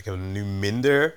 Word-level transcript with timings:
Ik 0.00 0.06
heb 0.06 0.16
nu 0.16 0.44
minder 0.44 1.14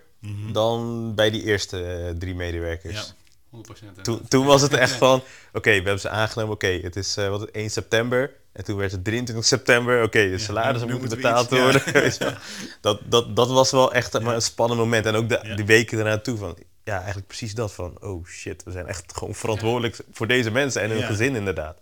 dan 0.52 1.12
bij 1.16 1.30
die 1.30 1.44
eerste 1.44 1.83
eh, 1.83 2.10
drie 2.20 2.35
medewerkers. 2.35 3.13
Ja. 3.52 3.59
100%. 3.59 3.95
hè. 3.95 4.02
Toen, 4.02 4.28
toen 4.28 4.46
was 4.46 4.62
het 4.62 4.73
echt 4.73 4.91
van, 5.05 5.23
oké, 5.54 5.70
we 5.70 5.75
hebben 5.75 5.99
ze 5.99 6.09
aangenomen, 6.09 6.54
oké, 6.54 6.67
het 6.67 6.96
is 6.96 7.17
eh, 7.17 7.29
wat, 7.29 7.39
is 7.39 7.46
het, 7.46 7.55
1 7.55 7.69
september. 7.69 8.31
En 8.51 8.63
toen 8.63 8.77
werd 8.77 8.91
het 8.91 9.04
23 9.04 9.46
september, 9.46 10.04
oké, 10.04 10.29
de 10.29 10.38
salarissen 10.38 10.89
nu 10.89 10.97
moeten 10.99 11.17
betaald 11.17 11.51
iets- 11.51 11.59
worden. 11.61 11.81
dat, 12.81 12.99
dat, 13.05 13.35
dat 13.35 13.49
was 13.49 13.71
wel 13.71 13.93
echt 13.93 14.19
maar 14.21 14.35
een 14.35 14.41
spannend 14.41 14.79
moment. 14.79 15.06
En 15.06 15.15
ook 15.15 15.29
de, 15.29 15.40
Ja. 15.44 15.56
die 15.56 15.65
weken 15.65 15.97
erna 15.97 16.18
toe 16.18 16.38
van, 16.38 16.58
ja, 16.84 16.96
eigenlijk 16.98 17.28
precies 17.28 17.56
dat 17.56 17.74
van, 17.74 17.98
oh 18.02 18.26
shit, 18.26 18.64
we 18.64 18.72
zijn 18.72 18.88
echt 18.88 19.18
gewoon 19.18 19.36
verantwoordelijk 19.36 19.98
voor 20.12 20.28
deze 20.28 20.52
mensen 20.52 20.82
en 20.82 20.90
hun 20.90 21.00
Ja. 21.00 21.06
gezin 21.08 21.36
inderdaad. 21.36 21.80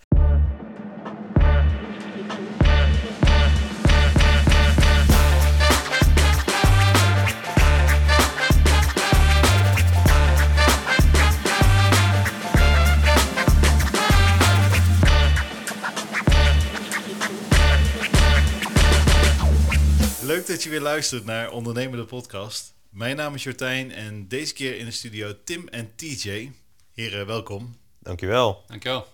Dat 20.62 20.70
je 20.70 20.78
weer 20.80 20.88
luistert 20.88 21.26
naar 21.26 21.52
Ondernemer 21.52 21.98
de 21.98 22.06
podcast. 22.06 22.74
Mijn 22.90 23.16
naam 23.16 23.36
is 23.36 23.44
Jordijn 23.44 23.92
en 23.92 24.28
deze 24.28 24.54
keer 24.54 24.78
in 24.78 24.86
de 24.86 24.92
studio 24.92 25.36
Tim 25.44 25.68
en 25.68 25.96
TJ. 25.96 26.52
Heren, 26.94 27.26
welkom. 27.26 27.78
Dankjewel. 28.00 28.64
Dankjewel. 28.68 29.08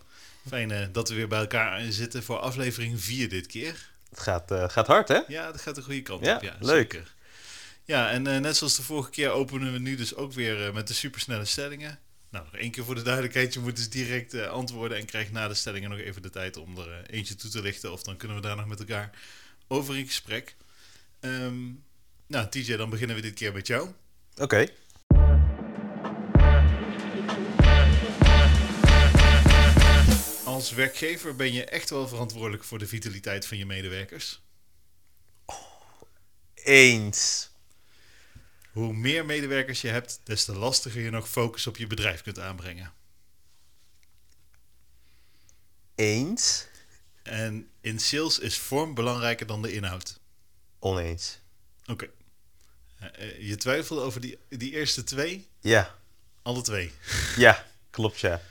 Fijn 0.48 0.72
eh, 0.72 0.88
dat 0.92 1.10
we 1.10 1.16
weer 1.16 1.28
bij 1.28 1.40
elkaar 1.40 1.92
zitten 1.92 2.24
voor 2.24 2.38
aflevering 2.38 3.02
4 3.02 3.30
dit 3.30 3.48
keer. 3.48 3.90
Het 4.10 4.20
gaat, 4.20 4.52
eh, 4.52 4.70
gaat 4.70 4.88
hard, 4.88 5.08
hè? 5.08 5.22
Ja, 5.28 5.52
dat 5.52 5.62
gaat 5.62 5.76
de 5.76 5.82
goede 5.82 6.02
kant 6.02 6.26
Ja, 6.26 6.36
op. 6.36 6.42
Ja, 6.42 6.56
leuk. 6.60 6.92
Zeker. 6.92 7.16
Ja, 7.88 8.10
en 8.10 8.28
eh, 8.28 8.40
net 8.40 8.58
zoals 8.58 8.76
de 8.76 8.84
vorige 8.84 9.10
keer 9.10 9.30
openen 9.30 9.74
we 9.74 9.80
nu 9.80 9.96
dus 9.96 10.16
ook 10.16 10.34
weer 10.34 10.66
eh, 10.68 10.74
met 10.74 10.88
de 10.88 10.94
supersnelle 10.94 11.46
stellingen. 11.46 12.00
Nou, 12.30 12.46
nog 12.46 12.56
één 12.56 12.72
keer 12.72 12.84
voor 12.84 12.96
de 12.96 13.02
duidelijkheid. 13.02 13.54
Je 13.54 13.60
moet 13.60 13.76
dus 13.76 13.90
direct 13.90 14.34
eh, 14.34 14.48
antwoorden 14.48 14.98
en 14.98 15.06
krijgt 15.06 15.32
na 15.32 15.48
de 15.48 15.54
stellingen 15.54 15.90
nog 15.90 16.00
even 16.00 16.22
de 16.22 16.30
tijd 16.30 16.58
om 16.58 16.78
er 16.78 17.10
eentje 17.10 17.36
toe 17.36 17.50
te 17.50 17.62
lichten. 17.62 17.92
Of 17.92 18.04
dan 18.04 18.18
kunnen 18.18 18.38
we 18.38 18.44
daar 18.44 18.56
nog 18.56 18.66
met 18.68 18.80
elkaar 18.80 19.12
over 19.68 19.98
in 19.98 20.06
gesprek. 20.06 20.56
Ehm, 21.20 21.72
nou, 22.28 22.50
TJ, 22.50 22.76
dan 22.76 22.90
beginnen 22.90 23.16
we 23.16 23.22
dit 23.22 23.34
keer 23.34 23.54
met 23.54 23.68
jou. 23.68 23.90
Oké. 24.38 24.68
Als 30.46 30.72
werkgever 30.72 31.36
ben 31.36 31.54
je 31.54 31.66
echt 31.66 31.90
wel 31.90 32.08
verantwoordelijk 32.08 32.64
voor 32.64 32.80
de 32.80 32.88
vitaliteit 32.88 33.46
van 33.46 33.58
je 33.58 33.66
medewerkers. 33.66 34.42
Eens. 36.54 37.50
Hoe 38.72 38.94
meer 38.94 39.26
medewerkers 39.26 39.82
je 39.82 39.88
hebt, 39.88 40.22
des 40.24 40.46
te 40.46 40.56
lastiger 40.56 41.02
je 41.02 41.10
nog 41.10 41.30
focus 41.30 41.68
op 41.68 41.78
je 41.78 41.88
bedrijf 41.88 42.22
kunt 42.22 42.40
aanbrengen. 42.40 42.94
Eens. 45.96 46.68
En 47.24 47.70
in 47.82 48.00
sales 48.00 48.40
is 48.40 48.58
vorm 48.58 48.94
belangrijker 48.94 49.48
dan 49.48 49.62
de 49.62 49.72
inhoud. 49.72 50.20
Oneens. 50.80 51.40
Oké. 51.92 52.08
Eh, 53.00 53.08
eh, 53.30 53.48
je 53.48 53.56
twijfelde 53.56 54.02
over 54.02 54.22
die, 54.22 54.38
die 54.50 54.72
eerste 54.72 55.04
twee? 55.04 55.48
Ja. 55.60 55.96
Alle 56.42 56.62
twee. 56.62 56.92
Ja, 57.38 57.66
klopt 57.90 58.20
ja. 58.20 58.42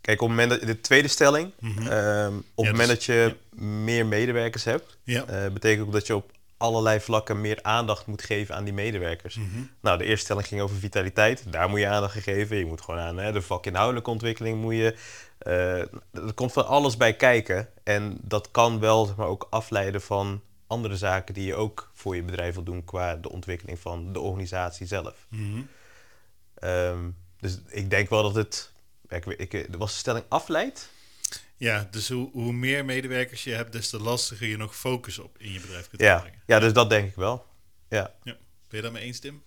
Kijk, 0.00 0.20
op 0.22 0.28
het 0.28 0.36
moment 0.38 0.60
dat 0.60 0.68
de 0.68 0.80
tweede 0.80 1.08
stelling, 1.08 1.52
ehm, 1.62 2.36
op 2.36 2.64
Ja, 2.64 2.70
het 2.70 2.76
moment 2.76 2.76
dus- 2.76 2.88
dat 2.88 3.04
je 3.04 3.36
meer 3.60 4.06
medewerkers 4.06 4.64
hebt, 4.64 4.96
Ja. 5.02 5.24
eh, 5.26 5.50
betekent 5.52 5.86
ook 5.86 5.92
dat 5.92 6.06
je 6.06 6.14
op 6.16 6.32
allerlei 6.56 7.00
vlakken 7.00 7.40
meer 7.40 7.58
aandacht 7.62 8.06
moet 8.06 8.22
geven 8.22 8.54
aan 8.54 8.64
die 8.64 8.72
medewerkers. 8.72 9.34
Mhm. 9.34 9.60
Nou, 9.80 9.98
de 9.98 10.04
eerste 10.04 10.24
stelling 10.24 10.46
ging 10.46 10.60
over 10.60 10.76
vitaliteit. 10.76 11.52
Daar 11.52 11.68
moet 11.68 11.80
je 11.80 11.86
aandacht 11.88 12.16
aan 12.16 12.22
geven. 12.22 12.56
Je 12.56 12.66
moet 12.66 12.80
gewoon 12.80 13.00
aan 13.00 13.18
hè, 13.18 13.32
de 13.32 13.42
vakinhoudelijke 13.42 14.10
ontwikkeling 14.10 14.60
moet 14.60 14.74
je. 14.74 14.94
eh, 15.38 15.78
er 16.12 16.32
komt 16.34 16.52
van 16.52 16.66
alles 16.66 16.96
bij 16.96 17.14
kijken. 17.16 17.68
En 17.84 18.18
dat 18.22 18.50
kan 18.50 18.80
wel 18.80 19.06
zeg 19.06 19.16
maar, 19.16 19.26
ook 19.26 19.46
afleiden 19.50 20.00
van 20.02 20.42
andere 20.68 20.96
zaken 20.96 21.34
die 21.34 21.46
je 21.46 21.54
ook 21.54 21.90
voor 21.94 22.16
je 22.16 22.22
bedrijf 22.22 22.54
wil 22.54 22.62
doen 22.64 22.84
qua 22.84 23.16
de 23.16 23.30
ontwikkeling 23.30 23.78
van 23.78 24.12
de 24.12 24.20
organisatie 24.20 24.86
zelf. 24.86 25.26
Mhm. 25.28 25.62
Ehm, 26.54 27.10
dus 27.40 27.58
ik 27.68 27.90
denk 27.90 28.08
wel 28.08 28.22
dat 28.22 28.34
het. 28.34 28.72
Ik, 29.08 29.26
ik, 29.26 29.52
er 29.52 29.78
was 29.78 29.92
de 29.92 29.98
stelling 29.98 30.24
afleidt. 30.28 30.90
Ja, 31.56 31.88
dus 31.90 32.08
hoe, 32.08 32.30
hoe 32.32 32.52
meer 32.52 32.84
medewerkers 32.84 33.44
je 33.44 33.52
hebt, 33.52 33.72
des 33.72 33.90
te 33.90 33.98
lastiger 34.00 34.46
je 34.46 34.56
nog 34.56 34.76
focus 34.76 35.18
op 35.18 35.38
in 35.38 35.52
je 35.52 35.60
bedrijf 35.60 35.88
kunt 35.88 36.02
Ja. 36.02 36.14
aanbrengen. 36.14 36.42
ja, 36.46 36.58
dus 36.58 36.72
dat 36.72 36.90
denk 36.90 37.08
ik 37.08 37.14
wel. 37.14 37.46
Ja. 37.88 38.14
Ben 38.22 38.36
je 38.68 38.82
daarmee 38.82 39.02
eens, 39.02 39.18
Tim? 39.18 39.42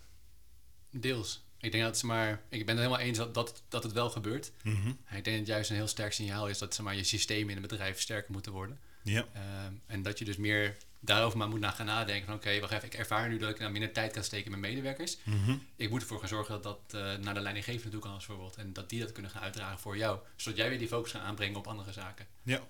Deels. 0.89 1.45
Ik 1.59 1.71
denk 1.71 1.83
dat 1.83 1.97
ze 1.97 2.05
maar. 2.05 2.41
Ik 2.49 2.65
ben 2.65 2.75
het 2.75 2.85
helemaal 2.85 3.05
eens 3.07 3.17
dat, 3.17 3.33
dat, 3.33 3.63
dat 3.69 3.83
het 3.83 3.91
wel 3.91 4.09
gebeurt. 4.09 4.51
Mhm. 4.63 4.87
Ik 4.89 4.95
denk 5.09 5.25
dat 5.25 5.33
het 5.35 5.47
juist 5.47 5.69
een 5.69 5.75
heel 5.75 5.87
sterk 5.87 6.13
signaal 6.13 6.47
is 6.49 6.57
dat 6.57 6.73
zeg 6.75 6.85
maar, 6.85 6.95
je 6.95 7.03
systemen 7.03 7.49
in 7.49 7.55
een 7.55 7.61
bedrijf 7.67 7.99
sterker 7.99 8.31
moeten 8.31 8.51
worden. 8.51 8.79
Ja. 9.03 9.25
Ehm, 9.33 9.73
en 9.85 10.01
dat 10.01 10.19
je 10.19 10.25
dus 10.25 10.37
meer 10.37 10.77
daarover 11.03 11.37
maar 11.37 11.47
moet 11.47 11.59
na 11.59 11.71
gaan 11.71 11.85
nadenken. 11.85 12.25
Van 12.25 12.35
oké, 12.35 12.59
wacht 12.59 12.73
even, 12.73 12.85
ik 12.85 12.93
ervaar 12.93 13.29
nu 13.29 13.37
dat 13.37 13.49
ik 13.49 13.59
nou 13.59 13.71
minder 13.71 13.91
tijd 13.91 14.13
kan 14.13 14.23
steken 14.23 14.51
met 14.51 14.59
medewerkers. 14.59 15.17
Mhm. 15.23 15.55
Ik 15.75 15.89
moet 15.89 16.01
ervoor 16.01 16.19
gaan 16.19 16.27
zorgen 16.27 16.61
dat 16.61 16.63
dat 16.63 17.01
eh, 17.01 17.15
naar 17.23 17.33
de 17.33 17.39
leidinggevende 17.39 17.91
toe 17.91 18.01
kan 18.01 18.13
als 18.13 18.25
voorbeeld. 18.25 18.55
En 18.55 18.73
dat 18.73 18.89
die 18.89 18.99
dat 18.99 19.11
kunnen 19.11 19.31
gaan 19.31 19.41
uitdragen 19.41 19.79
voor 19.79 19.97
jou. 19.97 20.19
Zodat 20.35 20.59
jij 20.59 20.69
weer 20.69 20.79
die 20.79 20.87
focus 20.87 21.11
kan 21.11 21.21
aanbrengen 21.21 21.57
op 21.57 21.67
andere 21.67 21.91
zaken. 21.91 22.27
Ja. 22.43 22.61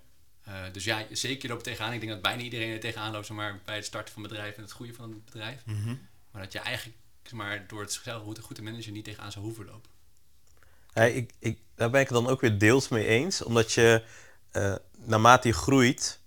Eh, 0.43 0.53
dus 0.71 0.83
ja, 0.83 1.05
zeker 1.11 1.49
lopen 1.49 1.63
tegenaan. 1.63 1.93
Ik 1.93 1.99
denk 1.99 2.11
dat 2.11 2.21
bijna 2.21 2.41
iedereen 2.41 2.71
er 2.71 2.79
tegenaan 2.79 3.11
loopt 3.11 3.25
zeg 3.25 3.37
maar, 3.37 3.59
bij 3.65 3.75
het 3.75 3.85
starten 3.85 4.13
van 4.13 4.23
het 4.23 4.31
bedrijf 4.31 4.55
en 4.55 4.61
het 4.61 4.71
groeien 4.71 4.95
van 4.95 5.09
het 5.09 5.25
bedrijf. 5.25 5.65
Mhm. 5.65 5.95
Maar 6.31 6.41
dat 6.41 6.51
je 6.51 6.59
eigenlijk 6.59 6.97
zeg 7.23 7.33
maar, 7.33 7.67
door 7.67 7.81
het 7.81 7.99
zelf 8.03 8.23
goed, 8.23 8.39
goed 8.39 8.55
te 8.55 8.63
managen 8.63 8.93
niet 8.93 9.05
tegenaan 9.05 9.31
zou 9.31 9.45
hoeven 9.45 9.65
lopen. 9.65 9.89
Ja, 10.93 11.03
ik, 11.03 11.31
ik, 11.39 11.59
daar 11.75 11.89
ben 11.89 12.01
ik 12.01 12.07
het 12.07 12.17
dan 12.17 12.27
ook 12.27 12.41
weer 12.41 12.57
deels 12.57 12.87
mee 12.87 13.05
eens. 13.05 13.43
Omdat 13.43 13.71
je, 13.71 14.03
eh, 14.51 14.75
naarmate 14.97 15.47
je 15.47 15.53
groeit... 15.53 16.19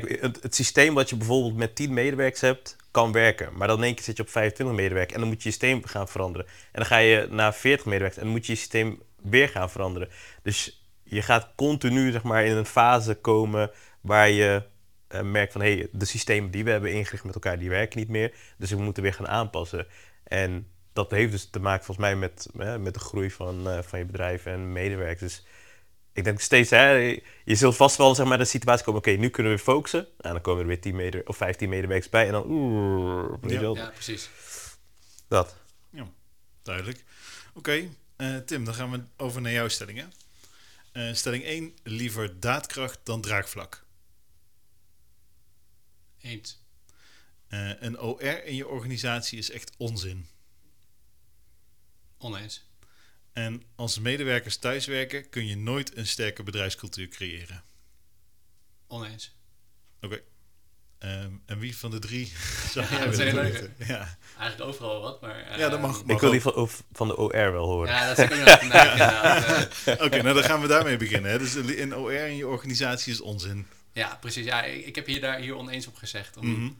Kijk, 0.00 0.20
het, 0.20 0.42
het 0.42 0.54
systeem 0.54 0.94
wat 0.94 1.10
je 1.10 1.16
bijvoorbeeld 1.16 1.56
met 1.56 1.74
10 1.74 1.92
medewerkers 1.92 2.40
hebt, 2.40 2.76
kan 2.90 3.12
werken. 3.12 3.56
Maar 3.56 3.68
dan 3.68 3.78
in 3.78 3.84
één 3.84 3.94
keer 3.94 4.04
zit 4.04 4.16
je 4.16 4.22
op 4.22 4.28
25 4.28 4.76
medewerkers 4.76 5.14
en 5.14 5.20
dan 5.20 5.28
moet 5.28 5.42
je 5.42 5.48
je 5.48 5.54
systeem 5.54 5.84
gaan 5.84 6.08
veranderen. 6.08 6.46
En 6.46 6.52
dan 6.72 6.86
ga 6.86 6.96
je 6.96 7.26
naar 7.30 7.54
40 7.54 7.86
medewerkers 7.86 8.18
en 8.18 8.24
dan 8.24 8.32
moet 8.32 8.46
je 8.46 8.52
je 8.52 8.58
systeem 8.58 9.02
weer 9.22 9.48
gaan 9.48 9.70
veranderen. 9.70 10.08
Dus 10.42 10.86
je 11.02 11.22
gaat 11.22 11.52
continu 11.56 12.10
zeg 12.10 12.22
maar, 12.22 12.44
in 12.44 12.56
een 12.56 12.66
fase 12.66 13.14
komen 13.14 13.70
waar 14.00 14.30
je 14.30 14.62
eh, 15.08 15.20
merkt 15.20 15.52
van... 15.52 15.60
hé, 15.60 15.74
hey, 15.74 15.88
de 15.92 16.04
systemen 16.04 16.50
die 16.50 16.64
we 16.64 16.70
hebben 16.70 16.92
ingericht 16.92 17.24
met 17.24 17.34
elkaar, 17.34 17.58
die 17.58 17.70
werken 17.70 17.98
niet 17.98 18.08
meer. 18.08 18.34
Dus 18.58 18.70
we 18.70 18.76
moeten 18.76 19.02
weer 19.02 19.14
gaan 19.14 19.28
aanpassen. 19.28 19.86
En 20.24 20.66
dat 20.92 21.10
heeft 21.10 21.32
dus 21.32 21.50
te 21.50 21.60
maken 21.60 21.84
volgens 21.84 22.06
mij 22.06 22.16
met, 22.16 22.48
hè, 22.56 22.78
met 22.78 22.94
de 22.94 23.00
groei 23.00 23.30
van, 23.30 23.68
eh, 23.68 23.82
van 23.82 23.98
je 23.98 24.04
bedrijf 24.04 24.46
en 24.46 24.72
medewerkers. 24.72 25.20
Dus 25.20 25.44
ik 26.12 26.24
denk 26.24 26.40
steeds, 26.40 26.70
hè, 26.70 26.90
je 27.44 27.54
zult 27.54 27.76
vast 27.76 27.96
wel 27.96 28.14
zeg 28.14 28.26
maar, 28.26 28.38
de 28.38 28.44
situatie 28.44 28.84
komen, 28.84 29.00
oké, 29.00 29.10
nu 29.10 29.28
kunnen 29.28 29.52
we 29.52 29.58
weer 29.58 29.74
focussen. 29.74 30.06
En 30.20 30.32
dan 30.32 30.40
komen 30.40 30.60
er 30.60 30.66
weer 30.66 30.80
10 30.80 30.96
mede 30.96 31.22
of 31.26 31.36
15 31.36 31.68
medewerkers 31.68 32.10
bij 32.10 32.26
en 32.26 32.32
dan 32.32 32.44
oeh, 32.46 33.34
Ja. 33.46 33.60
Ja, 33.60 33.90
precies. 33.90 34.30
dat. 35.28 35.60
Duidelijk. 36.62 37.04
Oké, 37.54 37.88
eh, 38.16 38.36
Tim, 38.36 38.64
dan 38.64 38.74
gaan 38.74 38.90
we 38.90 39.02
over 39.16 39.40
naar 39.40 39.52
jouw 39.52 39.68
stellingen. 39.68 40.12
Eh, 40.92 41.12
stelling 41.12 41.44
1, 41.44 41.74
liever 41.82 42.40
daadkracht 42.40 42.98
dan 43.02 43.20
draagvlak. 43.20 43.84
Eens. 46.20 46.60
Eh, 47.48 47.82
een 47.82 48.00
OR 48.00 48.44
in 48.44 48.54
je 48.54 48.68
organisatie 48.68 49.38
is 49.38 49.50
echt 49.50 49.72
onzin. 49.76 50.26
Oneens. 52.18 52.70
En 53.32 53.62
als 53.76 53.98
medewerkers 53.98 54.56
thuiswerken 54.56 55.28
kun 55.28 55.46
je 55.46 55.56
nooit 55.56 55.96
een 55.96 56.06
sterke 56.06 56.42
bedrijfscultuur 56.42 57.08
creëren. 57.08 57.62
Oneens. 58.86 59.34
Oké. 60.00 60.20
Ehm, 60.98 61.30
en 61.46 61.58
wie 61.58 61.76
van 61.76 61.90
de 61.90 61.98
drie 61.98 62.32
zou 62.72 62.86
Ja, 62.90 62.98
jij 62.98 63.10
willen 63.10 63.42
weten? 63.42 63.74
Ja. 63.78 64.18
Eigenlijk 64.38 64.70
overal 64.70 65.00
wat, 65.00 65.20
maar... 65.20 65.42
eh, 65.42 65.58
ja, 65.58 65.68
dat 65.68 65.80
mag. 65.80 66.00
Ik 66.00 66.06
wil 66.06 66.16
ook. 66.24 66.30
die 66.30 66.40
van, 66.40 66.68
van 66.92 67.08
de 67.08 67.16
OR 67.16 67.52
wel 67.52 67.66
horen. 67.66 67.88
Ja, 67.94 68.14
dat 68.14 68.18
is 68.18 68.24
ook 68.24 68.30
eh. 68.46 70.04
Oké, 70.04 70.22
nou 70.22 70.34
dan 70.34 70.44
gaan 70.44 70.60
we 70.60 70.66
daarmee 70.66 70.96
beginnen. 70.96 71.30
Hè. 71.30 71.38
Dus 71.38 71.54
een 71.54 71.96
OR 71.96 72.12
in 72.12 72.36
je 72.36 72.46
organisatie 72.46 73.12
is 73.12 73.20
onzin. 73.20 73.66
Ja, 73.92 74.16
precies. 74.20 74.44
Ja, 74.44 74.62
ik, 74.64 74.86
ik 74.86 74.94
heb 74.94 75.06
hier, 75.06 75.20
daar, 75.20 75.38
hier 75.38 75.54
oneens 75.56 75.86
op 75.86 75.96
gezegd. 75.96 76.36
Om, 76.36 76.46
Mhm. 76.50 76.70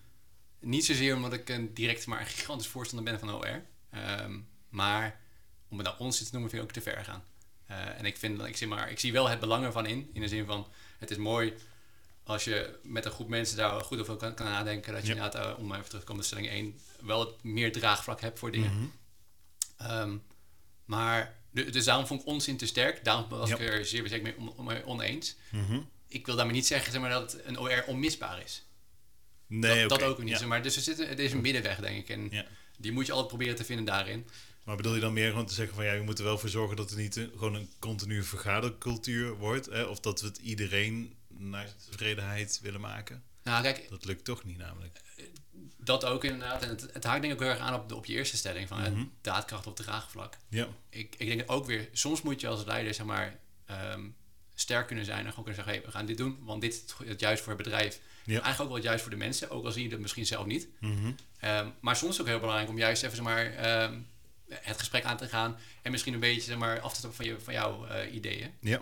Niet 0.61 0.85
zozeer 0.85 1.15
omdat 1.15 1.33
ik 1.33 1.49
een 1.49 1.75
direct 1.75 2.07
maar 2.07 2.21
een 2.21 2.27
gigantisch 2.27 2.67
voorstander 2.67 3.11
ben 3.13 3.21
van 3.21 3.35
OR. 3.35 3.63
Ehm, 3.91 4.39
maar 4.69 5.21
om 5.73 5.79
het 5.79 5.87
nou 5.87 5.99
onzin 6.01 6.25
te 6.27 6.33
noemen 6.33 6.51
vind 6.51 6.63
ik 6.63 6.69
ook 6.69 6.75
te 6.75 6.91
ver 6.91 7.05
gaan. 7.05 7.25
Eh, 7.67 7.99
en 7.99 8.05
ik, 8.05 8.17
vind, 8.17 8.41
ik, 8.43 8.57
zie 8.57 8.67
maar, 8.67 8.91
ik 8.91 8.99
zie 8.99 9.13
wel 9.13 9.29
het 9.29 9.41
belang 9.41 9.65
ervan 9.65 9.87
in. 9.87 10.11
In 10.13 10.21
de 10.21 10.29
zin 10.29 10.47
van, 10.47 10.67
het 10.99 11.11
is 11.11 11.17
mooi 11.17 11.53
als 12.25 12.45
je 12.45 12.79
met 12.83 13.05
een 13.05 13.11
groep 13.11 13.29
mensen 13.29 13.57
daar 13.57 13.81
goed 13.81 14.01
over 14.01 14.17
kan, 14.17 14.35
kan 14.35 14.47
nadenken. 14.47 14.93
Dat 14.93 15.03
je 15.07 15.15
Ja. 15.15 15.15
inderdaad, 15.15 15.47
eh, 15.55 15.59
om 15.59 15.73
even 15.73 15.85
terug 15.85 16.01
te 16.01 16.07
komen 16.07 16.25
stelling 16.25 16.49
1, 16.49 16.79
wel 17.01 17.21
het 17.21 17.43
meer 17.43 17.73
draagvlak 17.73 18.21
hebt 18.21 18.39
voor 18.39 18.51
dingen. 18.51 18.73
Mhm. 18.77 18.85
Ehm, 19.77 20.17
maar, 20.85 21.35
de- 21.51 21.71
dus 21.71 21.85
daarom 21.85 22.07
vond 22.07 22.21
ik 22.21 22.27
onzin 22.27 22.57
te 22.57 22.67
sterk. 22.67 23.05
Daarom 23.05 23.29
was 23.29 23.51
ik 23.51 23.59
er 23.59 23.87
zeer 23.87 24.09
zeker 24.09 24.23
mee 24.23 24.37
on- 24.37 24.57
on- 24.69 24.85
oneens. 24.85 25.37
Mhm. 25.51 25.81
Ik 26.09 26.27
wil 26.27 26.37
daarmee 26.37 26.55
niet 26.55 26.67
zeggen 26.67 26.93
zeg 26.93 27.01
maar, 27.01 27.11
dat 27.11 27.37
een 27.45 27.59
OR 27.59 27.85
onmisbaar 27.87 28.43
is. 28.43 28.65
Nee, 29.47 29.87
dat, 29.89 30.03
ook 30.03 30.19
niet. 30.19 30.29
Ja. 30.29 30.39
zeg 30.39 30.49
Maar 30.49 30.63
dus 30.63 30.77
er, 30.77 30.83
zit, 30.83 30.99
er 31.01 31.19
is 31.19 31.33
een 31.33 31.41
middenweg, 31.41 31.79
denk 31.79 31.99
ik. 31.99 32.09
En 32.09 32.29
Ja. 32.31 32.47
die 32.79 32.93
moet 32.93 33.07
je 33.07 33.13
altijd 33.13 33.29
proberen 33.29 33.57
te 33.57 33.65
vinden 33.65 33.85
daarin. 33.85 34.27
Maar 34.65 34.77
bedoel 34.77 34.95
je 34.95 35.01
dan 35.01 35.13
meer 35.13 35.31
gewoon 35.31 35.47
te 35.47 35.55
zeggen 35.55 35.75
van 35.75 35.85
ja, 35.85 35.93
je 35.93 36.01
moet 36.01 36.19
er 36.19 36.25
wel 36.25 36.39
voor 36.39 36.49
zorgen 36.49 36.77
dat 36.77 36.91
het 36.91 36.99
niet 36.99 37.17
een- 37.17 37.31
gewoon 37.33 37.55
een 37.55 37.71
continue 37.79 38.23
vergadercultuur 38.23 39.35
wordt? 39.37 39.67
Hè? 39.67 39.83
Of 39.83 40.01
dat 40.01 40.21
we 40.21 40.27
het 40.27 40.39
iedereen 40.39 41.15
naar 41.29 41.69
tevredenheid 41.91 42.59
willen 42.63 42.81
maken? 42.81 43.23
Nou, 43.43 43.63
kijk, 43.63 43.87
Dat 43.91 44.05
lukt 44.05 44.25
toch 44.25 44.45
niet 44.45 44.59
namelijk. 44.59 45.01
dat 45.77 46.05
ook 46.05 46.25
inderdaad. 46.25 46.63
En 46.63 46.69
het, 46.69 46.81
het 46.93 47.05
haakt 47.05 47.21
denk 47.23 47.33
ik 47.35 47.41
ook 47.41 47.47
heel 47.47 47.55
erg 47.59 47.69
aan 47.69 47.75
op, 47.81 47.89
de, 47.89 47.95
op 47.97 48.07
je 48.07 48.13
eerste 48.15 48.37
stelling 48.37 48.69
van 48.69 48.81
Mhm. 48.81 49.05
daadkracht 49.21 49.67
op 49.67 49.77
draagvlak. 49.77 50.37
Ja, 50.49 50.69
Ik, 50.91 51.15
ik 51.19 51.27
denk 51.27 51.51
ook 51.51 51.67
weer, 51.67 51.89
soms 51.93 52.23
moet 52.23 52.41
je 52.41 52.49
als 52.49 52.65
leider 52.65 52.95
zeg 52.95 53.07
maar 53.07 53.39
ehm, 53.67 54.01
sterk 54.55 54.87
kunnen 54.87 55.05
zijn 55.05 55.25
en 55.25 55.31
gewoon 55.31 55.45
kunnen 55.45 55.55
zeggen, 55.65 55.75
hey, 55.75 55.85
we 55.85 55.91
gaan 55.97 56.07
dit 56.07 56.17
doen, 56.17 56.39
want 56.41 56.61
dit 56.61 56.75
is 56.75 57.07
het, 57.09 57.21
juist 57.21 57.43
voor 57.43 57.53
het 57.53 57.63
bedrijf. 57.63 58.01
Ja. 58.25 58.33
Eigenlijk 58.33 58.61
ook 58.61 58.67
wel 58.67 58.77
het 58.77 58.85
juist 58.85 59.03
voor 59.03 59.11
de 59.11 59.17
mensen, 59.17 59.51
ook 59.51 59.65
al 59.65 59.73
zie 59.73 59.85
je 59.85 59.91
het 59.91 60.01
misschien 60.01 60.27
zelf 60.27 60.47
niet. 60.47 60.69
Mhm. 60.81 61.13
Ehm, 61.39 61.69
maar 61.81 61.97
soms 61.97 62.21
ook 62.21 62.27
heel 62.27 62.39
belangrijk 62.41 62.69
om 62.71 62.79
juist 62.79 63.03
even 63.03 63.17
zeg 63.17 63.25
maar, 63.25 63.47
ehm, 63.55 63.99
het 64.61 64.79
gesprek 64.79 65.05
aan 65.05 65.17
te 65.17 65.29
gaan 65.29 65.57
en 65.83 65.91
misschien 65.91 66.15
een 66.15 66.21
beetje 66.21 66.41
zeg 66.41 66.57
maar, 66.57 66.81
af 66.81 66.91
te 66.93 66.99
stappen 66.99 67.17
van, 67.25 67.27
je, 67.35 67.41
van 67.41 67.53
jouw 67.55 67.87
eh, 67.87 68.15
ideeën. 68.15 68.51
ja, 68.61 68.81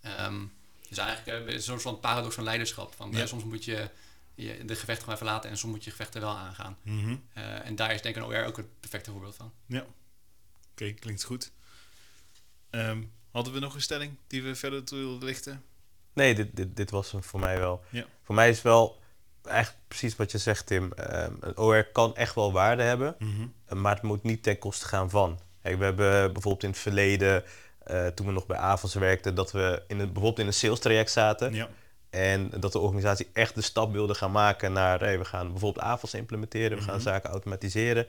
Ehm, 0.00 0.44
dus 0.88 0.98
eigenlijk 0.98 1.50
uh, 1.50 1.58
zo'n 1.58 1.80
soort 1.80 2.00
paradox 2.00 2.34
van 2.34 2.44
leiderschap. 2.44 2.94
Van, 2.94 3.12
eh, 3.12 3.18
Ja. 3.18 3.26
soms 3.26 3.44
moet 3.44 3.64
je, 3.64 3.90
je 4.34 4.64
de 4.64 4.74
gevechten 4.74 4.96
gewoon 5.04 5.14
even 5.14 5.26
laten 5.26 5.50
en 5.50 5.56
soms 5.58 5.72
moet 5.74 5.84
je 5.84 5.90
gevechten 5.90 6.20
wel 6.20 6.36
aangaan. 6.36 6.76
Mhm. 6.82 7.16
Eh, 7.32 7.66
en 7.66 7.76
daar 7.76 7.94
is 7.94 8.02
denk 8.02 8.16
ik 8.16 8.22
een 8.22 8.28
OR 8.28 8.44
ook 8.44 8.56
het 8.56 8.80
perfecte 8.80 9.10
voorbeeld 9.10 9.34
van. 9.36 9.52
ja. 9.66 9.86
Oké, 10.70 10.92
klinkt 10.92 11.24
goed. 11.24 11.50
Ehm, 12.70 13.02
hadden 13.30 13.52
we 13.52 13.58
nog 13.58 13.74
een 13.74 13.82
stelling 13.82 14.16
die 14.26 14.42
we 14.42 14.54
verder 14.54 14.84
toe 14.84 14.98
wilden 14.98 15.24
lichten? 15.28 15.64
Nee, 16.12 16.34
dit, 16.34 16.56
dit, 16.56 16.76
dit 16.76 16.90
was 16.90 17.12
hem 17.12 17.22
voor 17.22 17.40
mij 17.40 17.58
wel. 17.58 17.84
Ja. 17.90 18.06
Voor 18.22 18.34
mij 18.34 18.48
is 18.50 18.62
wel 18.62 19.00
eigenlijk 19.46 19.84
precies 19.88 20.16
wat 20.16 20.30
je 20.32 20.38
zegt, 20.38 20.66
Tim. 20.66 20.92
Ehm, 20.92 21.32
een 21.40 21.56
OR 21.58 21.84
kan 21.92 22.16
echt 22.16 22.34
wel 22.34 22.52
waarde 22.52 22.82
hebben, 22.82 23.16
Mhm. 23.18 23.80
maar 23.80 23.94
het 23.94 24.02
moet 24.02 24.22
niet 24.22 24.42
ten 24.42 24.58
koste 24.58 24.86
gaan 24.86 25.10
van. 25.10 25.40
Kijk, 25.62 25.78
we 25.78 25.84
hebben 25.84 26.32
bijvoorbeeld 26.32 26.62
in 26.62 26.68
het 26.68 26.78
verleden, 26.78 27.44
eh, 27.84 28.06
toen 28.06 28.26
we 28.26 28.32
nog 28.32 28.46
bij 28.46 28.56
AVAS 28.56 28.94
werkten, 28.94 29.34
dat 29.34 29.52
we 29.52 29.82
in 29.86 29.98
een, 29.98 30.04
bijvoorbeeld 30.06 30.38
in 30.38 30.46
een 30.46 30.52
sales 30.52 30.78
traject 30.78 31.10
zaten. 31.10 31.54
Ja, 31.54 31.68
En 32.10 32.50
dat 32.60 32.72
de 32.72 32.78
organisatie 32.78 33.28
echt 33.32 33.54
de 33.54 33.60
stap 33.62 33.92
wilde 33.92 34.14
gaan 34.14 34.30
maken 34.32 34.72
naar, 34.72 35.00
hey, 35.00 35.18
we 35.18 35.24
gaan 35.24 35.50
bijvoorbeeld 35.50 35.84
AVAS 35.84 36.14
implementeren, 36.14 36.78
we 36.78 36.84
gaan 36.84 36.94
Mhm. 36.94 37.02
zaken 37.02 37.30
automatiseren. 37.30 38.06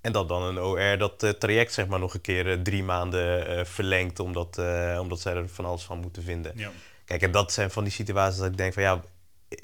En 0.00 0.12
dat 0.12 0.28
dan 0.28 0.42
een 0.42 0.58
OR 0.60 0.98
dat 0.98 1.22
eh, 1.22 1.30
traject 1.30 1.72
zeg 1.72 1.86
maar 1.86 1.98
nog 1.98 2.14
een 2.14 2.20
keer 2.20 2.50
eh, 2.50 2.58
drie 2.58 2.82
maanden 2.82 3.66
verlengt, 3.66 4.20
omdat, 4.20 4.58
omdat 5.00 5.20
zij 5.20 5.34
er 5.34 5.48
van 5.48 5.64
alles 5.64 5.82
van 5.82 5.98
moeten 6.00 6.22
vinden. 6.22 6.52
ja. 6.56 6.70
Kijk, 7.04 7.22
en 7.22 7.30
dat 7.30 7.52
zijn 7.52 7.70
van 7.70 7.84
die 7.84 7.92
situaties 7.92 8.38
dat 8.38 8.46
ik 8.50 8.56
denk 8.56 8.72
van 8.72 8.82
ja, 8.82 9.00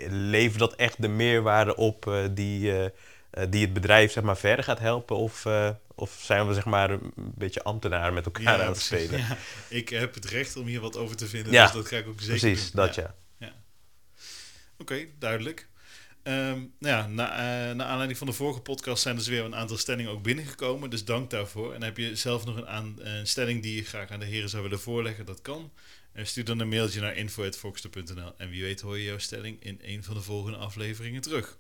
levert 0.09 0.59
dat 0.59 0.75
echt 0.75 1.03
de 1.03 1.09
meerwaarde 1.09 1.77
op 1.77 2.07
eh, 2.07 2.25
die, 2.31 2.73
eh, 2.73 2.85
eh, 3.31 3.51
die 3.51 3.61
het 3.65 3.73
bedrijf 3.73 4.13
zeg 4.13 4.23
maar 4.23 4.37
verder 4.37 4.65
gaat 4.65 4.79
helpen? 4.79 5.17
Of, 5.17 5.47
of 5.95 6.21
zijn 6.23 6.47
we 6.47 6.55
zeg 6.55 6.65
maar 6.65 6.91
een 6.91 7.13
beetje 7.15 7.63
ambtenaren 7.63 8.15
met 8.15 8.25
elkaar 8.25 8.63
aan 8.63 8.69
het 8.69 8.81
spelen? 8.81 9.19
Ja. 9.19 9.37
Ik 9.69 9.89
heb 9.89 10.15
het 10.15 10.25
recht 10.25 10.57
om 10.57 10.67
hier 10.67 10.81
wat 10.81 10.97
over 10.97 11.17
te 11.17 11.27
vinden, 11.27 11.53
Ja, 11.53 11.65
dus 11.65 11.73
dat 11.73 11.87
ga 11.87 11.97
ik 11.97 12.07
ook 12.07 12.21
zeker 12.21 12.39
Precies, 12.39 12.71
doen. 12.71 12.85
dat 12.85 12.95
ja. 12.95 13.15
ja. 13.39 13.53
Oké, 14.79 15.07
duidelijk. 15.19 15.69
Ehm, 16.23 16.59
nou 16.79 16.97
ja, 16.97 17.07
na, 17.07 17.27
naar 17.73 17.87
aanleiding 17.87 18.19
van 18.19 18.27
de 18.27 18.33
vorige 18.33 18.61
podcast 18.61 19.03
zijn 19.03 19.17
dus 19.17 19.29
weer 19.29 19.45
een 19.45 19.55
aantal 19.55 19.77
stellingen 19.77 20.11
ook 20.11 20.23
binnengekomen. 20.23 20.91
Dus 20.91 21.05
dank 21.05 21.31
daarvoor. 21.31 21.75
En 21.75 21.83
heb 21.83 21.97
je 21.97 22.17
zelf 22.17 22.45
nog 22.45 22.57
een, 22.57 22.67
aan, 22.67 22.95
een 22.99 23.27
stelling 23.27 23.63
die 23.63 23.77
je 23.77 23.85
graag 23.85 24.11
aan 24.11 24.21
de 24.21 24.27
heren 24.27 24.49
zou 24.49 24.63
willen 24.63 24.81
voorleggen? 24.81 25.27
Dat 25.27 25.43
kan. 25.43 25.73
Stuur 26.27 26.45
dan 26.45 26.59
een 26.59 26.69
mailtje 26.69 27.01
naar 27.01 27.17
info.foxter.nl. 27.17 28.33
En 28.37 28.51
wie 28.51 28.63
weet 28.63 28.81
hoor 28.81 28.99
je 28.99 29.05
jouw 29.05 29.19
stelling 29.19 29.65
in 29.65 29.79
een 29.83 30.05
van 30.05 30.15
de 30.15 30.23
volgende 30.23 30.59
afleveringen 30.59 31.21
terug. 31.21 31.59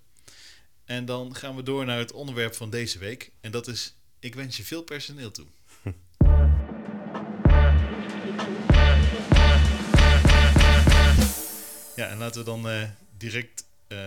En 0.85 1.05
dan 1.05 1.35
gaan 1.35 1.57
we 1.57 1.63
door 1.63 1.85
naar 1.85 1.99
het 1.99 2.13
onderwerp 2.13 2.55
van 2.55 2.71
deze 2.71 2.99
week. 2.99 3.33
En 3.41 3.51
dat 3.51 3.67
is, 3.67 3.95
ik 4.19 4.35
wens 4.35 4.57
je 4.57 4.65
veel 4.65 4.83
personeel 4.83 5.31
toe. 5.31 5.47
Ja, 11.97 12.09
en 12.09 12.19
laten 12.19 12.41
we 12.41 12.47
dan 12.47 12.69
eh, 12.69 12.89
direct 13.17 13.65
eh, 13.89 13.99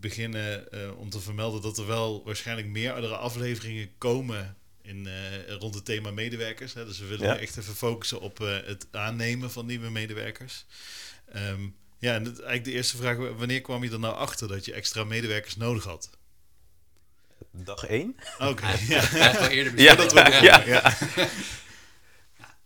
beginnen 0.00 0.72
eh, 0.72 0.98
om 0.98 1.10
te 1.10 1.20
vermelden 1.20 1.62
dat 1.62 1.78
er 1.78 1.86
wel 1.86 2.24
waarschijnlijk 2.24 2.68
meerdere 2.68 3.16
afleveringen 3.16 3.90
komen 3.98 4.56
in, 4.82 5.06
eh, 5.06 5.52
rond 5.54 5.74
het 5.74 5.84
thema 5.84 6.10
medewerkers. 6.10 6.74
Hè. 6.74 6.84
Dus 6.84 6.98
we 6.98 7.06
willen 7.06 7.26
Ja. 7.26 7.38
echt 7.38 7.56
even 7.56 7.74
focussen 7.74 8.20
op 8.20 8.40
eh, 8.40 8.56
het 8.64 8.86
aannemen 8.90 9.50
van 9.50 9.66
nieuwe 9.66 9.90
medewerkers. 9.90 10.64
Ehm, 11.32 11.68
ja, 11.98 12.14
en 12.14 12.24
het, 12.24 12.34
eigenlijk 12.34 12.64
de 12.64 12.72
eerste 12.72 12.96
vraag, 12.96 13.16
wanneer 13.16 13.60
kwam 13.60 13.84
je 13.84 13.90
er 13.90 13.98
nou 13.98 14.14
achter 14.14 14.48
dat 14.48 14.64
je 14.64 14.72
extra 14.72 15.04
medewerkers 15.04 15.56
nodig 15.56 15.84
had? 15.84 16.10
Dag 17.50 17.84
één? 17.86 18.16
Oké, 18.38 18.64
Hij 18.66 18.86
ja. 19.22 19.48
eerder 19.48 19.80
Ja, 19.80 19.94
dat 19.94 20.12
we 20.12 20.22
begonnen, 20.22 20.66
ja. 20.66 20.96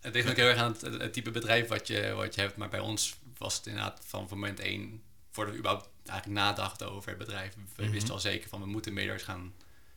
Het 0.00 0.14
ligt 0.14 0.28
ook 0.28 0.36
heel 0.36 0.46
erg 0.48 0.58
aan 0.58 0.72
het, 0.72 0.80
het 0.80 1.12
type 1.12 1.30
bedrijf 1.30 1.68
wat 1.68 1.86
je, 1.86 2.12
wat 2.12 2.34
je 2.34 2.40
hebt. 2.40 2.56
Maar 2.56 2.68
bij 2.68 2.80
ons 2.80 3.16
was 3.38 3.56
het 3.56 3.66
inderdaad 3.66 4.00
van, 4.06 4.28
van 4.28 4.38
moment 4.38 4.60
één, 4.60 5.02
voordat 5.30 5.52
we 5.54 5.58
überhaupt 5.60 5.88
eigenlijk 6.06 6.40
nadachten 6.40 6.90
over 6.90 7.08
het 7.08 7.18
bedrijf. 7.18 7.54
We 7.76 7.82
Mhm. 7.82 7.92
wisten 7.92 8.12
al 8.14 8.20
zeker 8.20 8.48
van 8.48 8.60
we 8.60 8.66
moeten 8.66 8.92
medewerkers 8.92 9.28
gaan, 9.28 9.54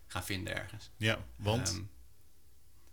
gaan 0.08 0.24
vinden 0.26 0.56
ergens. 0.56 0.90
ja, 0.98 1.26
want? 1.36 1.70
Ehm, 1.70 1.82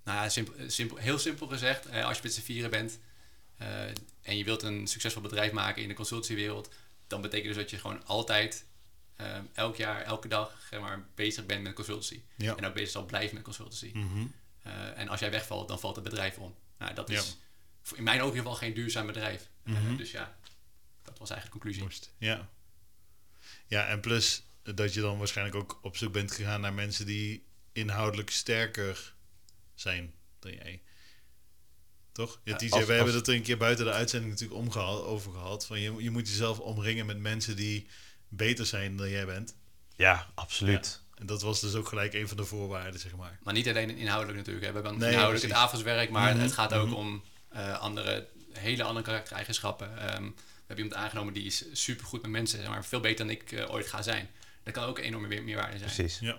nou 0.06 0.18
ja, 0.22 0.28
simpel, 0.28 0.54
simpel, 0.70 0.96
heel 0.96 1.18
simpel 1.18 1.46
gezegd, 1.46 1.86
eh, 1.86 2.04
als 2.04 2.16
je 2.16 2.22
met 2.22 2.34
z'n 2.34 2.40
vieren 2.40 2.70
bent 2.70 2.98
eh, 3.56 3.84
en 4.22 4.36
je 4.36 4.44
wilt 4.44 4.62
een 4.62 4.86
succesvol 4.86 5.22
bedrijf 5.22 5.52
maken 5.52 5.82
in 5.82 5.88
de 5.88 5.94
consultiewereld, 5.94 6.74
dan 7.06 7.20
betekent 7.20 7.48
dus 7.54 7.56
dat 7.62 7.70
je 7.70 7.78
gewoon 7.78 8.06
altijd, 8.06 8.66
eh, 9.16 9.38
elk 9.54 9.76
jaar, 9.76 10.02
elke 10.02 10.28
dag 10.28 10.66
zeg 10.70 10.80
maar, 10.80 11.06
bezig 11.14 11.46
bent 11.46 11.62
met 11.62 11.72
consultancy. 11.74 12.20
ja. 12.36 12.56
En 12.56 12.64
ook 12.66 12.74
bezig 12.74 12.90
zal 12.90 13.04
blijven 13.06 13.34
met 13.34 13.44
consultancy. 13.44 13.90
Mhm. 13.94 14.26
En 14.94 15.08
als 15.08 15.20
jij 15.20 15.30
wegvalt, 15.30 15.68
dan 15.68 15.80
valt 15.80 15.94
het 15.96 16.04
bedrijf 16.04 16.38
om. 16.38 16.54
Nou, 16.78 16.94
dat 16.94 17.08
Ja. 17.08 17.18
is 17.18 17.36
voor- 17.82 17.98
in 17.98 18.02
mijn 18.04 18.20
ogen 18.20 18.30
in 18.32 18.36
ieder 18.36 18.50
geval 18.52 18.66
geen 18.66 18.74
duurzaam 18.74 19.06
bedrijf. 19.06 19.48
Mhm. 19.62 19.96
dus 19.96 20.10
ja, 20.10 20.36
dat 21.02 21.18
was 21.18 21.30
eigenlijk 21.30 21.64
de 21.64 21.70
conclusie. 21.80 22.10
Ja. 22.18 22.48
Ja, 23.66 23.86
en 23.86 24.00
plus 24.00 24.42
dat 24.62 24.94
je 24.94 25.00
dan 25.00 25.18
waarschijnlijk 25.18 25.56
ook 25.56 25.78
op 25.82 25.96
zoek 25.96 26.12
bent 26.12 26.32
gegaan 26.32 26.60
naar 26.60 26.72
mensen 26.74 27.06
die 27.06 27.46
inhoudelijk 27.72 28.30
sterker 28.30 29.14
zijn 29.80 30.14
dan 30.38 30.52
jij. 30.52 30.82
Toch? 32.12 32.40
Ja, 32.44 32.52
Ja, 32.52 32.56
TJ, 32.58 32.70
als- 32.70 32.84
wij 32.84 32.96
hebben 32.96 33.14
er 33.14 33.28
een 33.34 33.42
keer 33.42 33.56
buiten 33.56 33.84
de 33.84 33.92
uitzending 33.92 34.32
natuurlijk 34.32 34.60
omgehaald, 34.60 35.04
over 35.04 35.32
gehad. 35.32 35.66
Van 35.66 35.80
je, 35.80 35.94
je 36.02 36.10
moet 36.10 36.28
jezelf 36.28 36.58
omringen 36.58 37.06
met 37.06 37.18
mensen 37.18 37.56
die 37.56 37.86
beter 38.28 38.66
zijn 38.66 38.96
dan 38.96 39.08
jij 39.10 39.26
bent. 39.26 39.56
Ja, 39.96 40.26
absoluut. 40.34 41.02
En 41.14 41.26
dat 41.26 41.42
was 41.42 41.60
dus 41.60 41.74
ook 41.74 41.88
gelijk 41.88 42.12
een 42.14 42.28
van 42.28 42.36
de 42.36 42.44
voorwaarden, 42.44 43.00
zeg 43.00 43.16
maar. 43.16 43.38
Maar 43.42 43.54
niet 43.54 43.68
alleen 43.68 43.96
inhoudelijk 43.96 44.36
natuurlijk. 44.38 44.66
Hè. 44.66 44.72
We 44.72 44.78
hebben 44.80 44.98
Nee, 44.98 45.10
inhoudelijk 45.10 45.40
precies. 45.40 45.56
het 45.58 45.66
avondswerk, 45.68 46.10
maar 46.10 46.32
Mhm, 46.34 46.42
het 46.42 46.52
gaat 46.52 46.72
ook 46.72 46.86
mhm. 46.86 46.94
om 46.96 47.22
eh, 47.48 47.78
andere, 47.80 48.28
hele 48.52 48.82
andere 48.82 49.04
karaktereigenschappen. 49.04 49.98
Ehm, 49.98 50.22
we 50.24 50.32
hebben 50.66 50.84
iemand 50.84 50.94
aangenomen 51.02 51.32
die 51.34 51.44
is 51.44 51.64
supergoed 51.72 52.22
met 52.22 52.30
mensen, 52.30 52.58
zeg 52.60 52.68
maar 52.68 52.84
veel 52.84 53.00
beter 53.00 53.26
dan 53.26 53.34
ik 53.34 53.52
eh, 53.52 53.70
ooit 53.72 53.86
ga 53.86 54.02
zijn. 54.02 54.28
Dat 54.62 54.72
kan 54.74 54.84
ook 54.84 54.98
een 54.98 55.04
enorme 55.04 55.26
meer- 55.28 55.42
meerwaarde 55.44 55.78
zijn. 55.78 55.90
Precies. 55.94 56.18
Ja, 56.18 56.36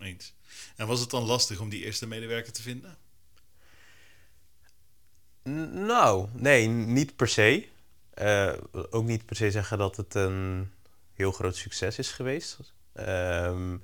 eens. 0.00 0.34
En 0.76 0.86
was 0.86 1.00
het 1.00 1.10
dan 1.10 1.22
lastig 1.24 1.60
om 1.60 1.68
die 1.68 1.84
eerste 1.84 2.06
medewerker 2.06 2.52
te 2.52 2.62
vinden? 2.62 2.96
N- 5.48 5.84
Nou, 5.86 6.28
nee, 6.32 6.66
niet 6.68 7.16
per 7.16 7.28
se. 7.28 7.68
Eh, 8.14 8.52
ook 8.90 9.04
niet 9.04 9.26
per 9.26 9.36
se 9.36 9.50
zeggen 9.50 9.78
dat 9.78 9.96
het 9.96 10.14
een 10.14 10.70
heel 11.14 11.32
groot 11.32 11.56
succes 11.56 11.98
is 11.98 12.10
geweest. 12.10 12.58
Ehm, 12.92 13.76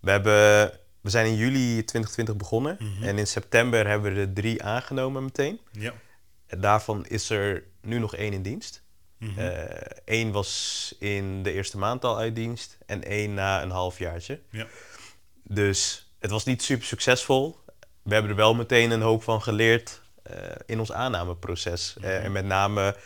we, 0.00 0.10
hebben, 0.10 0.70
we 1.00 1.10
zijn 1.10 1.26
in 1.26 1.34
juli 1.36 1.84
2020 1.84 2.36
begonnen 2.36 2.76
Mhm. 2.80 3.02
en 3.02 3.18
in 3.18 3.26
september 3.26 3.86
hebben 3.86 4.14
we 4.14 4.20
er 4.20 4.32
drie 4.32 4.62
aangenomen 4.62 5.24
meteen. 5.24 5.60
Ja. 5.72 5.94
En 6.46 6.60
daarvan 6.60 7.06
is 7.06 7.30
er 7.30 7.64
nu 7.80 7.98
nog 7.98 8.14
één 8.16 8.32
in 8.32 8.42
dienst. 8.42 8.82
Mhm. 9.18 9.66
Eén 10.04 10.32
was 10.32 10.94
in 10.98 11.42
de 11.42 11.52
eerste 11.52 11.78
maand 11.78 12.04
al 12.04 12.18
uit 12.18 12.34
dienst 12.34 12.78
en 12.86 13.04
één 13.04 13.34
na 13.34 13.62
een 13.62 13.70
halfjaartje. 13.70 14.40
ja. 14.50 14.66
Dus 15.42 16.10
het 16.18 16.30
was 16.30 16.44
niet 16.44 16.62
super 16.62 16.86
succesvol. 16.86 17.58
We 18.02 18.12
hebben 18.12 18.30
er 18.30 18.36
wel 18.36 18.54
meteen 18.54 18.90
een 18.90 19.00
hoop 19.02 19.22
van 19.22 19.42
geleerd 19.42 20.00
eh, 20.22 20.36
in 20.66 20.78
ons 20.78 20.92
aannameproces. 20.92 21.94
Eh, 21.96 22.02
Mhm. 22.02 22.10
en 22.24 22.32
met 22.32 22.44
name 22.44 22.96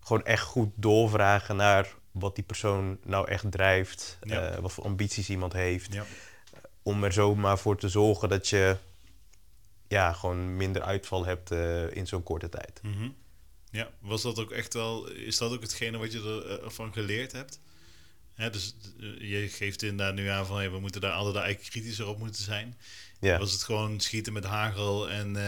gewoon 0.00 0.24
echt 0.24 0.42
goed 0.44 0.70
doorvragen 0.74 1.56
naar 1.56 1.94
wat 2.10 2.34
die 2.34 2.44
persoon 2.44 2.98
nou 3.04 3.28
echt 3.28 3.50
drijft. 3.50 4.18
Ja. 4.22 4.48
eh, 4.48 4.58
wat 4.58 4.72
voor 4.72 4.84
ambities 4.84 5.28
iemand 5.28 5.52
heeft. 5.52 5.92
Ja. 5.92 6.04
Om 6.82 7.04
er 7.04 7.12
zomaar 7.12 7.58
voor 7.58 7.76
te 7.76 7.88
zorgen 7.88 8.28
dat 8.28 8.48
je 8.48 8.76
ja, 9.88 10.12
gewoon 10.12 10.56
minder 10.56 10.82
uitval 10.82 11.24
hebt 11.24 11.50
in 11.94 12.06
zo'n 12.06 12.22
korte 12.22 12.48
tijd. 12.48 12.80
Mhm. 12.82 13.08
Ja, 13.70 13.88
was 14.00 14.22
dat 14.22 14.38
ook 14.38 14.50
echt 14.50 14.74
wel, 14.74 15.08
is 15.08 15.38
dat 15.38 15.52
ook 15.52 15.62
hetgene 15.62 15.98
wat 15.98 16.12
je 16.12 16.58
ervan 16.64 16.92
geleerd 16.92 17.32
hebt? 17.32 17.60
Hè, 18.38 18.50
dus 18.50 18.74
eh, 19.00 19.30
je 19.30 19.48
geeft 19.48 19.82
inderdaad 19.82 20.14
nu 20.14 20.28
aan 20.28 20.46
van 20.46 20.56
hey, 20.56 20.70
we 20.70 20.80
moeten 20.80 21.00
daar 21.00 21.12
altijd 21.12 21.36
eigenlijk 21.36 21.70
kritischer 21.70 22.06
op 22.06 22.18
moeten 22.18 22.42
zijn. 22.42 22.76
Ja, 23.20 23.38
Was 23.38 23.52
het 23.52 23.62
gewoon 23.62 24.00
schieten 24.00 24.32
met 24.32 24.44
hagel 24.44 25.10
en 25.10 25.36
eh, 25.36 25.42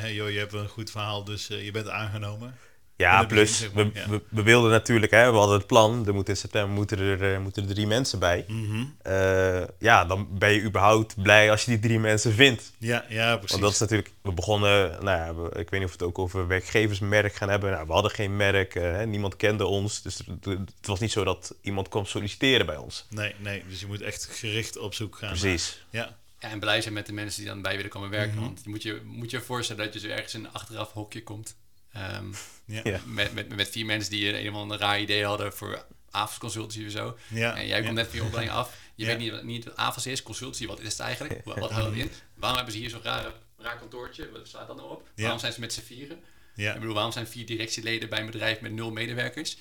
hey, 0.00 0.14
joh, 0.14 0.30
je 0.30 0.38
hebt 0.38 0.52
een 0.52 0.68
goed 0.68 0.90
verhaal, 0.90 1.24
dus 1.24 1.50
eh, 1.50 1.64
je 1.64 1.70
bent 1.70 1.88
aangenomen? 1.88 2.56
Ja, 2.96 3.24
plus 3.24 3.58
zeg 3.58 3.72
maar, 3.72 3.84
we, 3.92 3.98
ja. 3.98 4.08
we, 4.08 4.22
we 4.28 4.42
wilden 4.42 4.70
natuurlijk, 4.70 5.12
hè, 5.12 5.30
we 5.30 5.36
hadden 5.36 5.56
het 5.58 5.66
plan, 5.66 6.06
er 6.06 6.14
moeten 6.14 6.34
in 6.34 6.40
september 6.40 6.74
moeten 6.74 6.98
er, 6.98 7.32
eh, 7.34 7.40
moeten 7.40 7.68
er 7.68 7.74
drie 7.74 7.86
mensen 7.86 8.18
bij. 8.18 8.44
Mhm. 8.48 8.84
Eh, 9.02 9.62
ja, 9.78 10.04
dan 10.04 10.38
ben 10.38 10.52
je 10.52 10.62
überhaupt 10.62 11.22
blij 11.22 11.50
als 11.50 11.64
je 11.64 11.70
die 11.70 11.80
drie 11.80 11.98
mensen 11.98 12.32
vindt. 12.32 12.72
Ja, 12.78 13.04
ja, 13.08 13.32
precies. 13.34 13.50
Want 13.50 13.62
dat 13.62 13.72
is 13.72 13.78
natuurlijk, 13.78 14.10
we 14.22 14.32
begonnen, 14.32 14.90
nou 15.04 15.18
ja, 15.18 15.34
we- 15.34 15.48
ik 15.60 15.70
weet 15.70 15.80
niet 15.80 15.84
of 15.88 15.96
we 15.96 15.98
het 15.98 16.02
ook 16.02 16.18
over 16.18 16.46
werkgeversmerk 16.46 17.34
gaan 17.34 17.48
hebben. 17.48 17.70
Nou, 17.70 17.86
we 17.86 17.92
hadden 17.92 18.10
geen 18.10 18.36
merk, 18.36 18.74
eh, 18.74 18.82
hè, 18.82 19.06
niemand 19.06 19.36
kende 19.36 19.66
ons. 19.66 20.02
Dus 20.02 20.20
het, 20.40 20.86
was 20.86 21.00
niet 21.00 21.12
zo 21.12 21.24
dat 21.24 21.54
iemand 21.62 21.88
kwam 21.88 22.06
solliciteren 22.06 22.66
bij 22.66 22.76
ons. 22.76 23.06
Nee, 23.10 23.34
nee, 23.38 23.62
dus 23.68 23.80
je 23.80 23.86
moet 23.86 24.00
echt 24.02 24.24
gericht 24.30 24.78
op 24.78 24.94
zoek 24.94 25.16
gaan. 25.16 25.28
Precies. 25.38 25.84
naar- 25.90 26.02
Ja, 26.04 26.16
Ja, 26.40 26.50
en 26.50 26.58
blij 26.60 26.80
zijn 26.80 26.94
met 26.94 27.06
de 27.06 27.12
mensen 27.12 27.40
die 27.42 27.50
dan 27.52 27.62
bij 27.62 27.76
willen 27.76 27.90
komen 27.90 28.10
werken. 28.10 28.34
Mhm. 28.34 28.44
Want 28.44 28.60
je 28.64 28.70
moet 28.70 28.82
je, 28.82 29.00
moet 29.04 29.30
je 29.30 29.40
voorstellen 29.40 29.84
dat 29.84 29.94
je 29.94 30.00
zo 30.00 30.06
ergens 30.14 30.34
in 30.34 30.44
een 30.44 30.52
achteraf 30.52 30.92
hokje 30.92 31.22
komt. 31.22 31.56
Ehm, 31.92 32.24
ja, 32.66 32.80
Ja. 32.84 33.00
met, 33.06 33.34
met, 33.34 33.56
met 33.56 33.68
vier 33.68 33.86
mensen 33.86 34.10
die 34.10 34.28
een, 34.28 34.46
een 34.46 34.52
of 34.52 34.60
ander 34.60 34.78
raar 34.78 35.00
idee 35.00 35.24
hadden 35.24 35.52
voor 35.52 35.84
AFAS 36.10 36.38
consultancy 36.38 36.84
of 36.86 36.90
zo. 36.92 37.18
ja. 37.28 37.56
en 37.56 37.66
jij 37.66 37.76
komt 37.76 37.88
ja. 37.88 37.94
net 37.94 38.06
van 38.08 38.16
je 38.18 38.24
opleiding 38.24 38.56
af. 38.56 38.74
Je 38.94 39.04
Ja. 39.04 39.16
weet 39.16 39.18
niet, 39.32 39.42
niet 39.42 39.64
wat 39.64 39.76
AFAS 39.76 40.06
is, 40.06 40.22
consultancy, 40.22 40.66
wat 40.66 40.80
is 40.80 40.88
het 40.92 41.00
eigenlijk? 41.00 41.40
Wat, 41.44 41.58
wat 41.58 41.70
houdt 41.70 41.88
het 41.96 41.98
in? 42.04 42.10
Waarom 42.34 42.56
hebben 42.56 42.74
ze 42.74 42.80
hier 42.80 42.90
zo'n 42.90 43.02
rare, 43.02 43.32
raar 43.58 43.78
kantoortje? 43.78 44.30
Wat 44.30 44.48
staat 44.48 44.66
dat 44.66 44.76
nou 44.76 44.90
op? 44.90 45.08
Ja. 45.14 45.22
Waarom 45.22 45.38
zijn 45.40 45.52
ze 45.52 45.60
met 45.60 45.72
z'n 45.72 45.80
vieren? 45.82 46.18
Ja. 46.54 46.72
Ik 46.74 46.78
bedoel, 46.80 46.94
waarom 46.94 47.12
zijn 47.12 47.26
vier 47.26 47.46
directieleden 47.46 48.08
bij 48.08 48.20
een 48.20 48.26
bedrijf 48.26 48.60
met 48.60 48.72
nul 48.72 48.90
medewerkers? 48.92 49.56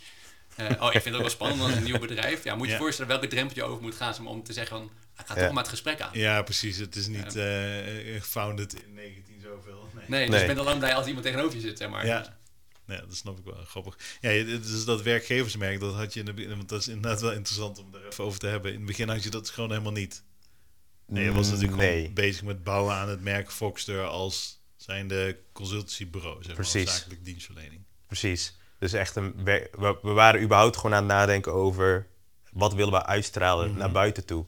Eh, 0.56 0.66
oh, 0.66 0.86
ik 0.86 0.92
vind 0.92 1.04
het 1.06 1.14
ook 1.14 1.20
wel 1.22 1.30
spannend, 1.30 1.60
want 1.62 1.74
het 1.74 1.82
is 1.84 1.88
een 1.88 1.92
nieuw 2.00 2.08
bedrijf. 2.08 2.44
Ja, 2.44 2.56
moet 2.56 2.64
je 2.66 2.72
Ja. 2.72 2.78
je 2.78 2.84
voorstellen 2.84 3.12
welke 3.12 3.28
drempel 3.28 3.56
je 3.56 3.64
over 3.64 3.82
moet 3.82 3.96
gaan 3.96 4.16
om- 4.20 4.28
om 4.28 4.44
te 4.44 4.54
zeggen 4.54 4.78
van, 4.78 4.92
ik 5.20 5.26
ga 5.26 5.36
Ja. 5.36 5.42
toch 5.44 5.52
maar 5.54 5.62
het 5.64 5.72
gesprek 5.72 6.02
aan. 6.02 6.10
Ja, 6.14 6.42
precies. 6.42 6.78
Het 6.78 6.96
is 6.96 7.08
niet 7.08 7.36
eh 7.36 8.22
founded 8.22 8.74
in 8.84 8.94
19 8.94 9.42
zoveel. 9.42 9.90
Nee. 9.94 10.04
Nee, 10.08 10.22
dus 10.26 10.30
Nee. 10.30 10.42
ik 10.42 10.48
ben 10.48 10.58
al 10.58 10.64
lang 10.64 10.80
blij 10.80 10.94
als 10.96 11.06
iemand 11.08 11.26
tegenover 11.26 11.56
je 11.56 11.62
zit, 11.62 11.78
zeg 11.78 11.90
maar. 11.90 12.06
Ja. 12.06 12.38
Ja, 12.88 13.00
dat 13.02 13.16
snap 13.16 13.38
ik 13.40 13.46
wel. 13.46 13.56
Grappig. 13.66 13.98
Ja, 14.22 14.30
dus 14.44 14.86
dat 14.86 15.02
werkgeversmerk, 15.02 15.80
dat 15.80 15.94
had 15.96 16.14
je 16.14 16.20
in 16.20 16.26
de 16.26 16.34
be- 16.34 16.56
want 16.56 16.70
dat 16.70 16.80
is 16.82 16.88
inderdaad 16.88 17.22
wel 17.22 17.32
interessant 17.32 17.80
om 17.80 17.94
er 17.94 18.08
even 18.08 18.24
over 18.24 18.40
te 18.40 18.48
hebben. 18.48 18.72
In 18.72 18.78
het 18.78 18.86
begin 18.86 19.10
had 19.10 19.24
je 19.24 19.30
dat 19.30 19.50
gewoon 19.50 19.70
helemaal 19.70 19.92
niet. 19.92 20.24
Nee, 21.08 21.24
je 21.24 21.32
was 21.32 21.50
natuurlijk 21.50 21.78
nee. 21.78 22.00
gewoon 22.00 22.14
bezig 22.14 22.44
met 22.44 22.64
bouwen 22.64 22.94
aan 22.96 23.10
het 23.10 23.22
merk 23.22 23.52
Foxter 23.52 24.06
als 24.06 24.62
zijnde 24.76 25.38
consultancybureau, 25.52 26.36
zeg 26.38 26.46
maar, 26.46 26.56
Precies. 26.56 26.96
zakelijk 26.96 27.26
dienstverlening. 27.26 27.82
Precies. 28.08 28.58
Dus 28.80 28.94
echt 28.94 29.16
een 29.16 29.44
we, 29.44 29.70
we 30.02 30.12
waren 30.12 30.42
überhaupt 30.42 30.76
gewoon 30.78 30.94
aan 30.94 31.04
het 31.04 31.12
nadenken 31.12 31.54
over 31.54 32.08
wat 32.52 32.74
willen 32.74 32.94
we 32.94 33.06
uitstralen 33.06 33.70
Mhm. 33.70 33.78
naar 33.80 33.92
buiten 33.92 34.26
toe. 34.26 34.46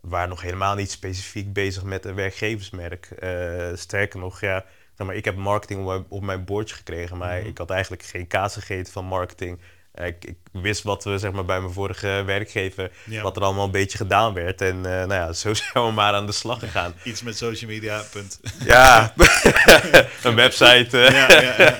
We 0.00 0.08
waren 0.08 0.28
nog 0.28 0.40
helemaal 0.40 0.74
niet 0.74 0.90
specifiek 0.90 1.52
bezig 1.52 1.82
met 1.82 2.04
een 2.04 2.14
werkgeversmerk. 2.14 3.06
Eh, 3.06 3.70
sterker 3.74 4.18
nog, 4.18 4.40
ja, 4.40 4.64
zeg 4.96 5.06
maar, 5.06 5.16
ik 5.16 5.24
heb 5.24 5.36
marketing 5.36 6.04
op 6.08 6.22
mijn, 6.22 6.44
bordje 6.44 6.74
gekregen, 6.74 7.16
maar 7.16 7.38
Mhm. 7.38 7.46
ik 7.48 7.58
had 7.58 7.70
eigenlijk 7.70 8.02
geen 8.02 8.26
kaas 8.26 8.54
gegeten 8.54 8.92
van 8.92 9.04
marketing. 9.04 9.60
Ik, 9.94 10.24
ik 10.24 10.36
wist 10.52 10.82
wat 10.82 11.04
we 11.04 11.18
zeg 11.18 11.32
maar, 11.32 11.44
bij 11.44 11.60
mijn 11.60 11.72
vorige 11.72 12.22
werkgever, 12.26 12.90
Ja. 13.04 13.22
wat 13.22 13.36
er 13.36 13.42
allemaal 13.42 13.64
een 13.64 13.70
beetje 13.70 13.98
gedaan 13.98 14.34
werd. 14.34 14.60
En 14.60 14.76
eh, 14.76 14.92
nou 14.92 15.12
ja, 15.12 15.32
zo 15.32 15.54
zijn 15.72 15.84
we 15.86 15.90
maar 15.92 16.12
aan 16.14 16.26
de 16.26 16.32
slag 16.32 16.58
gegaan. 16.58 16.94
Iets 17.04 17.22
met 17.22 17.36
social 17.36 17.70
media, 17.70 18.02
punt. 18.12 18.40
Ja, 18.64 19.14
een 20.22 20.34
website. 20.34 20.98
eh. 21.04 21.10
ja, 21.12 21.40
ja, 21.40 21.54
ja. 21.62 21.78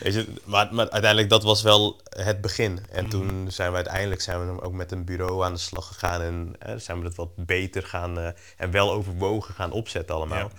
Weet 0.00 0.14
je, 0.14 0.26
maar, 0.44 0.68
maar 0.74 0.90
uiteindelijk 0.90 1.30
dat 1.30 1.42
was 1.42 1.62
wel 1.62 2.00
het 2.16 2.40
begin. 2.40 2.86
En 2.90 3.02
Mhm. 3.02 3.10
toen 3.10 3.46
zijn 3.50 3.70
we 3.70 3.76
uiteindelijk 3.76 4.20
zijn 4.20 4.54
we 4.56 4.62
ook 4.62 4.72
met 4.72 4.92
een 4.92 5.04
bureau 5.04 5.44
aan 5.44 5.52
de 5.52 5.58
slag 5.58 5.86
gegaan. 5.86 6.20
En 6.22 6.54
eh, 6.58 6.74
zijn 6.76 6.98
we 7.00 7.04
het 7.06 7.16
wat 7.16 7.30
beter 7.36 7.82
gaan 7.82 8.34
en 8.56 8.70
wel 8.70 8.92
overwogen 8.92 9.54
gaan 9.54 9.72
opzetten 9.72 10.14
allemaal. 10.14 10.50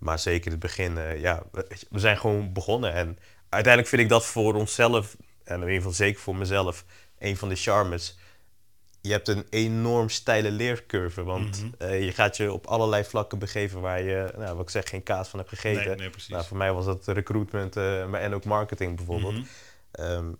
Maar 0.00 0.18
zeker 0.18 0.44
in 0.46 0.50
het 0.52 0.60
begin, 0.60 0.98
eh, 0.98 1.20
ja, 1.20 1.42
we, 1.52 1.98
zijn 1.98 2.18
gewoon 2.18 2.52
begonnen. 2.52 2.92
En 2.92 3.18
uiteindelijk 3.48 3.88
vind 3.88 4.02
ik 4.02 4.08
dat 4.08 4.26
voor 4.26 4.54
onszelf, 4.54 5.16
en 5.44 5.54
in 5.54 5.60
ieder 5.60 5.76
geval 5.76 5.92
zeker 5.92 6.20
voor 6.20 6.36
mezelf, 6.36 6.84
een 7.18 7.36
van 7.36 7.48
de 7.48 7.56
charmes. 7.56 8.18
Je 9.00 9.10
hebt 9.12 9.28
een 9.28 9.46
enorm 9.50 10.08
steile 10.08 10.50
leercurve, 10.50 11.22
want 11.22 11.62
Mhm. 11.62 11.70
eh, 11.78 12.04
je 12.04 12.12
gaat 12.12 12.36
je 12.36 12.52
op 12.52 12.66
allerlei 12.66 13.04
vlakken 13.04 13.38
begeven 13.38 13.80
waar 13.80 14.02
je, 14.02 14.32
nou, 14.36 14.54
wat 14.56 14.62
ik 14.64 14.70
zeg, 14.70 14.88
geen 14.88 15.02
kaas 15.02 15.28
van 15.28 15.38
hebt 15.38 15.50
gegeten. 15.50 15.86
Nee, 15.86 15.96
nee, 15.96 16.10
precies. 16.10 16.28
Nou, 16.28 16.44
voor 16.44 16.56
mij 16.56 16.72
was 16.72 16.84
dat 16.84 17.06
recruitment 17.06 17.76
eh, 17.76 18.24
en 18.24 18.34
ook 18.34 18.44
marketing 18.44 18.96
bijvoorbeeld. 18.96 19.34
Mhm. 19.34 19.44
Ehm, 19.90 20.32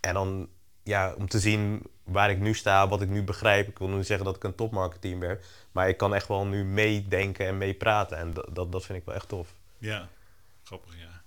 en 0.00 0.14
dan 0.14 0.48
ja, 0.82 1.14
om 1.18 1.28
te 1.28 1.38
zien 1.40 1.82
waar 2.04 2.30
ik 2.30 2.38
nu 2.38 2.54
sta, 2.54 2.88
wat 2.88 3.02
ik 3.02 3.08
nu 3.08 3.22
begrijp. 3.22 3.68
Ik 3.68 3.78
wil 3.78 3.88
niet 3.88 4.06
zeggen 4.06 4.26
dat 4.26 4.36
ik 4.36 4.44
een 4.44 4.54
topmarketeer 4.54 5.18
ben, 5.18 5.38
maar 5.72 5.88
ik 5.88 5.96
kan 5.96 6.14
echt 6.14 6.28
wel 6.28 6.46
nu 6.46 6.64
meedenken 6.64 7.46
en 7.46 7.58
meepraten. 7.58 8.16
En 8.18 8.32
dat, 8.32 8.48
dat, 8.54 8.72
dat 8.72 8.84
vind 8.86 8.98
ik 8.98 9.04
wel 9.04 9.14
echt 9.14 9.28
tof. 9.28 9.54
Ja, 9.78 10.08
grappig, 10.64 10.94
ja. 10.98 11.22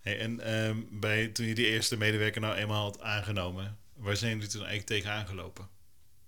Hey, 0.00 0.18
en 0.18 0.40
ehm, 0.40 0.76
bij, 0.90 1.28
toen 1.28 1.46
je 1.46 1.54
die 1.54 1.66
eerste 1.66 1.96
medewerker 1.96 2.40
nou 2.40 2.54
eenmaal 2.54 2.82
had 2.82 3.00
aangenomen, 3.00 3.78
waar 3.96 4.16
zijn 4.16 4.32
jullie 4.34 4.48
toen 4.48 4.64
eigenlijk 4.64 4.88
tegen 4.88 5.10
aangelopen? 5.10 5.68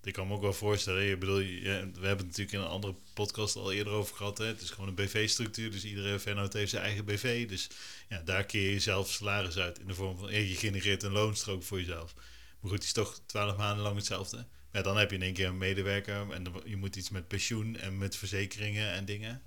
Ik 0.03 0.13
kan 0.13 0.27
me 0.29 0.35
ook 0.35 0.41
wel 0.43 0.53
voorstellen, 0.53 1.11
ik 1.11 1.19
bedoel, 1.21 1.39
je- 1.39 1.61
we 1.61 2.07
hebben 2.07 2.09
het 2.17 2.27
natuurlijk 2.27 2.53
in 2.53 2.61
een 2.61 2.67
andere 2.67 2.95
podcast 3.15 3.57
al 3.57 3.73
eerder 3.73 3.93
over 3.93 4.17
gehad. 4.17 4.39
Hè? 4.39 4.45
Het 4.47 4.61
is 4.61 4.71
gewoon 4.71 4.89
een 4.89 4.95
BV-structuur, 4.95 5.71
dus 5.71 5.85
iedere 5.85 6.19
vennoot 6.19 6.53
heeft 6.53 6.71
zijn 6.71 6.83
eigen 6.83 7.05
BV. 7.05 7.49
Dus 7.49 7.71
ja, 8.09 8.23
daar 8.25 8.45
keer 8.45 8.71
je 8.71 8.81
zelf 8.81 9.09
salaris 9.11 9.59
uit 9.59 9.79
in 9.79 9.87
de 9.87 9.95
vorm 9.95 10.19
van, 10.19 10.33
je 10.33 10.55
genereert 10.57 11.03
een 11.03 11.13
loonstrook 11.13 11.63
voor 11.63 11.79
jezelf. 11.79 12.15
Maar 12.61 12.71
goed, 12.71 12.73
het 12.73 12.83
is 12.83 12.93
toch 12.93 13.21
twaalf 13.27 13.57
maanden 13.57 13.83
lang 13.85 13.97
hetzelfde. 13.97 14.47
Ja, 14.75 14.83
dan 14.83 14.97
heb 14.97 15.11
je 15.11 15.17
in 15.17 15.23
één 15.23 15.33
keer 15.35 15.47
een 15.49 15.59
medewerker 15.59 16.31
en 16.33 16.43
dan- 16.43 16.63
je 16.65 16.77
moet 16.77 16.97
iets 16.97 17.11
met 17.11 17.29
pensioen 17.29 17.77
en 17.77 17.99
met 17.99 18.17
verzekeringen 18.17 18.93
en 18.93 19.05
dingen. 19.05 19.43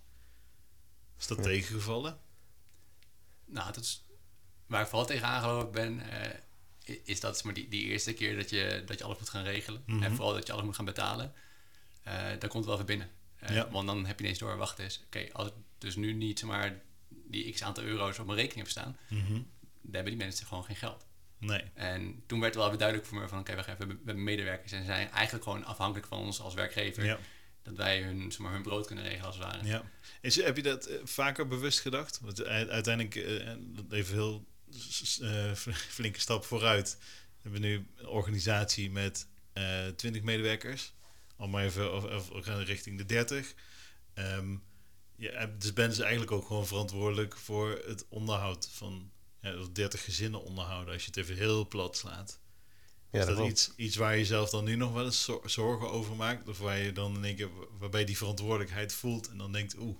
Is 1.20 1.28
dat 1.28 1.38
Ja. 1.38 1.44
tegengevallen? 1.44 2.20
Nou, 3.46 3.74
dat 3.74 3.84
is, 3.84 4.06
waar 4.66 4.82
ik 4.82 4.88
vooral 4.88 5.06
tegen 5.08 5.28
aangelopen 5.28 5.72
ben, 5.72 6.10
eh, 6.12 6.40
is 7.04 7.20
dat 7.20 7.44
maar, 7.44 7.54
die, 7.54 7.68
die 7.68 7.84
eerste 7.84 8.14
keer 8.14 8.36
dat 8.36 8.50
je, 8.50 8.84
dat 8.86 8.98
je 8.98 9.04
alles 9.04 9.18
moet 9.18 9.30
gaan 9.30 9.44
regelen. 9.44 9.84
Mhm. 9.86 10.04
En 10.04 10.16
vooral 10.16 10.34
dat 10.34 10.48
je 10.48 10.54
alles 10.54 10.66
moet 10.66 10.76
gaan 10.76 10.86
betalen. 10.86 11.34
eh 12.04 12.14
daar 12.14 12.38
komt 12.50 12.54
het 12.54 12.66
wel 12.66 12.74
even 12.74 12.86
binnen. 12.86 13.10
Eh, 13.36 13.56
Ja. 13.56 13.70
Want 13.70 13.88
dan 13.88 14.06
heb 14.06 14.18
je 14.20 14.24
ineens 14.26 14.40
door, 14.40 14.58
wacht 14.58 14.80
eens. 14.80 15.02
Oké, 15.06 15.28
als 15.34 15.48
ik 15.48 15.54
dus 15.78 15.96
nu 15.96 16.14
niet 16.14 16.40
zeg 16.40 16.50
maar, 16.50 16.82
die 17.10 17.52
x 17.52 17.62
aantal 17.64 17.84
euro's 17.84 18.20
op 18.20 18.26
mijn 18.26 18.38
rekening 18.38 18.62
heb 18.68 18.70
staan, 18.78 18.98
Mhm. 19.10 19.34
dan 19.82 19.94
hebben 19.94 20.06
die 20.14 20.22
mensen 20.24 20.46
gewoon 20.48 20.64
geen 20.66 20.76
geld. 20.76 21.06
Nee. 21.40 21.62
En 21.74 22.24
toen 22.26 22.40
werd 22.40 22.54
het 22.56 22.64
wel 22.64 22.78
duidelijk 22.78 23.08
voor 23.08 23.20
me 23.20 23.28
van, 23.28 23.40
oké, 23.40 23.56
we 23.56 23.62
hebben- 23.62 23.88
we 23.88 23.96
hebben 24.06 24.24
medewerkers 24.24 24.72
en 24.72 24.86
zijn 24.86 25.10
eigenlijk 25.12 25.44
gewoon 25.44 25.64
afhankelijk 25.66 26.08
van 26.08 26.18
ons 26.20 26.40
als 26.40 26.54
werkgever. 26.54 27.06
Ja. 27.06 27.20
Dat 27.64 27.76
wij 27.76 28.02
hun, 28.02 28.32
zeg 28.32 28.40
maar, 28.42 28.52
hun 28.52 28.62
brood 28.62 28.86
kunnen 28.88 29.04
regelen 29.04 29.26
als 29.26 29.36
het 29.36 29.46
ware. 29.46 29.66
ja. 29.66 29.84
Is, 30.22 30.36
heb 30.44 30.56
je 30.56 30.64
dat 30.64 30.86
eh, 30.86 30.98
vaker 31.04 31.48
bewust 31.48 31.80
gedacht? 31.80 32.20
Want 32.20 32.40
u- 32.40 32.46
uiteindelijk, 32.46 33.16
eh, 33.16 33.98
even 34.00 34.14
heel 34.14 34.48
eh, 35.22 35.52
flinke 35.90 36.20
stap 36.20 36.46
vooruit. 36.46 36.98
We 37.00 37.42
hebben 37.50 37.62
nu 37.62 37.88
een 37.96 38.08
organisatie 38.08 38.92
met 38.92 39.28
eh 39.54 39.88
20 39.88 40.22
medewerkers. 40.22 40.94
Al 41.36 41.48
maar 41.48 41.64
even 41.64 41.94
of, 41.96 42.30
of, 42.30 42.44
gaan 42.46 42.60
richting 42.62 42.98
de 42.98 43.06
30. 43.06 43.54
Ehm, 44.14 44.56
je 45.16 45.30
hebt, 45.30 45.62
dus 45.62 45.74
ben 45.74 45.94
ze 45.94 46.02
eigenlijk 46.02 46.32
ook 46.32 46.48
gewoon 46.48 46.68
verantwoordelijk 46.68 47.38
voor 47.38 47.82
het 47.86 48.06
onderhoud 48.10 48.70
van 48.72 48.92
ja, 48.94 49.17
of 49.60 49.70
30 49.70 50.04
gezinnen 50.04 50.44
onderhouden. 50.44 50.94
Als 50.94 51.02
je 51.04 51.08
het 51.08 51.18
even 51.20 51.36
heel 51.36 51.68
plat 51.68 51.98
slaat. 51.98 52.40
Ja, 53.12 53.20
is 53.20 53.26
dat 53.36 53.48
iets, 53.48 53.72
iets 53.76 53.96
waar 53.96 54.18
je 54.18 54.26
zelf 54.26 54.50
dan 54.50 54.64
nu 54.64 54.76
nog 54.76 54.94
wel 54.94 55.06
eens 55.06 55.24
zor- 55.24 55.50
zorgen 55.50 55.92
over 55.92 56.16
maakt? 56.16 56.48
Of 56.50 56.60
waar 56.60 56.78
je 56.78 56.92
dan 56.92 57.16
in 57.16 57.26
één 57.26 57.36
keer, 57.36 57.50
waarbij 57.80 58.00
je 58.00 58.06
die 58.06 58.18
verantwoordelijkheid 58.18 58.94
voelt 58.94 59.30
en 59.30 59.38
dan 59.38 59.52
denkt, 59.52 59.76
oeh, 59.80 59.98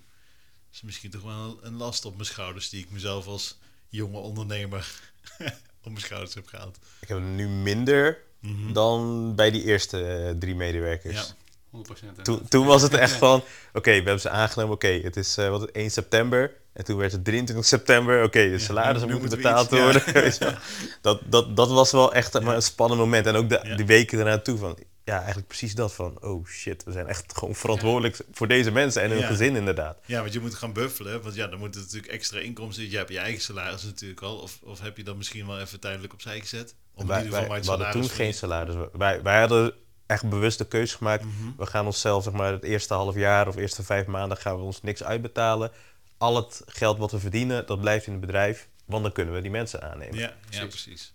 is 0.72 0.82
misschien 0.82 1.10
toch 1.10 1.22
wel 1.22 1.58
een 1.62 1.76
last 1.76 2.04
op 2.04 2.14
mijn 2.14 2.26
schouders 2.26 2.68
die 2.68 2.82
ik 2.84 2.90
mezelf 2.90 3.26
als 3.26 3.58
jonge 3.88 4.18
ondernemer 4.18 5.00
op 5.84 5.90
mijn 5.92 6.00
schouders 6.00 6.34
heb 6.34 6.46
gehaald. 6.46 6.78
Ik 7.00 7.08
heb 7.08 7.18
nu 7.20 7.48
minder 7.48 8.26
Mhm. 8.40 8.72
dan 8.72 9.34
bij 9.34 9.50
die 9.50 9.62
eerste 9.64 10.06
eh, 10.06 10.30
drie 10.38 10.54
medewerkers. 10.54 11.14
Ja. 11.14 11.36
100%. 11.70 12.22
Toen, 12.22 12.48
toen 12.48 12.66
was 12.66 12.82
het 12.82 12.94
echt 12.94 13.12
van, 13.26 13.42
oké, 13.72 13.90
we 13.90 13.94
hebben 13.96 14.20
ze 14.20 14.30
aangenomen, 14.30 14.74
oké, 14.74 14.88
het 14.88 15.16
is 15.16 15.36
eh, 15.36 15.48
wat, 15.48 15.64
1 15.70 15.90
september. 15.90 16.52
En 16.78 16.84
toen 16.84 16.96
werd 16.96 17.12
het 17.12 17.24
23 17.24 17.66
september, 17.66 18.22
oké, 18.22 18.48
de 18.50 18.58
salarissen 18.58 19.10
moeten 19.10 19.28
betaald 19.28 19.72
iets, 19.72 19.80
worden. 19.80 20.02
dat, 21.00 21.20
dat, 21.24 21.56
dat 21.56 21.70
was 21.70 21.92
wel 21.92 22.12
echt 22.14 22.40
maar 22.40 22.54
een 22.54 22.62
spannend 22.62 23.00
moment. 23.00 23.26
En 23.26 23.34
ook 23.34 23.48
de, 23.48 23.74
die 23.76 23.86
weken 23.86 24.18
erna 24.18 24.38
toe 24.38 24.58
van, 24.58 24.78
ja, 25.04 25.16
eigenlijk 25.16 25.48
precies 25.48 25.74
dat 25.74 25.94
van, 25.94 26.22
oh 26.22 26.46
shit, 26.46 26.84
we 26.84 26.92
zijn 26.92 27.06
echt 27.06 27.38
gewoon 27.38 27.54
verantwoordelijk 27.54 28.20
voor 28.32 28.48
deze 28.48 28.70
mensen 28.70 29.02
en 29.02 29.10
hun 29.10 29.22
gezin 29.22 29.56
inderdaad. 29.56 29.98
Ja, 30.06 30.20
want 30.20 30.32
je 30.32 30.40
moet 30.40 30.54
gaan 30.54 30.72
buffelen, 30.72 31.22
want 31.22 31.34
ja, 31.34 31.46
dan 31.46 31.58
moeten 31.58 31.80
natuurlijk 31.80 32.12
extra 32.12 32.38
inkomsten. 32.38 32.90
Je 32.90 32.96
hebt 32.96 33.12
je 33.12 33.18
eigen 33.18 33.42
salaris 33.42 33.82
natuurlijk 33.82 34.20
al, 34.20 34.36
of, 34.36 34.58
of 34.62 34.80
heb 34.80 34.96
je 34.96 35.04
dat 35.04 35.16
misschien 35.16 35.46
wel 35.46 35.60
even 35.60 35.80
tijdelijk 35.80 36.12
opzij 36.12 36.40
gezet? 36.40 36.74
Om 36.94 37.02
in 37.02 37.06
wij, 37.08 37.16
ieder 37.22 37.32
geval 37.32 37.48
wij, 37.48 37.48
maar 37.48 37.56
het 37.56 37.66
we 37.66 37.84
hadden 37.84 38.02
toen 38.02 38.16
geen 38.16 38.34
salaris. 38.34 38.74
Wij, 38.92 39.22
wij 39.22 39.40
hadden 39.40 39.74
echt 40.06 40.28
bewust 40.28 40.58
de 40.58 40.66
keuze 40.66 40.96
gemaakt. 40.96 41.24
Mhm. 41.24 41.32
We 41.56 41.66
gaan 41.66 41.86
onszelf, 41.86 42.24
zeg 42.24 42.32
maar, 42.32 42.52
het 42.52 42.64
eerste 42.64 42.94
half 42.94 43.14
jaar 43.14 43.48
of 43.48 43.56
eerste 43.56 43.82
vijf 43.82 44.06
maanden 44.06 44.38
gaan 44.38 44.56
we 44.56 44.62
ons 44.62 44.82
niks 44.82 45.04
uitbetalen. 45.04 45.70
Al 46.18 46.36
het 46.36 46.62
geld 46.66 46.98
wat 46.98 47.10
we 47.10 47.18
verdienen, 47.18 47.66
dat 47.66 47.80
blijft 47.80 48.06
in 48.06 48.12
het 48.12 48.20
bedrijf. 48.20 48.68
Want 48.84 49.02
dan 49.02 49.12
kunnen 49.12 49.34
we 49.34 49.40
die 49.40 49.50
mensen 49.50 49.82
aannemen. 49.82 50.18
Ja, 50.18 50.26
ja, 50.28 50.36
Precies. 50.40 50.84
precies. 50.84 51.12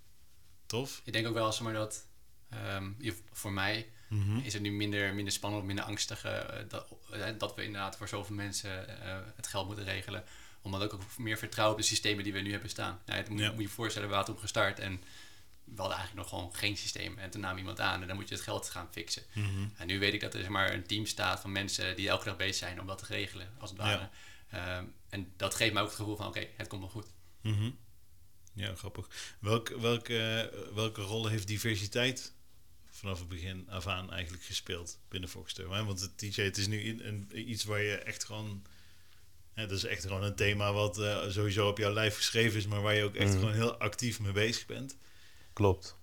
Tof. 0.65 1.01
Ik 1.03 1.13
denk 1.13 1.27
ook 1.27 1.33
wel, 1.33 1.51
zeg 1.51 1.61
maar, 1.63 1.73
dat 1.73 2.05
ehm, 2.49 2.91
je- 2.97 3.15
voor 3.31 3.51
mij 3.53 3.87
Mhm. 4.09 4.37
is 4.37 4.53
het 4.53 4.61
nu 4.61 4.71
minder, 4.71 5.13
minder 5.13 5.33
spannend, 5.33 5.63
minder 5.65 5.85
angstig 5.85 6.23
eh, 6.23 6.39
dat, 6.67 6.85
eh, 7.11 7.25
dat 7.37 7.55
we 7.55 7.63
inderdaad 7.63 7.97
voor 7.97 8.07
zoveel 8.07 8.35
mensen 8.35 9.01
eh, 9.01 9.17
het 9.35 9.47
geld 9.47 9.65
moeten 9.67 9.85
regelen. 9.85 10.23
omdat 10.65 10.83
ik 10.83 10.93
ook 10.93 11.01
meer 11.17 11.37
vertrouw 11.37 11.71
op 11.71 11.77
de 11.77 11.83
systemen 11.83 12.23
die 12.23 12.33
we 12.33 12.39
nu 12.39 12.51
hebben 12.51 12.69
staan. 12.69 12.99
Nou, 13.05 13.19
het 13.19 13.29
moet, 13.29 13.39
Ja. 13.39 13.47
moet 13.49 13.57
je 13.57 13.63
je 13.63 13.69
voorstellen, 13.69 14.09
we 14.09 14.15
hadden 14.15 14.33
toen 14.33 14.43
gestart 14.43 14.79
en 14.79 14.91
we 15.63 15.79
hadden 15.81 15.97
eigenlijk 15.97 16.15
nog 16.15 16.39
gewoon 16.39 16.55
geen 16.55 16.77
systeem. 16.77 17.17
En 17.17 17.29
toen 17.29 17.41
nam 17.41 17.57
iemand 17.57 17.79
aan 17.79 18.01
en 18.01 18.07
dan 18.07 18.15
moet 18.15 18.29
je 18.29 18.35
het 18.35 18.43
geld 18.43 18.69
gaan 18.69 18.87
fixen. 18.91 19.23
Mhm. 19.33 19.67
En 19.77 19.87
nu 19.87 19.99
weet 19.99 20.13
ik 20.13 20.19
dat 20.21 20.33
er 20.33 20.39
zeg 20.39 20.49
maar, 20.49 20.73
een 20.73 20.85
team 20.85 21.05
staat 21.05 21.39
van 21.39 21.51
mensen 21.51 21.95
die 21.95 22.09
elke 22.09 22.25
dag 22.25 22.35
bezig 22.37 22.55
zijn 22.55 22.79
om 22.81 22.87
dat 22.87 22.97
te 22.97 23.05
regelen, 23.07 23.49
als 23.59 23.69
het 23.69 23.79
ware. 23.79 24.09
Ehm, 24.53 24.85
en 25.09 25.33
dat 25.37 25.55
geeft 25.55 25.73
mij 25.73 25.81
ook 25.81 25.87
het 25.87 25.97
gevoel 25.97 26.15
van, 26.15 26.27
oké, 26.27 26.47
het 26.57 26.67
komt 26.67 26.81
wel 26.81 26.89
goed. 26.89 27.07
Mhm. 27.41 27.69
Ja, 28.53 28.75
grappig. 28.75 29.35
Welk, 29.39 29.69
welke, 29.69 30.51
welke 30.73 31.01
rol 31.01 31.27
heeft 31.27 31.47
diversiteit 31.47 32.33
vanaf 32.89 33.19
het 33.19 33.27
begin 33.27 33.69
af 33.69 33.87
aan 33.87 34.11
eigenlijk 34.11 34.43
gespeeld 34.43 34.99
binnen 35.07 35.29
Foxter? 35.29 35.73
Hè? 35.73 35.83
Want 35.85 35.99
het 36.01 36.19
DJ, 36.19 36.41
het 36.41 36.57
is 36.57 36.67
nu 36.67 36.81
in- 36.81 36.99
een, 37.03 37.49
iets 37.51 37.63
waar 37.63 37.81
je 37.81 37.95
echt 37.95 38.23
gewoon... 38.23 38.65
Hè, 39.53 39.67
dat 39.67 39.77
is 39.77 39.83
echt 39.83 40.01
gewoon 40.01 40.23
een 40.23 40.35
thema 40.35 40.73
wat 40.73 40.99
eh, 40.99 41.29
sowieso 41.29 41.67
op 41.67 41.77
jouw 41.77 41.93
lijf 41.93 42.15
geschreven 42.15 42.57
is, 42.57 42.67
maar 42.67 42.81
waar 42.81 42.93
je 42.95 43.03
ook 43.03 43.15
echt 43.15 43.29
Mhm. 43.29 43.37
gewoon 43.39 43.53
heel 43.53 43.77
actief 43.77 44.19
mee 44.19 44.31
bezig 44.31 44.65
bent. 44.65 44.97
Klopt. 45.53 45.97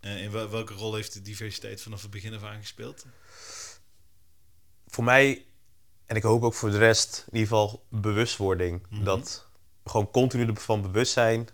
Eh, 0.00 0.22
in 0.22 0.30
wel- 0.30 0.50
welke 0.50 0.74
rol 0.74 0.94
heeft 0.94 1.12
de 1.12 1.22
diversiteit 1.22 1.82
vanaf 1.82 2.02
het 2.02 2.10
begin 2.10 2.34
af 2.34 2.42
aan 2.42 2.60
gespeeld? 2.60 3.06
Voor 4.86 5.04
mij, 5.04 5.46
en 6.12 6.18
ik 6.18 6.24
hoop 6.24 6.42
ook 6.42 6.54
voor 6.54 6.70
de 6.70 6.78
rest, 6.78 7.24
in 7.26 7.38
ieder 7.38 7.48
geval 7.48 7.82
bewustwording. 7.88 8.82
Mhm. 8.88 9.04
Dat 9.04 9.46
gewoon 9.84 10.10
continu 10.10 10.46
ervan 10.46 10.82
bewust 10.82 11.12
zijn 11.12 11.48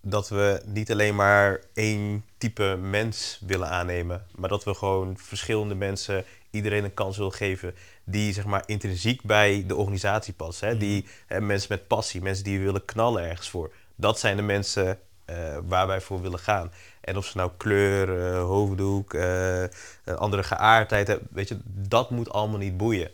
dat 0.00 0.28
we 0.28 0.62
niet 0.66 0.90
alleen 0.90 1.14
maar 1.14 1.60
één 1.74 2.24
type 2.38 2.78
mens 2.80 3.38
willen 3.46 3.68
aannemen, 3.68 4.26
maar 4.36 4.48
dat 4.48 4.64
we 4.64 4.74
gewoon 4.74 5.16
verschillende 5.18 5.74
mensen 5.74 6.24
iedereen 6.50 6.84
een 6.84 6.94
kans 6.94 7.16
willen 7.16 7.32
geven 7.32 7.74
die 8.04 8.32
zeg 8.32 8.44
maar 8.44 8.62
intrinsiek 8.66 9.22
bij 9.22 9.64
de 9.66 9.76
organisatie 9.76 10.32
passen. 10.32 10.68
Hè? 10.68 10.76
Die 10.76 11.06
hè, 11.26 11.40
mensen 11.40 11.68
met 11.70 11.86
passie, 11.86 12.22
mensen 12.22 12.44
die 12.44 12.60
willen 12.60 12.84
knallen 12.84 13.28
ergens 13.28 13.50
voor. 13.50 13.72
Dat 13.94 14.18
zijn 14.18 14.36
de 14.36 14.42
mensen 14.42 14.98
eh, 15.24 15.58
waar 15.64 15.86
wij 15.86 16.00
voor 16.00 16.22
willen 16.22 16.38
gaan. 16.38 16.72
En 17.00 17.16
of 17.16 17.26
ze 17.26 17.36
nou 17.36 17.50
kleur, 17.56 18.26
eh, 18.26 18.42
hoofddoek, 18.42 19.14
eh, 19.14 19.64
andere 20.04 20.42
geaardheid 20.42 21.06
hebben, 21.06 21.28
weet 21.30 21.48
je, 21.48 21.58
dat 21.64 22.10
moet 22.10 22.30
allemaal 22.30 22.58
niet 22.58 22.76
boeien. 22.76 23.10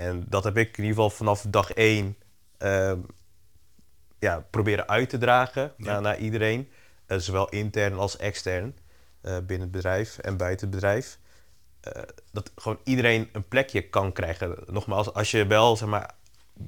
En 0.00 0.24
dat 0.28 0.44
heb 0.44 0.56
ik 0.56 0.66
in 0.76 0.84
ieder 0.84 0.88
geval 1.02 1.10
vanaf 1.10 1.44
dag 1.48 1.72
één 1.72 2.16
ehm, 2.58 2.98
ja, 4.18 4.46
proberen 4.50 4.88
uit 4.88 5.08
te 5.08 5.18
dragen 5.18 5.62
Ja. 5.76 5.84
naar, 5.84 6.00
naar 6.00 6.18
iedereen. 6.18 6.68
Eh, 7.06 7.18
zowel 7.18 7.48
intern 7.48 7.94
als 7.94 8.16
extern 8.16 8.76
eh, 9.20 9.32
binnen 9.32 9.60
het 9.60 9.70
bedrijf 9.70 10.18
en 10.18 10.36
buiten 10.36 10.66
het 10.66 10.74
bedrijf. 10.74 11.18
Eh, 11.80 12.02
dat 12.32 12.52
gewoon 12.56 12.80
iedereen 12.84 13.28
een 13.32 13.48
plekje 13.48 13.82
kan 13.88 14.12
krijgen. 14.12 14.56
Nogmaals, 14.66 15.12
als 15.12 15.30
je 15.30 15.46
wel 15.46 15.76
zeg 15.76 15.88
maar, 15.88 16.10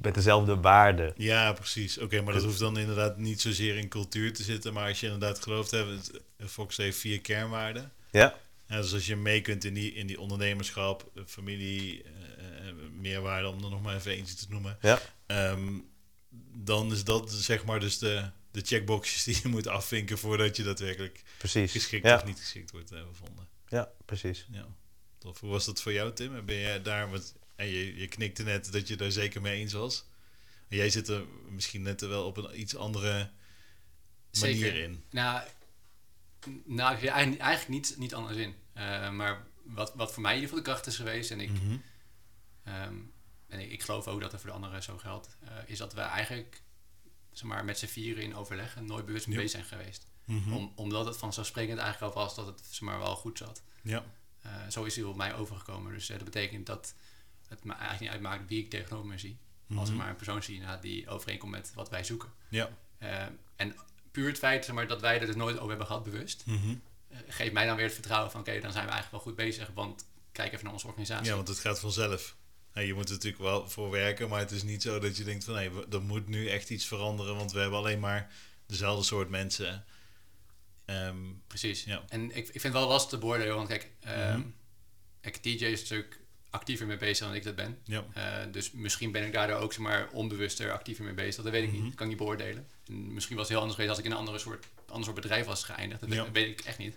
met 0.01 0.13
dezelfde 0.13 0.59
waarden. 0.59 1.13
Ja, 1.17 1.53
precies. 1.53 1.97
Oké, 1.97 2.21
maar 2.21 2.33
dat 2.33 2.43
hoeft 2.43 2.59
dan 2.59 2.77
inderdaad 2.77 3.17
niet 3.17 3.41
zozeer 3.41 3.77
in 3.77 3.87
cultuur 3.87 4.33
te 4.33 4.43
zitten, 4.43 4.73
maar 4.73 4.87
als 4.87 4.99
je 4.99 5.05
inderdaad 5.05 5.39
gelooft 5.43 5.71
hebt, 5.71 6.11
Fox 6.47 6.77
heeft 6.77 6.97
vier 6.97 7.21
kernwaarden. 7.21 7.91
Ja, 8.11 8.35
Ja, 8.67 8.81
dus 8.81 8.93
als 8.93 9.05
je 9.05 9.15
mee 9.15 9.41
kunt 9.41 9.63
in 9.63 9.73
die, 9.73 9.93
in 9.93 10.07
die 10.07 10.19
ondernemerschap, 10.19 11.11
familie, 11.25 12.05
meerwaarde, 12.99 13.47
om 13.47 13.63
er 13.63 13.69
nog 13.69 13.81
maar 13.81 13.95
even 13.95 14.11
eentje 14.11 14.35
te 14.35 14.45
noemen. 14.49 14.77
ja, 14.81 14.99
ehm, 15.25 15.79
dan 16.55 16.91
is 16.91 17.03
dat 17.03 17.31
zeg 17.31 17.65
maar 17.65 17.79
dus 17.79 17.97
de, 17.97 18.29
de 18.51 18.61
checkboxjes 18.61 19.23
die 19.23 19.39
je 19.43 19.47
moet 19.47 19.67
afvinken 19.67 20.17
voordat 20.17 20.55
je 20.55 20.63
daadwerkelijk 20.63 21.23
precies. 21.37 21.71
geschikt 21.71 22.05
ja, 22.05 22.15
of 22.15 22.25
niet 22.25 22.39
geschikt 22.39 22.71
wordt 22.71 22.91
eh, 22.91 23.07
bevonden. 23.07 23.47
ja, 23.67 23.89
precies. 24.05 24.47
Ja. 24.51 24.65
Tof. 25.17 25.39
Hoe 25.39 25.49
was 25.49 25.65
dat 25.65 25.81
voor 25.81 25.93
jou, 25.93 26.13
Tim? 26.13 26.35
En 26.35 26.45
Ben 26.45 26.55
jij 26.59 26.81
daar 26.81 27.09
met, 27.09 27.35
en 27.55 27.67
je, 27.67 27.95
je 27.99 28.07
knikte 28.07 28.43
net 28.43 28.71
dat 28.71 28.87
je 28.87 28.95
daar 28.95 29.11
zeker 29.11 29.41
mee 29.41 29.59
eens 29.59 29.73
was. 29.73 30.05
En 30.69 30.77
jij 30.77 30.89
zit 30.89 31.07
er 31.07 31.23
misschien 31.49 31.81
net 31.81 32.01
wel 32.01 32.25
op 32.25 32.37
een 32.37 32.59
iets 32.59 32.75
andere 32.75 33.29
manier 34.39 34.55
Zeker. 34.57 34.75
in. 34.75 35.03
Nou, 35.09 35.41
nou 36.65 37.05
eigenlijk 37.07 37.67
niet, 37.67 37.95
niet 37.97 38.13
anders 38.13 38.37
in. 38.37 38.55
Eh, 38.73 39.09
maar 39.11 39.45
wat, 39.63 39.93
wat 39.95 40.13
voor 40.13 40.21
mij 40.21 40.31
in 40.35 40.39
ieder 40.41 40.49
geval 40.55 40.63
de 40.65 40.71
kracht 40.71 40.87
is 40.87 40.95
geweest, 40.95 41.31
en 41.31 41.39
ik, 41.39 41.49
Mhm. 41.51 41.77
Ehm, 42.63 42.95
en 43.47 43.59
ik, 43.59 43.71
ik 43.71 43.83
geloof 43.83 44.07
ook 44.07 44.21
dat 44.21 44.31
het 44.31 44.41
voor 44.41 44.49
de 44.49 44.55
anderen 44.55 44.83
zo 44.83 44.97
geldt, 44.97 45.37
eh, 45.39 45.49
is 45.65 45.77
dat 45.77 45.93
we 45.93 46.01
eigenlijk 46.01 46.61
zeg 47.31 47.43
maar, 47.47 47.65
met 47.65 47.77
z'n 47.79 47.85
vieren 47.85 48.23
in 48.23 48.35
overleg 48.35 48.75
en 48.75 48.85
nooit 48.85 49.05
bewust 49.05 49.27
mee 49.27 49.37
bezig 49.37 49.51
zijn 49.51 49.81
geweest. 49.81 50.05
Mhm. 50.25 50.53
Om, 50.53 50.71
omdat 50.75 51.05
het 51.05 51.17
vanzelfsprekend 51.17 51.79
eigenlijk 51.79 52.15
al 52.15 52.21
was 52.23 52.35
dat 52.35 52.45
het 52.45 52.61
zeg 52.69 52.81
maar, 52.81 52.99
wel 52.99 53.15
goed 53.15 53.37
zat. 53.37 53.63
Ja. 53.81 54.03
Eh, 54.41 54.51
zo 54.69 54.83
is 54.83 54.95
hij 54.95 55.05
op 55.05 55.15
mij 55.15 55.35
overgekomen. 55.35 55.93
Dus 55.93 56.09
eh, 56.09 56.15
dat 56.15 56.25
betekent 56.25 56.65
dat 56.65 56.95
het 57.47 57.63
me 57.63 57.71
eigenlijk 57.71 58.01
niet 58.01 58.09
uitmaakt 58.09 58.49
wie 58.49 58.63
ik 58.63 58.69
tegenover 58.69 59.07
me 59.07 59.17
zie. 59.17 59.37
Als 59.75 59.81
ik 59.87 59.93
Mhm. 59.93 59.97
maar 59.97 60.09
een 60.09 60.15
persoon 60.15 60.43
zie 60.43 60.61
die 60.81 61.09
overeenkomt 61.09 61.51
met 61.51 61.71
wat 61.73 61.89
wij 61.89 62.03
zoeken. 62.03 62.29
Ja. 62.49 62.69
En 63.55 63.75
puur 64.11 64.27
het 64.27 64.37
feit 64.37 64.65
zeg 64.65 64.75
maar, 64.75 64.87
dat 64.87 65.01
wij 65.01 65.19
er 65.19 65.25
dus 65.25 65.35
nooit 65.35 65.55
over 65.55 65.69
hebben 65.69 65.87
gehad 65.87 66.03
bewust, 66.03 66.45
Mhm. 66.45 66.75
geeft 67.27 67.53
mij 67.53 67.65
dan 67.65 67.75
weer 67.75 67.85
het 67.85 67.93
vertrouwen 67.93 68.31
van 68.31 68.39
oké, 68.39 68.59
dan 68.59 68.71
zijn 68.71 68.85
we 68.85 68.91
eigenlijk 68.91 69.11
wel 69.11 69.19
goed 69.33 69.35
bezig. 69.45 69.69
Want 69.73 70.05
kijk 70.31 70.51
even 70.51 70.63
naar 70.63 70.73
onze 70.73 70.87
organisatie. 70.87 71.25
Ja, 71.25 71.35
want 71.35 71.47
het 71.47 71.59
gaat 71.59 71.79
vanzelf. 71.79 72.35
Hey, 72.73 72.85
je 72.85 72.93
moet 72.93 73.07
er 73.09 73.13
natuurlijk 73.15 73.43
wel 73.43 73.69
voor 73.69 73.89
werken, 73.89 74.29
maar 74.29 74.39
het 74.39 74.51
is 74.51 74.63
niet 74.63 74.81
zo 74.81 74.99
dat 74.99 75.17
je 75.17 75.23
denkt 75.23 75.43
van 75.43 75.53
nee, 75.53 75.69
er 75.91 76.01
moet 76.01 76.27
nu 76.27 76.47
echt 76.49 76.69
iets 76.69 76.85
veranderen, 76.85 77.35
want 77.35 77.51
we 77.51 77.59
hebben 77.59 77.79
alleen 77.79 77.99
maar 77.99 78.31
dezelfde 78.65 79.03
soort 79.05 79.29
mensen. 79.29 79.85
Ehm, 80.85 81.17
Precies. 81.47 81.83
Ja. 81.83 82.03
En 82.09 82.23
ik, 82.23 82.35
ik 82.35 82.51
vind 82.51 82.63
het 82.63 82.73
wel 82.73 82.87
lastig 82.87 83.09
te 83.09 83.17
beoordelen, 83.17 83.55
want 83.55 83.67
kijk, 83.67 83.91
Mhm. 84.05 84.41
kijk, 85.21 85.35
TJ 85.35 85.65
is 85.65 85.81
natuurlijk 85.81 86.19
actiever 86.49 86.85
mee 86.87 86.97
bezig 86.97 87.25
dan 87.27 87.35
ik 87.35 87.43
dat 87.43 87.55
ben. 87.55 87.79
ja. 87.83 88.05
Eh, 88.13 88.51
dus 88.51 88.71
misschien 88.71 89.11
ben 89.11 89.25
ik 89.25 89.33
daardoor 89.33 89.57
ook 89.59 89.73
zeg 89.73 89.81
maar, 89.81 90.09
onbewuster 90.11 90.71
actiever 90.71 91.03
mee 91.03 91.13
bezig. 91.13 91.43
Dat 91.43 91.51
weet 91.51 91.63
ik 91.63 91.69
Mhm. 91.71 91.77
niet. 91.77 91.85
Dat 91.87 91.95
kan 91.95 92.05
ik 92.09 92.11
niet 92.13 92.21
beoordelen. 92.21 92.67
En 92.87 93.13
misschien 93.13 93.35
was 93.35 93.47
het 93.47 93.51
heel 93.57 93.61
anders 93.67 93.75
geweest 93.79 93.89
als 93.89 93.99
ik 93.99 94.05
in 94.05 94.11
een 94.11 94.17
andere 94.23 94.39
soort, 94.39 94.65
ander 94.87 95.03
soort 95.03 95.15
bedrijf 95.21 95.45
was 95.45 95.63
geëindigd. 95.63 95.99
Dat 96.01 96.13
Ja. 96.13 96.31
weet 96.31 96.47
ik 96.59 96.65
echt 96.65 96.77
niet. 96.77 96.95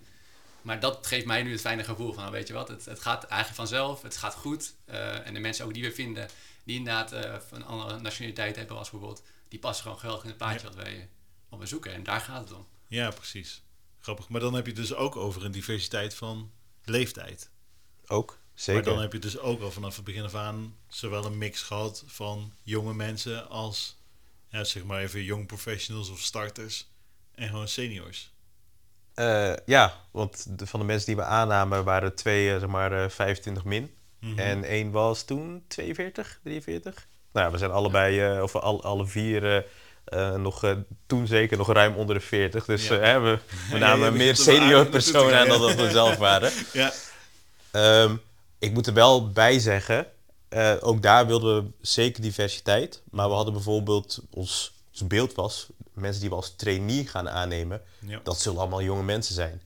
Maar 0.67 0.81
dat 0.81 1.07
geeft 1.07 1.27
mij 1.27 1.43
nu 1.43 1.53
het 1.53 1.61
fijne 1.61 1.85
gevoel 1.85 2.13
van, 2.13 2.23
nou, 2.23 2.35
weet 2.35 2.47
je 2.47 2.53
wat, 2.55 2.69
het, 2.69 2.85
het 2.85 3.01
gaat 3.01 3.25
eigenlijk 3.25 3.55
vanzelf. 3.55 4.03
Het 4.03 4.17
gaat 4.17 4.35
goed. 4.35 4.75
Eh, 4.85 5.27
en 5.27 5.35
de 5.35 5.41
mensen 5.41 5.65
ook 5.65 5.75
die 5.75 5.83
we 5.83 5.93
vinden, 5.93 6.29
die 6.65 6.77
inderdaad 6.77 7.13
eh, 7.13 7.37
van 7.49 7.59
een 7.59 7.67
andere 7.67 8.01
nationaliteit 8.01 8.57
hebben 8.57 8.77
als 8.77 8.91
bijvoorbeeld, 8.91 9.23
die 9.49 9.59
passen 9.59 9.83
gewoon 9.85 9.99
geweldig 9.99 10.23
in 10.23 10.29
het 10.29 10.39
paadje 10.39 10.59
Ja. 10.59 10.65
wat, 10.65 10.75
wij, 10.75 11.09
wat 11.49 11.59
we 11.59 11.67
zoeken. 11.67 11.93
En 11.93 12.03
daar 12.03 12.21
gaat 12.21 12.49
het 12.49 12.59
om. 12.59 12.67
ja, 12.87 13.11
precies. 13.11 13.63
Grappig. 14.01 14.29
Maar 14.29 14.41
dan 14.41 14.55
heb 14.55 14.67
je 14.67 14.73
het 14.73 14.81
dus 14.81 14.95
ook 14.95 15.17
over 15.17 15.45
een 15.45 15.53
diversiteit 15.53 16.15
van 16.15 16.51
leeftijd. 16.85 17.51
Ook, 18.07 18.39
zeker. 18.55 18.83
Maar 18.83 18.93
dan 18.93 19.03
heb 19.03 19.13
je 19.13 19.19
dus 19.19 19.39
ook 19.39 19.61
al 19.61 19.71
vanaf 19.71 19.97
het 19.97 20.05
begin 20.05 20.25
af 20.25 20.35
aan 20.35 20.77
zowel 20.89 21.25
een 21.25 21.39
mix 21.39 21.63
gehad 21.63 22.05
van 22.07 22.53
jonge 22.63 22.95
mensen 22.95 23.49
als, 23.49 23.97
ja, 24.49 24.65
zeg 24.65 24.85
maar 24.85 25.01
even 25.03 25.23
young 25.25 25.47
professionals 25.47 26.09
of 26.09 26.21
starters 26.21 26.87
en 27.35 27.49
gewoon 27.49 27.69
seniors. 27.69 28.35
Eh, 29.17 29.53
ja, 29.67 29.93
want 30.11 30.59
de, 30.59 30.67
van 30.67 30.81
de 30.81 30.87
mensen 30.87 31.07
die 31.07 31.17
we 31.17 31.23
aannamen 31.23 31.85
waren 31.85 32.15
twee, 32.15 32.53
eh, 32.53 32.59
zeg 32.59 32.69
maar, 32.69 32.93
eh, 33.05 33.09
25 33.09 33.65
min. 33.65 33.91
Mhm. 34.21 34.39
En 34.39 34.65
één 34.65 34.91
was 34.91 35.25
toen 35.25 35.65
42, 35.69 36.41
43. 36.43 37.07
Nou 37.33 37.47
ja, 37.47 37.53
we 37.53 37.59
zijn 37.59 37.71
allebei, 37.71 38.21
eh, 38.21 38.43
of 38.43 38.57
alle, 38.57 38.81
alle 38.83 39.07
vier, 39.07 39.45
eh, 39.57 39.63
eh, 40.05 40.35
nog, 40.35 40.65
eh, 40.65 40.73
toen 41.07 41.27
zeker 41.27 41.57
nog 41.57 41.73
ruim 41.73 41.95
onder 41.97 42.15
de 42.15 42.21
40. 42.21 42.65
Dus 42.65 42.89
Ja. 42.89 42.99
eh, 42.99 43.03
hè, 43.03 43.21
we, 43.21 43.39
namen 43.79 44.13
meer 44.17 44.29
er 44.29 44.37
senior 44.37 44.87
personen 44.87 45.39
aan 45.39 45.49
dan 45.49 45.61
dat 45.61 45.75
we 45.75 45.91
zelf 45.91 46.17
waren. 46.17 46.53
Ja, 46.73 46.93
Ehm, 47.71 48.17
ik 48.59 48.73
moet 48.73 48.87
er 48.87 48.93
wel 48.95 49.31
bij 49.31 49.59
zeggen, 49.59 50.07
eh, 50.49 50.75
ook 50.81 51.03
daar 51.03 51.27
wilden 51.27 51.65
we 51.65 51.71
zeker 51.81 52.23
diversiteit. 52.23 53.03
Maar 53.11 53.29
we 53.29 53.35
hadden 53.35 53.53
bijvoorbeeld, 53.55 54.21
ons, 54.31 54.73
ons 54.93 55.07
beeld 55.07 55.35
was, 55.35 55.67
mensen 56.01 56.21
die 56.21 56.31
we 56.31 56.37
als 56.37 56.57
trainee 56.57 57.07
gaan 57.07 57.29
aannemen, 57.29 57.83
ja. 57.99 58.21
dat 58.23 58.41
zullen 58.41 58.61
allemaal 58.61 58.83
jonge 58.83 59.03
mensen 59.03 59.35
zijn. 59.35 59.63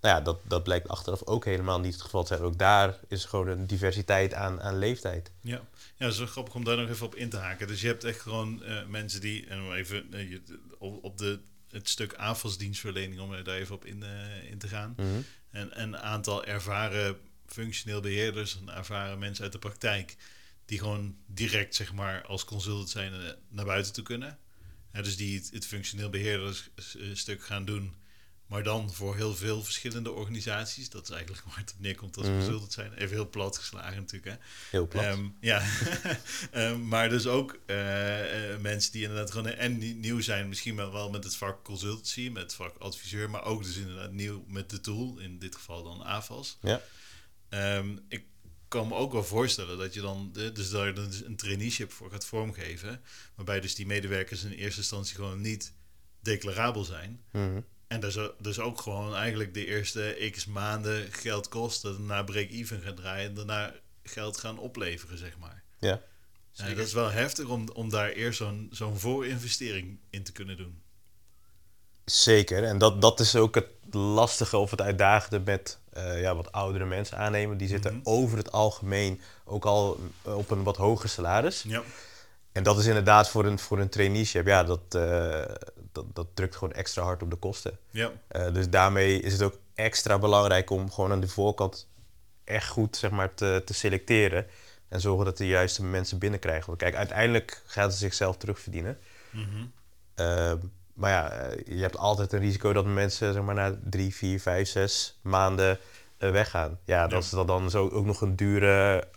Nou 0.00 0.16
ja, 0.16 0.20
dat, 0.20 0.40
dat 0.44 0.62
blijkt 0.62 0.88
achteraf 0.88 1.22
ook 1.24 1.44
helemaal 1.44 1.80
niet 1.80 1.92
het 1.92 2.02
geval 2.02 2.22
te 2.22 2.34
zijn. 2.34 2.46
Ook 2.46 2.58
daar 2.58 2.98
is 3.08 3.24
gewoon 3.24 3.48
een 3.48 3.66
diversiteit 3.66 4.34
aan, 4.34 4.62
aan 4.62 4.78
leeftijd. 4.78 5.30
Ja, 5.40 5.56
ja 5.56 5.62
dat 5.96 6.12
is 6.12 6.18
wel 6.18 6.26
grappig 6.26 6.54
om 6.54 6.64
daar 6.64 6.76
nog 6.76 6.88
even 6.88 7.06
op 7.06 7.14
in 7.14 7.30
te 7.30 7.36
haken. 7.36 7.66
Dus 7.66 7.80
je 7.80 7.86
hebt 7.86 8.04
echt 8.04 8.20
gewoon 8.20 8.62
eh, 8.62 8.86
mensen 8.86 9.20
die, 9.20 9.46
en 9.46 9.60
om 9.62 9.72
even 9.72 10.12
eh, 10.12 10.38
op, 10.78 11.18
de, 11.18 11.40
het 11.70 11.88
stuk 11.88 12.14
aanvalsdienstverlening, 12.14 13.20
om 13.20 13.30
daar 13.30 13.56
even 13.56 13.74
op 13.74 13.84
in, 13.84 14.02
eh, 14.02 14.50
in 14.50 14.58
te 14.58 14.68
gaan. 14.68 14.96
En 15.50 15.80
een 15.80 15.96
aantal 15.96 16.44
ervaren 16.44 17.16
functioneel 17.46 18.00
beheerders, 18.00 18.58
en 18.60 18.68
ervaren 18.74 19.18
mensen 19.18 19.42
uit 19.44 19.52
de 19.52 19.58
praktijk, 19.58 20.16
die 20.64 20.78
gewoon 20.78 21.16
direct, 21.26 21.74
zeg 21.74 21.92
maar, 21.92 22.26
als 22.26 22.44
consultant 22.44 22.90
zijn 22.90 23.12
naar 23.48 23.64
buiten 23.64 23.92
toe 23.92 24.04
kunnen. 24.04 24.38
Ja, 24.98 25.04
dus 25.04 25.16
die 25.16 25.38
het, 25.38 25.50
het 25.52 25.66
functioneel 25.66 26.10
beheerdersstuk 26.10 27.44
gaan 27.44 27.64
doen, 27.64 27.94
maar 28.46 28.62
dan 28.62 28.92
voor 28.94 29.16
heel 29.16 29.34
veel 29.34 29.62
verschillende 29.64 30.12
organisaties. 30.12 30.90
Dat 30.90 31.02
is 31.02 31.10
eigenlijk 31.10 31.44
waar 31.46 31.56
het 31.58 31.72
op 31.72 31.80
neerkomt 31.80 32.16
als 32.16 32.26
Mhm. 32.26 32.36
consultant 32.36 32.72
zijn. 32.72 32.92
Even 32.92 33.14
heel 33.14 33.28
plat 33.28 33.58
geslagen 33.58 33.96
natuurlijk, 33.96 34.32
hè. 34.32 34.36
Heel 34.70 34.86
plat. 34.88 35.04
Ehm, 35.04 35.26
ja, 35.40 35.62
Ehm, 36.50 36.88
maar 36.88 37.08
dus 37.08 37.26
ook 37.26 37.58
eh, 37.66 38.52
eh, 38.52 38.60
mensen 38.60 38.92
die 38.92 39.02
inderdaad 39.02 39.30
gewoon 39.30 39.46
en 39.46 39.78
nie- 39.78 39.94
nieuw 39.94 40.20
zijn, 40.20 40.48
misschien 40.48 40.76
wel 40.76 40.92
wel 40.92 41.10
met 41.10 41.24
het 41.24 41.36
vak 41.36 41.64
consultancy, 41.64 42.28
met 42.32 42.42
het 42.42 42.54
vak 42.54 42.76
adviseur, 42.78 43.30
maar 43.30 43.44
ook 43.44 43.64
dus 43.64 43.76
inderdaad 43.76 44.12
nieuw 44.12 44.44
met 44.48 44.70
de 44.70 44.80
tool, 44.80 45.18
in 45.18 45.38
dit 45.38 45.54
geval 45.54 45.82
dan 45.82 46.02
AFAS. 46.04 46.58
ja. 46.62 46.80
Ehm, 47.48 47.96
ik 48.08 48.24
kan 48.68 48.88
me 48.88 48.94
ook 48.94 49.12
wel 49.12 49.24
voorstellen 49.24 49.78
dat 49.78 49.94
je 49.94 50.00
dan 50.00 50.30
eh, 50.36 50.54
dus 50.54 50.70
daar 50.70 50.94
dus 50.94 51.24
een 51.24 51.36
traineeship 51.36 51.92
voor 51.92 52.10
gaat 52.10 52.24
vormgeven. 52.24 53.00
Waarbij 53.34 53.60
dus 53.60 53.74
die 53.74 53.86
medewerkers 53.86 54.44
in 54.44 54.52
eerste 54.52 54.80
instantie 54.80 55.14
gewoon 55.14 55.40
niet 55.40 55.72
declarabel 56.20 56.84
zijn. 56.84 57.22
Mhm. 57.32 57.60
En 57.86 58.00
dus, 58.00 58.18
dus 58.40 58.58
ook 58.58 58.80
gewoon 58.80 59.14
eigenlijk 59.14 59.54
de 59.54 59.66
eerste 59.66 60.30
x 60.30 60.46
maanden 60.46 61.12
geld 61.12 61.48
kosten. 61.48 61.92
Daarna 61.92 62.22
break-even 62.22 62.80
gaan 62.80 62.94
draaien. 62.94 63.28
En 63.28 63.34
daarna 63.34 63.74
geld 64.02 64.36
gaan 64.36 64.58
opleveren, 64.58 65.18
zeg 65.18 65.38
maar. 65.38 65.62
Ja. 65.78 66.02
En 66.56 66.76
dat 66.76 66.86
is 66.86 66.92
wel 66.92 67.10
heftig 67.10 67.46
om, 67.46 67.68
om 67.68 67.90
daar 67.90 68.10
eerst 68.10 68.38
zo'n 68.38 68.68
zo'n 68.70 68.98
voorinvestering 68.98 69.98
in 70.10 70.22
te 70.22 70.32
kunnen 70.32 70.56
doen. 70.56 70.82
Zeker. 72.04 72.64
En 72.64 72.78
dat, 72.78 73.00
dat 73.00 73.20
is 73.20 73.36
ook 73.36 73.54
het 73.54 73.94
lastige 73.94 74.56
of 74.56 74.70
het 74.70 74.80
uitdagende 74.80 75.40
met 75.40 75.78
eh, 76.04 76.20
ja, 76.20 76.34
wat 76.34 76.52
oudere 76.52 76.84
mensen 76.84 77.18
aannemen. 77.18 77.56
Die 77.56 77.68
zitten 77.68 77.92
Mhm. 77.94 78.00
over 78.04 78.38
het 78.38 78.52
algemeen 78.52 79.20
ook 79.44 79.64
al 79.64 80.00
op 80.22 80.50
een 80.50 80.62
wat 80.62 80.76
hoger 80.76 81.08
salaris. 81.08 81.62
Ja, 81.66 81.82
En 82.52 82.62
dat 82.62 82.78
is 82.78 82.86
inderdaad 82.86 83.28
voor 83.28 83.44
een, 83.44 83.58
voor 83.58 83.78
een 83.78 83.88
traineeship, 83.88 84.46
ja, 84.46 84.64
dat, 84.64 84.80
eh, 84.94 85.44
dat, 85.92 86.04
dat 86.14 86.26
drukt 86.34 86.56
gewoon 86.56 86.74
extra 86.74 87.02
hard 87.02 87.22
op 87.22 87.30
de 87.30 87.36
kosten. 87.36 87.78
ja, 87.90 88.10
Eh, 88.28 88.52
dus 88.52 88.68
daarmee 88.68 89.20
is 89.20 89.32
het 89.32 89.42
ook 89.42 89.58
extra 89.74 90.18
belangrijk 90.18 90.70
om 90.70 90.90
gewoon 90.90 91.12
aan 91.12 91.20
de 91.20 91.28
voorkant 91.28 91.88
echt 92.44 92.68
goed 92.68 92.96
zeg 92.96 93.10
maar, 93.10 93.34
te, 93.34 93.62
te 93.64 93.74
selecteren. 93.74 94.46
En 94.88 95.00
zorgen 95.00 95.24
dat 95.24 95.36
de 95.36 95.46
juiste 95.46 95.84
mensen 95.84 96.18
binnenkrijgen. 96.18 96.66
Want 96.66 96.78
kijk, 96.78 96.94
uiteindelijk 96.94 97.62
gaat 97.66 97.90
het 97.90 97.98
zichzelf 97.98 98.36
terugverdienen. 98.36 98.98
Eh, 100.14 100.52
maar 100.98 101.10
ja, 101.10 101.30
eh, 101.30 101.76
je 101.76 101.82
hebt 101.82 101.96
altijd 101.96 102.32
een 102.32 102.38
risico 102.40 102.72
dat 102.72 102.84
mensen 102.86 103.32
zeg 103.32 103.42
maar, 103.42 103.54
na 103.54 103.78
drie, 103.84 104.14
vier, 104.14 104.40
vijf, 104.40 104.68
zes 104.68 105.18
maanden 105.22 105.78
eh, 106.18 106.30
weggaan. 106.30 106.78
Ja, 106.84 107.08
Ja. 107.08 107.14
als 107.16 107.30
dat 107.30 107.46
dan 107.46 107.70
zo 107.70 107.88
ook 107.88 108.04
nog 108.04 108.20
een 108.20 108.36
dure, 108.36 109.08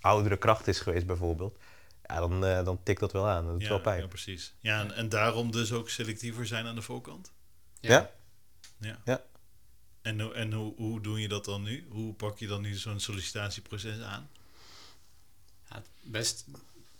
oudere 0.00 0.36
kracht 0.36 0.66
is 0.66 0.80
geweest 0.80 1.06
bijvoorbeeld. 1.06 1.58
Ja, 2.02 2.18
dan, 2.20 2.44
eh, 2.44 2.64
dan 2.64 2.82
tikt 2.82 3.00
dat 3.00 3.12
wel 3.12 3.28
aan. 3.28 3.44
Dat 3.46 3.58
doet 3.58 3.68
wel 3.68 3.76
ja, 3.76 3.82
pijn. 3.82 4.00
ja, 4.00 4.06
precies. 4.06 4.54
Ja, 4.60 4.80
en, 4.80 4.92
en 4.94 5.08
daarom 5.08 5.50
dus 5.50 5.72
ook 5.72 5.88
selectiever 5.90 6.46
zijn 6.46 6.66
aan 6.66 6.74
de 6.74 6.82
voorkant. 6.82 7.32
Ja. 7.80 8.10
Ja. 8.78 8.98
Ja. 9.04 9.22
En, 10.02 10.20
hoe- 10.20 10.34
en 10.34 10.52
hoe, 10.52 10.74
hoe 10.76 11.00
doe 11.00 11.20
je 11.20 11.28
dat 11.28 11.44
dan 11.44 11.62
nu? 11.62 11.86
Hoe 11.90 12.14
pak 12.14 12.38
je 12.38 12.46
dan 12.46 12.60
nu 12.62 12.74
zo'n 12.74 13.00
sollicitatieproces 13.00 14.00
aan? 14.00 14.28
Ja, 15.70 15.76
het 15.76 15.86
best, 16.02 16.44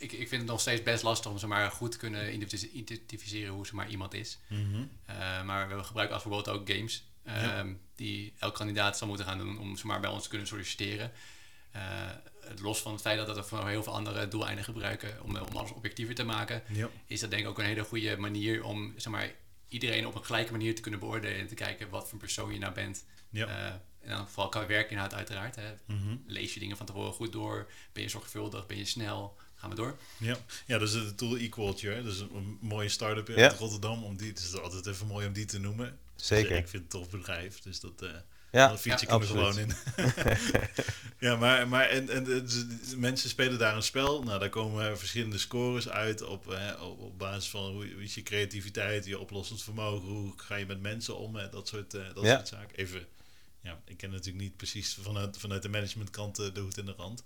ik, 0.00 0.12
ik 0.12 0.28
vind 0.28 0.42
het 0.42 0.50
nog 0.50 0.60
steeds 0.60 0.82
best 0.82 1.02
lastig 1.02 1.30
om 1.30 1.38
ze 1.38 1.46
maar 1.46 1.70
goed 1.70 1.92
te 1.92 1.98
kunnen 1.98 2.34
identifi- 2.34 2.70
identificeren 2.72 3.52
hoe 3.54 3.66
ze 3.66 3.74
maar 3.74 3.88
iemand 3.88 4.14
is. 4.14 4.38
Eh, 5.06 5.42
maar 5.44 5.76
we 5.76 5.84
gebruiken 5.84 6.14
als 6.14 6.24
voorbeeld 6.24 6.48
ook 6.48 6.70
games. 6.70 7.04
ehm, 7.24 7.68
Ja. 7.68 7.74
Die 7.94 8.32
elk 8.38 8.54
kandidaat 8.54 8.98
zal 8.98 9.08
moeten 9.08 9.26
gaan 9.26 9.38
doen 9.38 9.58
om 9.58 9.76
ze 9.76 9.86
maar 9.86 10.00
bij 10.00 10.10
ons 10.10 10.22
te 10.22 10.28
kunnen 10.28 10.46
solliciteren. 10.46 11.12
Het 12.40 12.60
los 12.60 12.80
van 12.80 12.92
het 12.92 13.00
feit 13.00 13.26
dat 13.26 13.36
we 13.36 13.42
voor 13.42 13.68
heel 13.68 13.82
veel 13.82 13.94
andere 13.94 14.28
doeleinden 14.28 14.64
gebruiken 14.64 15.22
om, 15.22 15.36
om 15.36 15.56
alles 15.56 15.72
objectiever 15.72 16.14
te 16.14 16.24
maken, 16.24 16.62
Ja. 16.68 16.88
is 17.06 17.20
dat 17.20 17.30
denk 17.30 17.42
ik 17.42 17.48
ook 17.48 17.58
een 17.58 17.64
hele 17.64 17.84
goede 17.84 18.16
manier 18.16 18.64
om 18.64 18.92
zeg 18.96 19.12
maar, 19.12 19.32
iedereen 19.68 20.06
op 20.06 20.14
een 20.14 20.24
gelijke 20.24 20.52
manier 20.52 20.74
te 20.74 20.80
kunnen 20.80 21.00
beoordelen 21.00 21.38
en 21.38 21.46
te 21.46 21.54
kijken 21.54 21.88
wat 21.90 22.08
voor 22.08 22.18
persoon 22.18 22.52
je 22.52 22.58
nou 22.58 22.74
bent. 22.74 23.04
Ja. 23.30 23.46
Eh, 23.46 23.74
en 24.00 24.16
dan 24.16 24.28
vooral 24.28 24.48
qua 24.48 24.66
werkinhoud 24.66 25.14
uiteraard. 25.14 25.56
Hè. 25.56 25.72
Mhm. 25.86 26.16
Lees 26.26 26.54
je 26.54 26.60
dingen 26.60 26.76
van 26.76 26.86
tevoren 26.86 27.12
goed 27.12 27.32
door? 27.32 27.70
Ben 27.92 28.02
je 28.02 28.08
zorgvuldig? 28.08 28.66
Ben 28.66 28.76
je 28.76 28.84
snel? 28.84 29.36
Gaan 29.60 29.70
we 29.70 29.76
door? 29.76 29.96
Ja, 30.18 30.36
ja 30.66 30.78
dus 30.78 30.92
de 30.92 31.14
tool 31.14 31.36
Equalture, 31.36 31.94
hè. 31.94 32.02
dat 32.02 32.12
is 32.12 32.20
een 32.20 32.58
mooie 32.60 32.88
start-up 32.88 33.28
in 33.28 33.36
Ja. 33.38 33.48
Rotterdam. 33.58 34.04
Om 34.04 34.16
die, 34.16 34.28
het 34.28 34.38
is 34.38 34.54
altijd 34.56 34.86
even 34.86 35.06
mooi 35.06 35.26
om 35.26 35.32
die 35.32 35.44
te 35.44 35.58
noemen. 35.58 35.98
Zeker. 36.16 36.56
Ik 36.56 36.68
vind 36.68 36.72
het 36.72 36.92
een 36.94 37.00
tof 37.00 37.10
bedrijf, 37.10 37.60
dus 37.60 37.80
dat, 37.80 38.02
eh 38.02 38.08
Ja, 38.52 38.68
dat 38.68 38.80
fiets 38.80 39.02
ik 39.02 39.08
ja, 39.10 39.18
er 39.18 39.26
gewoon 39.26 39.58
in. 39.58 39.72
ja, 41.26 41.36
maar, 41.36 41.68
maar 41.68 41.88
en, 41.88 42.08
en, 42.08 42.24
de- 42.24 42.42
de- 42.42 42.94
mensen 42.96 43.28
spelen 43.30 43.58
daar 43.58 43.76
een 43.76 43.82
spel. 43.82 44.22
Nou, 44.22 44.38
daar 44.38 44.48
komen 44.48 44.98
verschillende 44.98 45.38
scores 45.38 45.88
uit 45.88 46.22
op, 46.22 46.52
eh, 46.52 46.82
op, 46.82 46.98
op 47.00 47.18
basis 47.18 47.50
van 47.50 47.62
hoe, 47.72 47.92
hoe 47.92 48.02
is 48.02 48.14
je 48.14 48.22
creativiteit, 48.22 49.04
je 49.06 49.18
oplossend 49.18 49.62
vermogen, 49.62 50.08
hoe 50.08 50.32
ga 50.36 50.54
je 50.56 50.66
met 50.66 50.80
mensen 50.80 51.16
om, 51.18 51.36
hè, 51.36 51.48
dat, 51.48 51.68
soort, 51.68 51.94
eh, 51.94 52.14
dat 52.14 52.24
Ja. 52.24 52.34
soort 52.36 52.48
zaken. 52.48 52.76
Even, 52.76 53.06
ja, 53.62 53.80
ik 53.84 53.96
ken 53.96 54.10
natuurlijk 54.10 54.44
niet 54.44 54.56
precies 54.56 54.98
vanuit, 55.02 55.36
vanuit 55.38 55.62
de 55.62 55.68
managementkant 55.68 56.38
eh, 56.38 56.46
de 56.54 56.60
hoed 56.60 56.78
in 56.78 56.84
de 56.84 56.94
rand. 56.96 57.22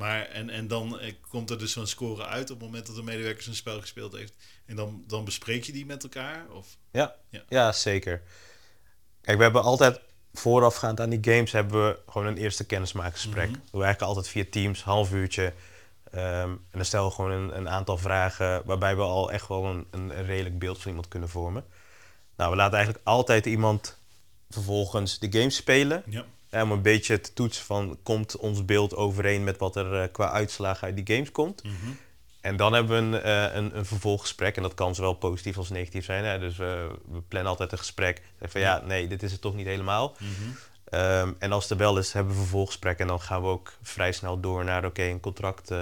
Maar 0.00 0.26
en, 0.26 0.50
en 0.50 0.68
dan 0.68 1.00
eh, 1.00 1.12
komt 1.28 1.50
er 1.50 1.58
dus 1.58 1.72
zo'n 1.72 1.86
score 1.86 2.24
uit 2.24 2.50
op 2.50 2.58
het 2.58 2.66
moment 2.66 2.86
dat 2.86 2.96
de 2.96 3.02
medewerker 3.02 3.42
zijn 3.42 3.56
spel 3.56 3.80
gespeeld 3.80 4.12
heeft. 4.12 4.32
En 4.66 4.76
dan, 4.76 5.04
dan 5.06 5.24
bespreek 5.24 5.64
je 5.64 5.72
die 5.72 5.86
met 5.86 6.02
elkaar? 6.02 6.46
Of? 6.50 6.76
Ja, 6.90 7.14
Ja. 7.28 7.42
ja. 7.48 7.72
zeker. 7.72 8.22
Kijk, 9.20 9.36
we 9.36 9.42
hebben 9.42 9.62
altijd 9.62 10.00
voorafgaand 10.32 11.00
aan 11.00 11.10
die 11.10 11.34
games 11.34 11.52
hebben 11.52 11.86
we 11.86 11.98
gewoon 12.06 12.26
een 12.26 12.36
eerste 12.36 12.66
kennismakingsgesprek. 12.66 13.50
Mhm. 13.50 13.58
We 13.72 13.78
werken 13.78 14.06
altijd 14.06 14.28
via 14.28 14.44
Teams, 14.50 14.82
half 14.82 15.12
uurtje. 15.12 15.52
Ehm, 16.10 16.50
en 16.50 16.60
dan 16.70 16.84
stellen 16.84 17.06
we 17.06 17.12
gewoon 17.12 17.30
een, 17.30 17.56
een 17.56 17.68
aantal 17.68 17.98
vragen 17.98 18.62
waarbij 18.64 18.96
we 18.96 19.02
al 19.02 19.32
echt 19.32 19.48
wel 19.48 19.64
een, 19.64 19.86
een, 19.90 20.18
een 20.18 20.24
redelijk 20.24 20.58
beeld 20.58 20.78
van 20.78 20.88
iemand 20.88 21.08
kunnen 21.08 21.28
vormen. 21.28 21.64
Nou, 22.36 22.50
we 22.50 22.56
laten 22.56 22.74
eigenlijk 22.74 23.06
altijd 23.06 23.46
iemand 23.46 23.98
vervolgens 24.48 25.18
de 25.18 25.32
game 25.38 25.50
spelen. 25.50 26.02
Ja. 26.06 26.24
Hè, 26.50 26.62
om 26.62 26.72
een 26.72 26.82
beetje 26.82 27.20
te 27.20 27.32
toetsen 27.32 27.64
van, 27.64 27.98
komt 28.02 28.36
ons 28.36 28.64
beeld 28.64 28.94
overeen 28.96 29.44
met 29.44 29.58
wat 29.58 29.76
er 29.76 30.02
eh, 30.02 30.12
qua 30.12 30.30
uitslagen 30.30 30.86
uit 30.86 30.96
die 30.96 31.14
games 31.16 31.32
komt. 31.32 31.62
Mhm. 31.62 31.74
En 32.40 32.56
dan 32.56 32.72
hebben 32.72 33.10
we 33.10 33.16
een, 33.16 33.22
eh, 33.22 33.54
een, 33.54 33.76
een 33.76 33.86
vervolggesprek. 33.86 34.56
En 34.56 34.62
dat 34.62 34.74
kan 34.74 34.94
zowel 34.94 35.14
positief 35.14 35.56
als 35.56 35.70
negatief 35.70 36.04
zijn. 36.04 36.24
Hè? 36.24 36.38
Dus 36.38 36.58
eh, 36.58 36.66
we 37.10 37.20
plannen 37.28 37.50
altijd 37.50 37.72
een 37.72 37.78
gesprek. 37.78 38.22
Van 38.40 38.60
ja, 38.60 38.82
nee, 38.84 39.08
dit 39.08 39.22
is 39.22 39.32
het 39.32 39.40
toch 39.40 39.54
niet 39.54 39.66
helemaal. 39.66 40.16
Mhm. 40.18 40.30
Ehm, 40.84 41.32
en 41.38 41.52
als 41.52 41.62
het 41.62 41.72
er 41.72 41.78
wel 41.78 41.98
is, 41.98 42.12
hebben 42.12 42.32
we 42.32 42.38
een 42.38 42.44
vervolggesprek. 42.44 42.98
En 42.98 43.06
dan 43.06 43.20
gaan 43.20 43.42
we 43.42 43.48
ook 43.48 43.72
vrij 43.82 44.12
snel 44.12 44.40
door 44.40 44.64
naar 44.64 44.84
oké, 44.84 45.02
een 45.02 45.20
contract, 45.20 45.72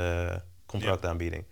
contractaanbieding. 0.67 1.45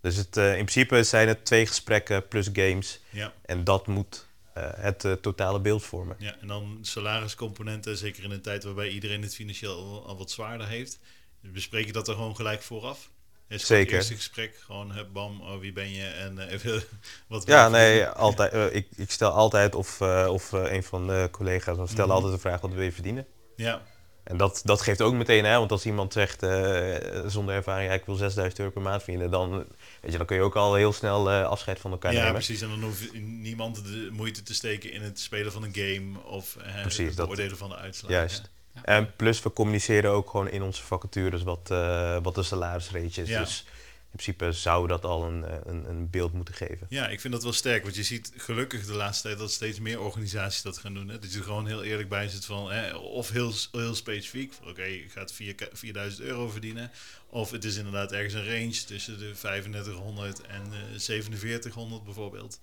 Dus 0.00 0.16
het, 0.16 0.36
in 0.36 0.52
principe 0.52 1.02
zijn 1.02 1.28
het 1.28 1.44
twee 1.44 1.66
gesprekken 1.66 2.28
plus 2.28 2.50
games. 2.52 3.00
Ja. 3.10 3.32
En 3.44 3.64
dat 3.64 3.86
moet 3.86 4.27
het 4.76 5.04
eh, 5.04 5.12
totale 5.12 5.60
beeld 5.60 5.82
vormen. 5.84 6.16
Ja, 6.18 6.36
en 6.40 6.46
dan 6.48 6.78
salariscomponenten, 6.82 7.96
zeker 7.96 8.24
in 8.24 8.30
een 8.30 8.40
tijd 8.42 8.64
waarbij 8.64 8.88
iedereen 8.88 9.22
het 9.22 9.34
financieel 9.34 10.04
al, 10.06 10.16
wat 10.16 10.30
zwaarder 10.30 10.66
heeft. 10.66 10.98
Bespreek 11.40 11.86
je 11.86 11.92
dat 11.92 12.08
er 12.08 12.14
gewoon 12.14 12.36
gelijk 12.36 12.62
vooraf? 12.62 13.10
Is 13.48 13.66
Zeker. 13.66 13.84
Het 13.84 13.92
eerste 13.94 14.14
gesprek, 14.14 14.56
gewoon 14.64 14.92
hup, 14.92 15.12
bam, 15.12 15.40
oh, 15.40 15.58
wie 15.58 15.72
ben 15.72 15.90
je 15.90 16.04
en 16.04 16.38
eh, 16.38 16.52
even 16.54 16.82
wat 17.26 17.46
Ja, 17.46 17.68
nee, 17.68 18.06
altijd, 18.06 18.52
eh, 18.52 18.74
ik, 18.74 18.88
ik 18.96 19.10
stel 19.10 19.30
altijd, 19.30 19.74
of, 19.74 20.00
eh, 20.00 20.28
of 20.30 20.52
eh, 20.52 20.72
een 20.72 20.82
van 20.84 21.06
de 21.06 21.28
collega's, 21.30 21.76
we 21.76 21.86
stellen 21.86 22.06
Mhm. 22.06 22.14
altijd 22.16 22.32
de 22.32 22.38
vraag: 22.40 22.60
wat 22.60 22.72
wil 22.72 22.82
je 22.82 22.92
verdienen? 22.92 23.26
Ja, 23.56 23.82
En 24.24 24.36
dat, 24.36 24.60
dat 24.64 24.80
geeft 24.80 25.00
ook 25.02 25.14
meteen, 25.14 25.44
hè, 25.44 25.58
want 25.58 25.70
als 25.70 25.86
iemand 25.86 26.12
zegt 26.12 26.42
eh, 26.42 26.96
zonder 27.26 27.54
ervaring, 27.54 27.88
ja, 27.88 27.94
ik 27.94 28.04
wil 28.04 28.14
6000 28.14 28.58
euro 28.58 28.72
per 28.72 28.82
maand 28.82 29.02
verdienen, 29.02 29.30
dan, 29.30 29.66
weet 30.00 30.12
je, 30.12 30.16
dan 30.18 30.26
kun 30.26 30.36
je 30.36 30.42
ook 30.42 30.56
al 30.56 30.74
heel 30.74 30.92
snel 30.92 31.30
eh, 31.30 31.44
afscheid 31.44 31.78
van 31.78 31.90
elkaar 31.90 32.12
ja 32.12 32.18
nemen. 32.18 32.34
precies. 32.34 32.60
En 32.60 32.68
dan 32.68 32.82
hoeft 32.82 33.12
niemand 33.20 33.84
de 33.84 34.08
moeite 34.12 34.42
te 34.42 34.54
steken 34.54 34.92
in 34.92 35.02
het 35.02 35.20
spelen 35.20 35.52
van 35.52 35.62
een 35.62 35.74
game 35.74 36.24
of 36.24 36.56
Precies, 36.80 37.06
het 37.06 37.16
beoordelen 37.16 37.56
van 37.56 37.68
de 37.68 37.76
uitslag. 37.76 38.10
Juist. 38.10 38.50
Ja. 38.74 38.84
En 38.84 39.16
plus, 39.16 39.42
we 39.42 39.52
communiceren 39.52 40.10
ook 40.10 40.30
gewoon 40.30 40.48
in 40.48 40.62
onze 40.62 40.82
vacatures 40.82 41.42
wat, 41.42 41.70
eh, 41.70 42.16
wat 42.22 42.34
de 42.34 42.42
salarisrange 42.42 43.04
is. 43.04 43.28
Ja. 43.28 43.40
Dus 43.40 43.64
in 44.10 44.18
principe 44.18 44.52
zou 44.52 44.86
dat 44.86 45.04
al 45.04 45.24
een, 45.24 45.44
eh, 45.44 45.56
een, 45.64 45.88
een 45.88 46.10
beeld 46.10 46.32
moeten 46.32 46.54
geven. 46.54 46.86
Ja, 46.88 47.08
ik 47.08 47.20
vind 47.20 47.32
dat 47.32 47.42
wel 47.42 47.52
sterk. 47.52 47.82
Want 47.82 47.94
je 47.94 48.02
ziet 48.02 48.32
gelukkig 48.36 48.86
de 48.86 48.92
laatste 48.92 49.22
tijd 49.22 49.38
dat 49.38 49.52
steeds 49.52 49.80
meer 49.80 50.00
organisaties 50.00 50.62
dat 50.62 50.78
gaan 50.78 50.94
doen. 50.94 51.08
Hè? 51.08 51.18
Dat 51.18 51.32
je 51.32 51.38
er 51.38 51.44
gewoon 51.44 51.66
heel 51.66 51.82
eerlijk 51.82 52.08
bij 52.08 52.28
zit 52.28 52.44
van... 52.44 52.70
Hè, 52.70 52.94
of 52.94 53.30
heel, 53.30 53.52
heel 53.72 53.94
specifiek. 53.94 54.52
Oké, 54.64 54.82
je 54.82 55.08
gaat 55.08 55.32
4, 55.32 55.54
4000 55.72 56.22
euro 56.22 56.48
verdienen. 56.48 56.90
Of 57.30 57.50
het 57.50 57.64
is 57.64 57.76
inderdaad 57.76 58.12
ergens 58.12 58.34
een 58.34 58.46
range 58.46 58.84
tussen 58.86 59.18
de 59.18 59.32
3500 59.32 60.40
en 60.40 60.62
eh 60.72 60.98
4700 60.98 62.04
bijvoorbeeld. 62.04 62.60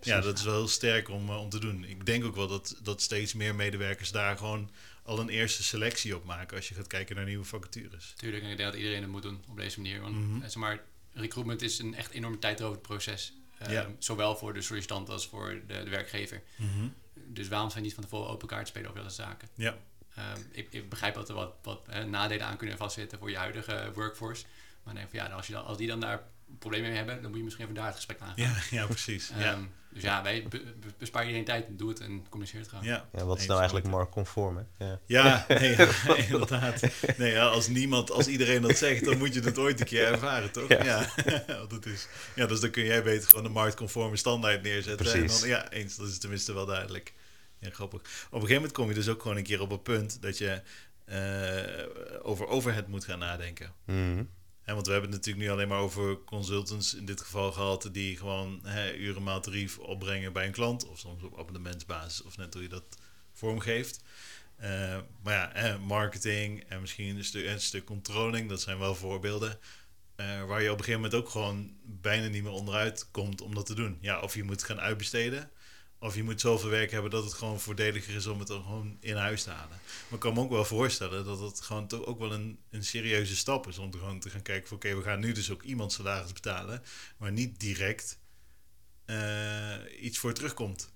Ja, 0.00 0.20
dat 0.20 0.38
is 0.38 0.44
wel 0.44 0.54
heel 0.54 0.68
sterk 0.68 1.08
om, 1.08 1.28
eh, 1.28 1.40
om 1.40 1.48
te 1.48 1.58
doen. 1.58 1.84
Ik 1.84 2.06
denk 2.06 2.24
ook 2.24 2.36
wel 2.36 2.46
dat, 2.46 2.76
dat 2.82 3.02
steeds 3.02 3.34
meer 3.34 3.54
medewerkers 3.54 4.10
daar 4.10 4.36
gewoon 4.36 4.70
al 5.06 5.18
een 5.20 5.28
eerste 5.28 5.62
selectie 5.62 6.16
op 6.16 6.24
maken... 6.24 6.56
als 6.56 6.68
je 6.68 6.74
gaat 6.74 6.86
kijken 6.86 7.16
naar 7.16 7.24
nieuwe 7.24 7.44
vacatures. 7.44 8.12
Tuurlijk, 8.16 8.42
en 8.44 8.50
ik 8.50 8.56
denk 8.56 8.70
dat 8.70 8.78
iedereen 8.78 9.02
het 9.02 9.10
moet 9.10 9.22
doen 9.22 9.40
op 9.48 9.56
deze 9.56 9.80
manier. 9.80 10.00
Want 10.00 10.14
Mhm. 10.16 10.34
eh, 10.36 10.42
zeg 10.42 10.54
maar, 10.54 10.80
recruitment 11.12 11.62
is 11.62 11.78
een 11.78 11.94
echt 11.94 12.10
enorm 12.10 12.38
tijdrovend 12.40 12.82
proces. 12.82 13.32
Eh, 13.58 13.72
Ja. 13.72 13.86
Zowel 13.98 14.36
voor 14.36 14.54
de 14.54 14.60
sollicitant 14.62 15.08
als 15.08 15.26
voor 15.26 15.60
de, 15.66 15.82
de 15.84 15.90
werkgever. 15.90 16.42
Dus 17.28 17.48
waarom 17.48 17.70
zijn 17.70 17.82
niet 17.82 17.94
van 17.94 18.02
tevoren 18.02 18.28
open 18.30 18.48
kaart 18.48 18.68
spelen 18.68 18.90
over 18.90 19.02
dat 19.02 19.12
soort 19.14 19.28
zaken? 19.28 19.48
Ja, 19.54 19.76
Ehm, 20.14 20.40
ik, 20.50 20.72
ik 20.72 20.88
begrijp 20.88 21.14
dat 21.14 21.28
er 21.28 21.34
wat, 21.34 21.54
wat 21.62 21.88
eh, 21.88 22.04
nadelen 22.04 22.46
aan 22.46 22.56
kunnen 22.56 22.76
vastzitten 22.76 23.18
voor 23.18 23.30
je 23.30 23.36
huidige 23.36 23.90
workforce. 23.94 24.44
Maar 24.82 24.94
denk 24.94 25.08
van 25.10 25.18
ja, 25.18 25.26
als, 25.26 25.46
je 25.46 25.52
dan, 25.52 25.64
als 25.64 25.76
die 25.78 25.86
dan 25.86 26.00
daar 26.00 26.22
problemen 26.58 26.88
mee 26.88 26.96
hebben, 26.96 27.14
dan 27.22 27.28
moet 27.28 27.38
je 27.38 27.44
misschien 27.44 27.64
even 27.64 27.76
daar 27.76 27.86
het 27.86 27.94
gesprek 27.96 28.20
aan 28.20 28.26
gaan. 28.26 28.36
ja, 28.36 28.56
ja 28.80 28.86
precies. 28.86 29.30
Ja. 29.38 29.58
Dus 29.96 30.04
ja, 30.04 30.22
wij 30.22 30.42
be- 30.48 30.62
be- 30.80 30.92
bespaar 30.98 31.22
iedereen 31.22 31.44
tijd, 31.44 31.66
doe 31.70 31.88
het 31.88 32.00
en 32.00 32.26
communiceer 32.28 32.60
het 32.60 32.68
gewoon. 32.68 32.84
Ja. 32.84 33.08
Ja, 33.12 33.24
wat 33.24 33.38
is 33.38 33.46
nou 33.46 33.58
eigenlijk 33.58 33.88
marktconform? 33.88 34.56
Hè? 34.56 34.86
Ja. 34.86 35.00
Ja, 35.06 35.44
nee, 35.60 35.76
inderdaad. 36.16 36.82
Nee, 37.16 37.32
ja, 37.32 37.46
als 37.46 37.68
niemand, 37.68 38.10
als 38.10 38.26
iedereen 38.26 38.62
dat 38.62 38.76
zegt, 38.76 39.04
dan 39.04 39.18
moet 39.18 39.34
je 39.34 39.40
het 39.40 39.58
ooit 39.58 39.80
een 39.80 39.86
keer 39.86 40.06
ervaren, 40.06 40.52
toch? 40.52 40.68
Ja. 40.68 41.08
Het 41.76 41.86
is, 41.86 42.08
ja, 42.34 42.46
dus 42.46 42.60
dan 42.60 42.70
kun 42.70 42.84
jij 42.84 43.02
beter 43.02 43.28
gewoon 43.28 43.44
de 43.44 43.50
marktconforme 43.50 44.16
standaard 44.16 44.62
neerzetten. 44.62 45.06
Precies. 45.06 45.34
En 45.34 45.40
dan, 45.40 45.48
ja, 45.48 45.70
eens, 45.70 45.96
dat 45.96 46.08
is 46.08 46.18
tenminste 46.18 46.52
wel 46.52 46.66
duidelijk. 46.66 47.12
Ja, 47.58 47.70
grappig. 47.70 48.00
Op 48.00 48.06
een 48.06 48.30
gegeven 48.30 48.54
moment 48.54 48.72
kom 48.72 48.88
je 48.88 48.94
dus 48.94 49.08
ook 49.08 49.22
gewoon 49.22 49.36
een 49.36 49.42
keer 49.42 49.60
op 49.60 49.70
een 49.70 49.82
punt 49.82 50.22
dat 50.22 50.38
je 50.38 50.62
eh, 51.04 51.86
over 52.22 52.46
overhead 52.46 52.86
moet 52.88 53.04
gaan 53.04 53.18
nadenken. 53.18 53.72
Mhm. 53.84 54.24
Want 54.74 54.86
we 54.86 54.92
hebben 54.92 55.10
het 55.10 55.18
natuurlijk 55.18 55.46
nu 55.46 55.52
alleen 55.52 55.68
maar 55.68 55.78
over 55.78 56.24
consultants 56.24 56.94
in 56.94 57.04
dit 57.06 57.20
geval 57.20 57.52
gehad, 57.52 57.88
die 57.92 58.16
gewoon 58.16 58.60
hè, 58.62 59.40
tarief 59.40 59.78
opbrengen 59.78 60.32
bij 60.32 60.46
een 60.46 60.52
klant, 60.52 60.86
of 60.88 60.98
soms 60.98 61.22
op 61.22 61.38
abonnementsbasis, 61.38 62.22
of 62.22 62.36
net 62.36 62.54
hoe 62.54 62.62
je 62.62 62.68
dat 62.68 62.84
vormgeeft. 63.32 64.02
Eh, 64.56 64.98
maar 65.22 65.64
ja, 65.64 65.78
marketing 65.78 66.64
en 66.68 66.80
misschien 66.80 67.16
een 67.16 67.24
stuk, 67.24 67.46
een 67.46 67.60
stuk 67.60 67.84
controlling, 67.84 68.48
dat 68.48 68.60
zijn 68.60 68.78
wel 68.78 68.94
voorbeelden. 68.94 69.58
eh, 70.16 70.44
waar 70.44 70.62
je 70.62 70.70
op 70.72 70.78
een 70.78 70.84
gegeven 70.84 71.00
moment 71.00 71.14
ook 71.14 71.28
gewoon 71.28 71.76
bijna 71.82 72.26
niet 72.28 72.42
meer 72.42 72.52
onderuit 72.52 73.10
komt 73.10 73.40
om 73.40 73.54
dat 73.54 73.66
te 73.66 73.74
doen. 73.74 73.98
Ja, 74.00 74.20
of 74.20 74.34
je 74.34 74.44
moet 74.44 74.62
gaan 74.62 74.80
uitbesteden, 74.80 75.50
of 76.06 76.14
je 76.14 76.22
moet 76.22 76.40
zoveel 76.40 76.70
werk 76.70 76.90
hebben 76.90 77.10
dat 77.10 77.24
het 77.24 77.32
gewoon 77.34 77.60
voordeliger 77.60 78.14
is 78.14 78.26
om 78.26 78.38
het 78.38 78.48
er 78.48 78.54
gewoon 78.54 78.96
in 79.00 79.16
huis 79.16 79.42
te 79.42 79.50
halen. 79.50 79.68
Maar 79.70 80.12
ik 80.14 80.18
kan 80.20 80.34
me 80.34 80.40
ook 80.40 80.50
wel 80.50 80.64
voorstellen 80.64 81.24
dat 81.24 81.40
het 81.40 81.60
gewoon 81.60 81.86
toch 81.86 82.04
ook 82.06 82.18
wel 82.18 82.32
een, 82.32 82.58
een 82.70 82.84
serieuze 82.84 83.36
stap 83.36 83.68
is 83.68 83.78
om 83.78 83.90
te, 83.90 83.98
gewoon 83.98 84.20
te 84.20 84.30
gaan 84.30 84.42
kijken 84.42 84.68
van 84.68 84.76
oké, 84.76 84.96
we 84.96 85.02
gaan 85.02 85.20
nu 85.20 85.32
dus 85.32 85.50
ook 85.50 85.62
iemand 85.62 85.92
salaris 85.92 86.32
betalen, 86.32 86.82
maar 87.18 87.32
niet 87.32 87.60
direct 87.60 88.18
eh, 89.04 89.74
iets 90.00 90.18
voor 90.18 90.32
terugkomt. 90.32 90.94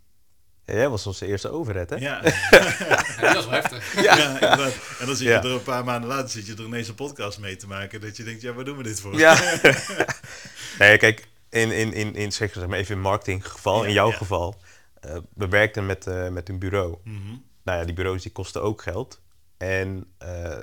Ja, 0.64 0.74
jij 0.74 0.88
was 0.88 1.06
onze 1.06 1.26
eerste 1.26 1.48
overheid, 1.50 1.90
hè? 1.90 1.96
Ja, 1.96 2.20
Ja, 2.50 3.32
dat 3.32 3.36
is 3.36 3.44
wel 3.44 3.50
heftig. 3.50 4.02
ja. 4.02 4.16
inderdaad. 4.34 4.74
En 4.98 5.06
dan 5.06 5.16
zit 5.16 5.26
je 5.26 5.32
Ja. 5.32 5.42
er 5.42 5.50
een 5.50 5.62
paar 5.62 5.84
maanden 5.84 6.08
later 6.08 6.28
zit 6.28 6.46
je 6.46 6.54
er 6.54 6.64
ineens 6.64 6.88
een 6.88 6.94
podcast 6.94 7.38
mee 7.38 7.56
te 7.56 7.66
maken 7.66 8.00
dat 8.00 8.16
je 8.16 8.22
denkt, 8.24 8.42
ja, 8.42 8.52
waar 8.52 8.64
doen 8.64 8.76
we 8.76 8.82
dit 8.82 9.00
voor? 9.00 9.18
Ja. 9.18 9.60
nee, 10.78 10.98
kijk, 10.98 11.28
in, 11.48 11.70
in, 11.72 11.92
in, 11.92 12.14
in 12.14 12.32
zeg 12.32 12.54
maar 12.66 12.78
even 12.78 12.94
in 12.94 13.00
marketinggeval, 13.00 13.82
Ja, 13.82 13.86
in 13.88 13.92
jouw 13.94 14.10
ja. 14.10 14.16
geval, 14.16 14.60
eh, 15.00 15.16
we 15.34 15.48
werkten 15.48 15.86
met, 15.86 16.06
eh, 16.06 16.28
met 16.28 16.48
een 16.48 16.58
bureau. 16.58 16.96
Mhm. 17.04 17.34
Nou 17.62 17.78
ja, 17.78 17.84
die 17.84 17.94
bureaus 17.94 18.22
die 18.22 18.32
kosten 18.32 18.62
ook 18.62 18.82
geld. 18.82 19.20
En 19.56 20.12
eh, 20.18 20.56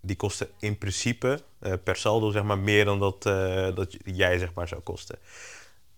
die 0.00 0.16
kosten 0.16 0.48
in 0.58 0.78
principe 0.78 1.42
per 1.84 1.96
saldo 1.96 2.30
zeg 2.30 2.42
maar 2.42 2.58
meer 2.58 2.84
dan 2.84 2.98
dat, 2.98 3.22
dat 3.76 3.96
jij 4.04 4.38
zeg 4.38 4.54
maar 4.54 4.68
zou 4.68 4.80
kosten. 4.80 5.18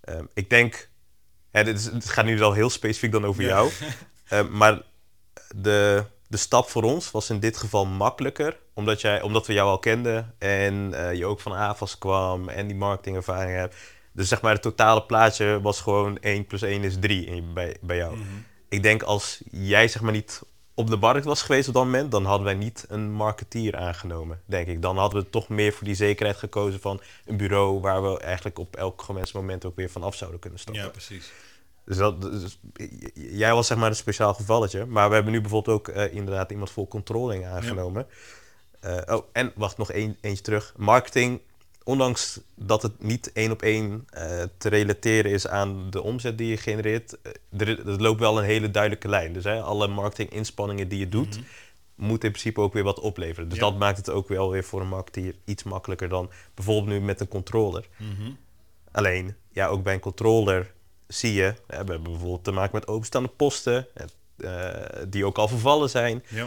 Ehm, 0.00 0.24
ik 0.34 0.50
denk, 0.50 0.88
hè, 1.50 1.64
dit 1.64 1.78
is, 1.78 1.84
het 1.84 2.08
gaat 2.08 2.24
nu 2.24 2.38
wel 2.38 2.52
heel 2.52 2.70
specifiek 2.70 3.12
dan 3.12 3.24
over 3.26 3.42
Ja. 3.42 3.48
jou. 3.48 3.70
Eh, 4.26 4.48
maar 4.48 4.82
de, 5.56 6.04
de 6.28 6.36
stap 6.36 6.68
voor 6.68 6.82
ons 6.82 7.10
was 7.10 7.30
in 7.30 7.40
dit 7.40 7.56
geval 7.56 7.86
makkelijker. 7.86 8.58
Omdat, 8.74 9.00
jij, 9.00 9.22
omdat 9.22 9.46
we 9.46 9.52
jou 9.52 9.68
al 9.68 9.78
kenden 9.78 10.34
en 10.38 10.74
je 11.16 11.26
ook 11.26 11.40
van 11.40 11.52
AFAS 11.52 11.98
kwam 11.98 12.48
en 12.48 12.66
die 12.66 12.76
marketingervaring 12.76 13.56
hebt. 13.56 13.76
Dus 14.16 14.28
zeg 14.28 14.42
maar 14.42 14.52
het 14.52 14.62
totale 14.62 15.02
plaatje 15.02 15.60
was 15.60 15.80
gewoon 15.80 16.18
1 16.18 16.46
plus 16.46 16.62
1 16.62 16.82
is 16.82 16.96
3 17.00 17.26
in, 17.26 17.52
bij, 17.54 17.76
bij 17.80 17.96
jou. 17.96 18.16
Mhm. 18.16 18.26
Ik 18.68 18.82
denk 18.82 19.02
als 19.02 19.40
jij 19.50 19.88
zeg 19.88 20.02
maar 20.02 20.12
niet 20.12 20.42
op 20.74 20.90
de 20.90 20.96
markt 20.96 21.24
was 21.24 21.42
geweest 21.42 21.68
op 21.68 21.74
dat 21.74 21.84
moment, 21.84 22.10
dan 22.10 22.24
hadden 22.24 22.44
wij 22.44 22.54
niet 22.54 22.84
een 22.88 23.12
marketeer 23.12 23.76
aangenomen, 23.76 24.40
denk 24.44 24.66
ik. 24.66 24.82
Dan 24.82 24.98
hadden 24.98 25.22
we 25.22 25.30
toch 25.30 25.48
meer 25.48 25.72
voor 25.72 25.84
die 25.84 25.94
zekerheid 25.94 26.36
gekozen 26.36 26.80
van 26.80 27.00
een 27.24 27.36
bureau 27.36 27.80
waar 27.80 28.02
we 28.02 28.18
eigenlijk 28.18 28.58
op 28.58 28.76
elk 28.76 29.02
gewenst 29.02 29.34
moment 29.34 29.64
ook 29.64 29.76
weer 29.76 29.90
van 29.90 30.02
af 30.02 30.14
zouden 30.14 30.40
kunnen 30.40 30.58
stappen. 30.58 30.82
Ja, 30.82 30.88
precies. 30.88 31.32
Dus 31.84 31.96
dat, 31.96 32.22
dus, 32.22 32.58
jij 33.14 33.52
was 33.52 33.66
zeg 33.66 33.78
maar 33.78 33.88
een 33.88 33.96
speciaal 33.96 34.34
gevalletje. 34.34 34.86
Maar 34.86 35.08
we 35.08 35.14
hebben 35.14 35.32
nu 35.32 35.40
bijvoorbeeld 35.40 35.76
ook 35.76 35.88
eh, 35.88 36.14
inderdaad 36.14 36.50
iemand 36.50 36.70
voor 36.70 36.88
controlling 36.88 37.46
aangenomen. 37.46 38.06
Eh, 38.80 38.98
oh, 39.06 39.24
en 39.32 39.52
wacht, 39.54 39.76
nog 39.76 39.92
één, 39.92 40.16
eentje 40.20 40.42
terug. 40.42 40.74
Marketing, 40.76 41.40
ondanks 41.86 42.40
dat 42.54 42.82
het 42.82 43.02
niet 43.02 43.32
één 43.32 43.50
op 43.50 43.62
één 43.62 44.06
eh, 44.10 44.42
te 44.58 44.68
relateren 44.68 45.30
is 45.30 45.48
aan 45.48 45.90
de 45.90 46.02
omzet 46.02 46.38
die 46.38 46.48
je 46.48 46.56
genereert, 46.56 47.16
eh, 47.22 47.60
er, 47.60 47.88
er 47.88 48.00
loopt 48.02 48.20
wel 48.20 48.38
een 48.38 48.44
hele 48.44 48.70
duidelijke 48.70 49.08
lijn. 49.08 49.32
Dus 49.32 49.44
hè, 49.44 49.60
alle 49.62 49.86
marketinginspanningen 49.88 50.88
die 50.88 50.98
je 50.98 51.08
doet, 51.08 51.36
Mhm. 51.36 51.44
moeten 51.94 52.28
in 52.28 52.34
principe 52.34 52.60
ook 52.60 52.72
weer 52.72 52.82
wat 52.82 53.00
opleveren. 53.00 53.48
Dus 53.48 53.58
Ja. 53.58 53.64
dat 53.64 53.78
maakt 53.78 53.96
het 53.96 54.10
ook 54.10 54.28
wel 54.28 54.50
weer 54.50 54.64
voor 54.64 54.80
een 54.80 54.88
marketeer 54.88 55.34
iets 55.44 55.62
makkelijker 55.62 56.08
dan 56.08 56.30
bijvoorbeeld 56.54 56.86
nu 56.98 57.00
met 57.00 57.20
een 57.20 57.28
controller. 57.28 57.88
Mhm. 57.98 58.30
Alleen, 58.92 59.34
ja, 59.52 59.66
ook 59.66 59.82
bij 59.82 59.94
een 59.94 60.00
controller 60.00 60.72
zie 61.06 61.32
je, 61.32 61.54
we 61.66 61.74
hebben 61.74 62.02
bijvoorbeeld 62.02 62.44
te 62.44 62.52
maken 62.52 62.74
met 62.74 62.86
openstaande 62.88 63.28
posten, 63.28 63.86
eh, 64.36 64.70
die 65.08 65.24
ook 65.26 65.38
al 65.38 65.48
vervallen 65.48 65.90
zijn. 65.90 66.24
Ja. 66.28 66.46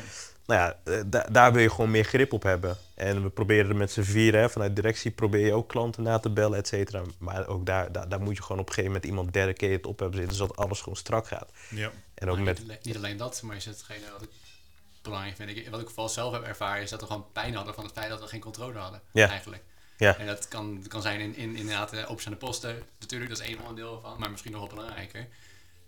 Nou 0.50 0.62
ja, 0.62 0.80
eh, 0.94 1.02
da- 1.06 1.28
daar 1.32 1.54
wil 1.54 1.62
je 1.62 1.70
gewoon 1.70 1.92
meer 1.92 2.04
grip 2.04 2.34
op 2.34 2.44
hebben. 2.44 2.78
En 2.96 3.24
we 3.24 3.30
proberen 3.30 3.70
er 3.70 3.76
met 3.76 3.92
z'n 3.92 4.02
vieren, 4.02 4.40
hè, 4.42 4.50
vanuit 4.50 4.76
directie 4.76 5.12
probeer 5.12 5.46
je 5.46 5.54
ook 5.54 5.70
klanten 5.70 6.04
na 6.04 6.20
te 6.20 6.30
bellen, 6.30 6.58
et 6.58 6.68
cetera. 6.68 7.02
Maar 7.18 7.48
ook 7.48 7.66
daar, 7.66 7.92
daar, 7.92 8.10
daar 8.10 8.22
moet 8.22 8.36
je 8.36 8.42
gewoon 8.42 8.60
op 8.62 8.68
een 8.68 8.74
gegeven 8.74 8.92
moment 8.92 9.10
iemand 9.10 9.34
dedicated 9.34 9.86
op 9.88 10.00
hebben 10.00 10.18
zitten, 10.20 10.38
zodat 10.38 10.58
alles 10.58 10.80
gewoon 10.82 10.98
strak 10.98 11.28
gaat. 11.28 11.52
Ja. 11.70 11.92
En 12.14 12.30
ook 12.30 12.36
Maar 12.36 12.46
met... 12.46 12.58
niet, 12.60 12.68
alleen- 12.68 12.80
niet 12.84 12.96
alleen 12.96 13.18
dat, 13.18 13.42
maar 13.42 13.56
is 13.56 13.66
hetgene 13.66 14.12
wat 14.12 14.22
ik 14.22 14.30
belangrijk 15.02 15.36
vind. 15.36 15.50
Ik, 15.50 15.70
wat 15.70 15.82
ik 15.82 15.88
vooral 15.90 16.10
zelf 16.10 16.34
heb 16.34 16.44
ervaren, 16.44 16.82
is 16.84 16.90
dat 16.90 17.00
we 17.02 17.06
gewoon 17.08 17.26
pijn 17.34 17.56
hadden 17.56 17.74
van 17.74 17.84
het 17.84 17.94
feit 17.94 18.10
dat 18.10 18.20
we 18.22 18.28
geen 18.28 18.40
controle 18.40 18.78
hadden. 18.80 19.02
Ja. 19.12 19.30
Eigenlijk. 19.30 19.64
Ja. 19.98 20.18
En 20.18 20.26
dat 20.26 20.48
kan, 20.48 20.78
dat 20.80 20.88
kan 20.88 21.02
zijn 21.02 21.20
in, 21.20 21.36
in 21.36 21.56
inderdaad 21.56 21.94
eh, 21.94 22.04
openstaande 22.10 22.40
posten. 22.40 22.84
Natuurlijk, 23.00 23.30
dat 23.32 23.40
is 23.40 23.48
één 23.48 23.60
onderdeel 23.60 24.00
van, 24.02 24.20
maar 24.20 24.32
misschien 24.32 24.52
nog 24.52 24.62
wel 24.62 24.70
belangrijker. 24.70 25.28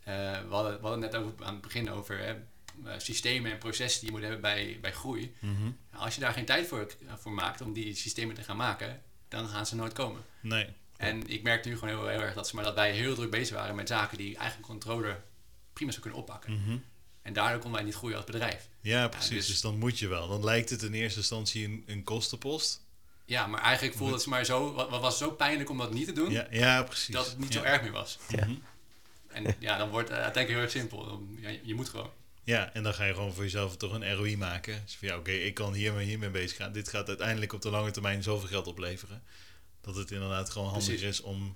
Eh, 0.04 0.14
we, 0.48 0.54
hadden, 0.54 0.74
we 0.74 0.88
hadden 0.88 1.02
het 1.02 1.12
net 1.12 1.22
over, 1.22 1.46
aan 1.46 1.54
het 1.54 1.62
begin 1.62 1.92
over 1.92 2.18
hè, 2.20 2.34
systemen 2.98 3.52
en 3.52 3.58
processen 3.58 4.00
die 4.00 4.10
je 4.10 4.16
moet 4.16 4.24
hebben 4.26 4.42
bij, 4.42 4.78
bij 4.82 4.92
groei. 4.94 5.36
Mhm. 5.40 5.72
Als 5.94 6.16
je 6.16 6.22
daar 6.22 6.34
geen 6.34 6.46
tijd 6.46 6.68
voor, 6.68 6.96
voor 7.18 7.32
maakt 7.32 7.62
om 7.62 7.74
die 7.74 7.96
systemen 7.96 8.36
te 8.36 8.44
gaan 8.44 8.58
maken, 8.58 9.02
dan 9.28 9.48
gaan 9.48 9.66
ze 9.66 9.76
nooit 9.76 9.94
komen. 9.94 10.22
Nee. 10.40 10.68
En 10.98 11.28
ik 11.28 11.44
merkte 11.44 11.70
nu 11.70 11.78
gewoon 11.78 11.96
heel, 11.96 12.08
heel 12.08 12.22
erg 12.22 12.34
dat, 12.34 12.48
ze 12.48 12.56
maar 12.56 12.64
dat 12.64 12.76
wij 12.76 12.92
heel 12.92 13.16
druk 13.16 13.32
bezig 13.32 13.56
waren 13.56 13.76
met 13.76 13.88
zaken 13.88 14.18
die 14.18 14.38
eigenlijk 14.38 14.58
een 14.58 14.80
controller 14.80 15.24
prima 15.74 15.92
zou 15.92 16.02
kunnen 16.04 16.20
oppakken. 16.20 16.54
Mhm. 16.54 16.78
En 17.22 17.34
daardoor 17.34 17.60
konden 17.60 17.80
wij 17.80 17.84
niet 17.90 17.96
groeien 17.98 18.16
als 18.18 18.26
bedrijf. 18.26 18.70
Ja, 18.82 19.08
precies. 19.08 19.30
dus- 19.30 19.48
dus... 19.48 19.62
dan 19.62 19.78
moet 19.78 20.00
je 20.00 20.08
wel. 20.08 20.28
Dan 20.28 20.44
lijkt 20.44 20.70
het 20.70 20.82
in 20.84 20.94
eerste 20.94 21.20
instantie 21.20 21.66
een, 21.66 21.84
een 21.88 22.04
kostenpost. 22.04 22.82
Ja, 23.26 23.48
maar 23.48 23.62
eigenlijk 23.62 23.98
voelde 23.98 24.14
het 24.14 24.26
maar 24.26 24.46
zo, 24.46 24.74
wat, 24.74 24.90
was 24.90 25.18
zo 25.18 25.32
pijnlijk 25.32 25.70
om 25.70 25.78
dat 25.78 25.94
niet 25.94 26.06
te 26.06 26.14
doen, 26.14 26.32
Ja, 26.32 26.48
ja 26.52 26.84
precies. 26.84 27.16
dat 27.16 27.26
het 27.26 27.38
niet 27.38 27.54
ja. 27.54 27.60
zo 27.60 27.66
erg 27.66 27.82
meer 27.82 27.92
was. 27.92 28.20
Ja. 28.30 28.48
En 29.28 29.56
ja, 29.60 29.78
dan 29.78 29.90
wordt 29.90 30.10
het 30.10 30.18
uiteindelijk 30.18 30.54
heel 30.54 30.62
erg 30.62 30.72
simpel. 30.72 31.06
Dan- 31.06 31.60
je 31.64 31.74
moet 31.76 31.90
gewoon. 31.90 32.10
Ja, 32.44 32.74
en 32.74 32.84
dan 32.84 32.94
ga 32.94 33.06
je 33.06 33.14
gewoon 33.14 33.34
voor 33.34 33.44
jezelf 33.44 33.78
toch 33.78 33.94
een 33.94 34.16
ROI 34.16 34.38
maken. 34.38 34.82
Dus 34.86 34.96
van 34.96 35.08
ja, 35.08 35.18
oké, 35.18 35.32
ik 35.32 35.54
kan 35.54 35.74
hiermee 35.74 36.06
hiermee 36.06 36.30
bezig 36.30 36.58
gaan. 36.58 36.72
Dit 36.72 36.90
gaat 36.90 37.08
uiteindelijk 37.08 37.54
op 37.54 37.62
de 37.62 37.70
lange 37.70 37.92
termijn 37.92 38.24
zoveel 38.24 38.48
geld 38.48 38.68
opleveren. 38.68 39.24
Dat 39.82 39.96
het 39.96 40.12
inderdaad 40.12 40.50
gewoon 40.50 40.68
handig 40.70 40.86
Precies. 40.88 41.08
is 41.08 41.22
om... 41.22 41.56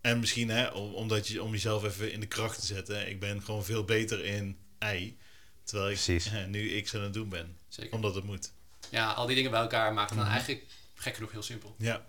En 0.00 0.20
misschien 0.20 0.48
hè, 0.48 0.66
om, 0.68 0.94
omdat 0.94 1.28
je, 1.28 1.42
om 1.42 1.52
jezelf 1.52 1.84
even 1.84 2.12
in 2.12 2.20
de 2.20 2.26
kracht 2.26 2.60
te 2.60 2.66
zetten. 2.66 3.08
Ik 3.08 3.20
ben 3.20 3.42
gewoon 3.42 3.64
veel 3.64 3.84
beter 3.84 4.24
in 4.24 4.58
ei. 4.78 5.16
Terwijl 5.62 5.90
ik 5.90 5.94
Precies. 6.04 6.30
nu 6.48 6.80
X 6.80 6.94
aan 6.94 7.00
het 7.02 7.12
doen 7.12 7.28
ben. 7.28 7.56
Zeker. 7.68 7.92
Omdat 7.94 8.14
het 8.14 8.24
moet. 8.24 8.52
Ja, 8.90 9.12
al 9.12 9.26
die 9.26 9.36
dingen 9.36 9.50
bij 9.50 9.60
elkaar 9.60 9.92
maakt 9.94 10.08
het 10.10 10.18
dan 10.18 10.26
Mhm. 10.28 10.36
eigenlijk 10.36 10.64
gek 10.94 11.14
genoeg 11.14 11.32
heel 11.32 11.42
simpel. 11.42 11.74
Ja. 11.78 12.06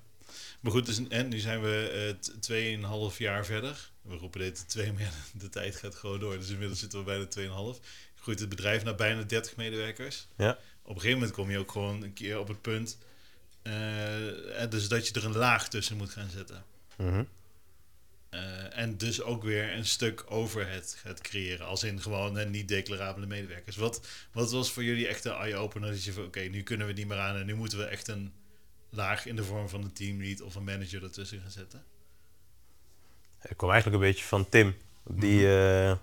Maar 0.59 0.71
goed, 0.71 0.85
dus, 0.85 1.07
en 1.07 1.27
nu 1.27 1.39
zijn 1.39 1.61
we 1.61 1.89
eh, 1.89 2.19
t- 2.19 2.41
tweeënhalf 2.41 3.17
jaar 3.17 3.45
verder. 3.45 3.89
We 4.01 4.15
roepen 4.15 4.39
dit 4.39 4.69
twee, 4.69 4.91
maar 4.93 5.01
ja, 5.01 5.09
de 5.33 5.49
tijd 5.49 5.75
gaat 5.75 5.95
gewoon 5.95 6.19
door. 6.19 6.37
Dus 6.37 6.49
inmiddels 6.49 6.79
zitten 6.79 6.99
we 6.99 7.05
bij 7.05 7.17
de 7.17 7.27
2,5. 7.27 7.79
Groeit 8.25 8.39
het 8.39 8.49
bedrijf 8.49 8.83
naar 8.83 8.95
bijna 8.95 9.23
30 9.23 9.55
medewerkers. 9.55 10.27
Ja. 10.37 10.51
Op 10.81 10.95
een 10.95 11.01
gegeven 11.01 11.13
moment 11.13 11.31
kom 11.31 11.51
je 11.51 11.59
ook 11.59 11.71
gewoon 11.71 12.03
een 12.03 12.13
keer 12.13 12.39
op 12.39 12.47
het 12.47 12.61
punt. 12.61 12.97
eh, 13.61 14.69
dus 14.69 14.87
dat 14.87 15.07
je 15.07 15.13
er 15.13 15.25
een 15.25 15.37
laag 15.37 15.67
tussen 15.67 15.97
moet 15.97 16.09
gaan 16.09 16.29
zetten. 16.29 16.63
Mhm. 16.97 17.23
Eh, 18.29 18.77
en 18.77 18.97
dus 18.97 19.21
ook 19.21 19.43
weer 19.43 19.73
een 19.73 19.85
stuk 19.85 20.23
overhead 20.27 20.97
gaat 21.01 21.21
creëren. 21.21 21.65
Als 21.65 21.83
in 21.83 22.01
gewoon 22.01 22.37
eh, 22.37 22.49
niet 22.49 22.67
declarabele 22.67 23.25
medewerkers. 23.25 23.75
Wat, 23.75 24.07
wat 24.31 24.51
was 24.51 24.71
voor 24.71 24.83
jullie 24.83 25.07
echt 25.07 25.25
een 25.25 25.33
eye-opener? 25.33 25.89
Dat 25.91 26.03
je 26.03 26.13
van 26.13 26.25
oké, 26.25 26.39
nu 26.39 26.63
kunnen 26.63 26.85
we 26.85 26.91
het 26.91 27.01
niet 27.01 27.09
meer 27.09 27.19
aan. 27.19 27.35
En 27.35 27.45
nu 27.45 27.55
moeten 27.55 27.77
we 27.77 27.85
echt 27.85 28.07
een 28.07 28.33
laag 28.89 29.25
in 29.25 29.35
de 29.35 29.43
vorm 29.43 29.69
van 29.69 29.83
een 29.83 29.93
teamlead 29.93 30.41
of 30.41 30.55
een 30.55 30.63
manager 30.63 31.03
ertussen 31.03 31.41
gaan 31.41 31.51
zetten. 31.51 31.83
Ik 33.41 33.57
kwam 33.57 33.71
eigenlijk 33.71 34.03
een 34.03 34.09
beetje 34.09 34.25
van 34.25 34.49
Tim. 34.49 34.75
Die, 35.03 35.57
eh, 35.57 35.97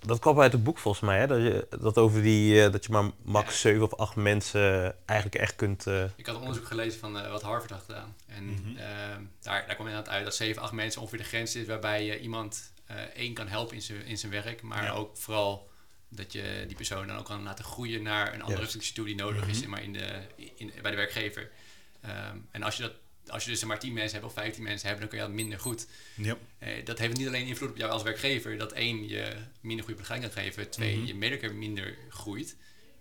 dat 0.00 0.18
kwam 0.18 0.40
uit 0.40 0.52
het 0.52 0.64
boek 0.64 0.78
volgens 0.78 1.04
mij, 1.04 1.18
hè? 1.18 1.26
Dat, 1.26 1.38
je, 1.38 1.66
dat 1.80 1.98
over 1.98 2.22
die, 2.22 2.64
eh, 2.64 2.72
dat 2.72 2.84
je 2.84 2.92
maar 2.92 3.10
max 3.22 3.46
Ja. 3.52 3.58
7 3.58 3.82
of 3.82 3.94
8 3.94 4.16
mensen 4.16 4.94
eigenlijk 5.06 5.40
echt 5.40 5.56
kunt... 5.56 5.86
eh, 5.86 6.04
Ik 6.16 6.26
had 6.26 6.34
een 6.34 6.40
onderzoek 6.40 6.66
gelezen 6.66 7.00
van 7.00 7.18
eh, 7.18 7.30
wat 7.30 7.42
Harvard 7.42 7.70
had 7.70 7.82
gedaan. 7.86 8.14
En 8.26 8.44
Mhm. 8.44 8.76
ehm, 8.76 9.22
daar, 9.40 9.64
daar 9.66 9.74
kwam 9.74 9.86
inderdaad 9.86 10.12
uit 10.14 10.24
dat 10.24 10.34
7, 10.34 10.62
8 10.62 10.72
mensen 10.72 11.00
ongeveer 11.00 11.18
de 11.18 11.24
grens 11.24 11.54
is 11.56 11.66
waarbij 11.66 12.04
je 12.04 12.20
iemand 12.20 12.72
eh, 12.86 12.96
één 12.96 13.34
kan 13.34 13.48
helpen 13.48 13.74
in 13.74 13.82
zijn 13.82 14.04
in 14.04 14.18
zijn 14.18 14.32
werk. 14.32 14.62
Maar 14.62 14.84
Ja. 14.84 14.90
ook 14.92 15.16
vooral 15.16 15.68
dat 16.08 16.32
je 16.32 16.64
die 16.66 16.76
persoon 16.76 17.06
dan 17.06 17.16
ook 17.18 17.24
kan 17.24 17.42
laten 17.42 17.64
groeien 17.64 18.02
naar 18.02 18.34
een 18.34 18.42
andere 18.42 18.66
functie 18.66 18.94
toe 18.94 19.04
die 19.06 19.14
nodig 19.14 19.40
Mhm. 19.40 19.50
is 19.50 19.58
zeg 19.58 19.68
maar, 19.68 19.82
in 19.82 19.92
de, 19.92 20.20
in, 20.56 20.72
bij 20.82 20.90
de 20.90 20.96
werkgever. 20.96 21.50
Ehm, 22.00 22.36
en 22.50 22.62
als 22.62 22.76
je, 22.76 22.82
dat, 22.82 22.92
als 23.30 23.44
je 23.44 23.50
dus 23.50 23.64
maar 23.64 23.78
10 23.78 23.92
mensen 23.92 24.12
hebt 24.12 24.24
of 24.26 24.32
15 24.32 24.62
mensen 24.62 24.88
hebt, 24.88 25.00
dan 25.00 25.08
kun 25.08 25.18
je 25.18 25.24
dat 25.24 25.32
minder 25.34 25.58
goed. 25.60 25.86
Ja. 26.16 26.36
Eh, 26.58 26.84
dat 26.84 26.98
heeft 26.98 27.16
niet 27.16 27.26
alleen 27.26 27.46
invloed 27.46 27.70
op 27.70 27.76
jou 27.76 27.90
als 27.90 28.02
werkgever, 28.02 28.58
dat 28.58 28.72
één 28.72 29.08
je 29.08 29.32
minder 29.60 29.84
goede 29.84 30.00
begeleiding 30.00 30.34
kan 30.34 30.42
geven, 30.44 30.70
twee 30.70 30.96
Mhm. 30.96 31.06
je 31.06 31.14
medewerker 31.14 31.54
minder 31.58 31.96
groeit. 32.10 32.56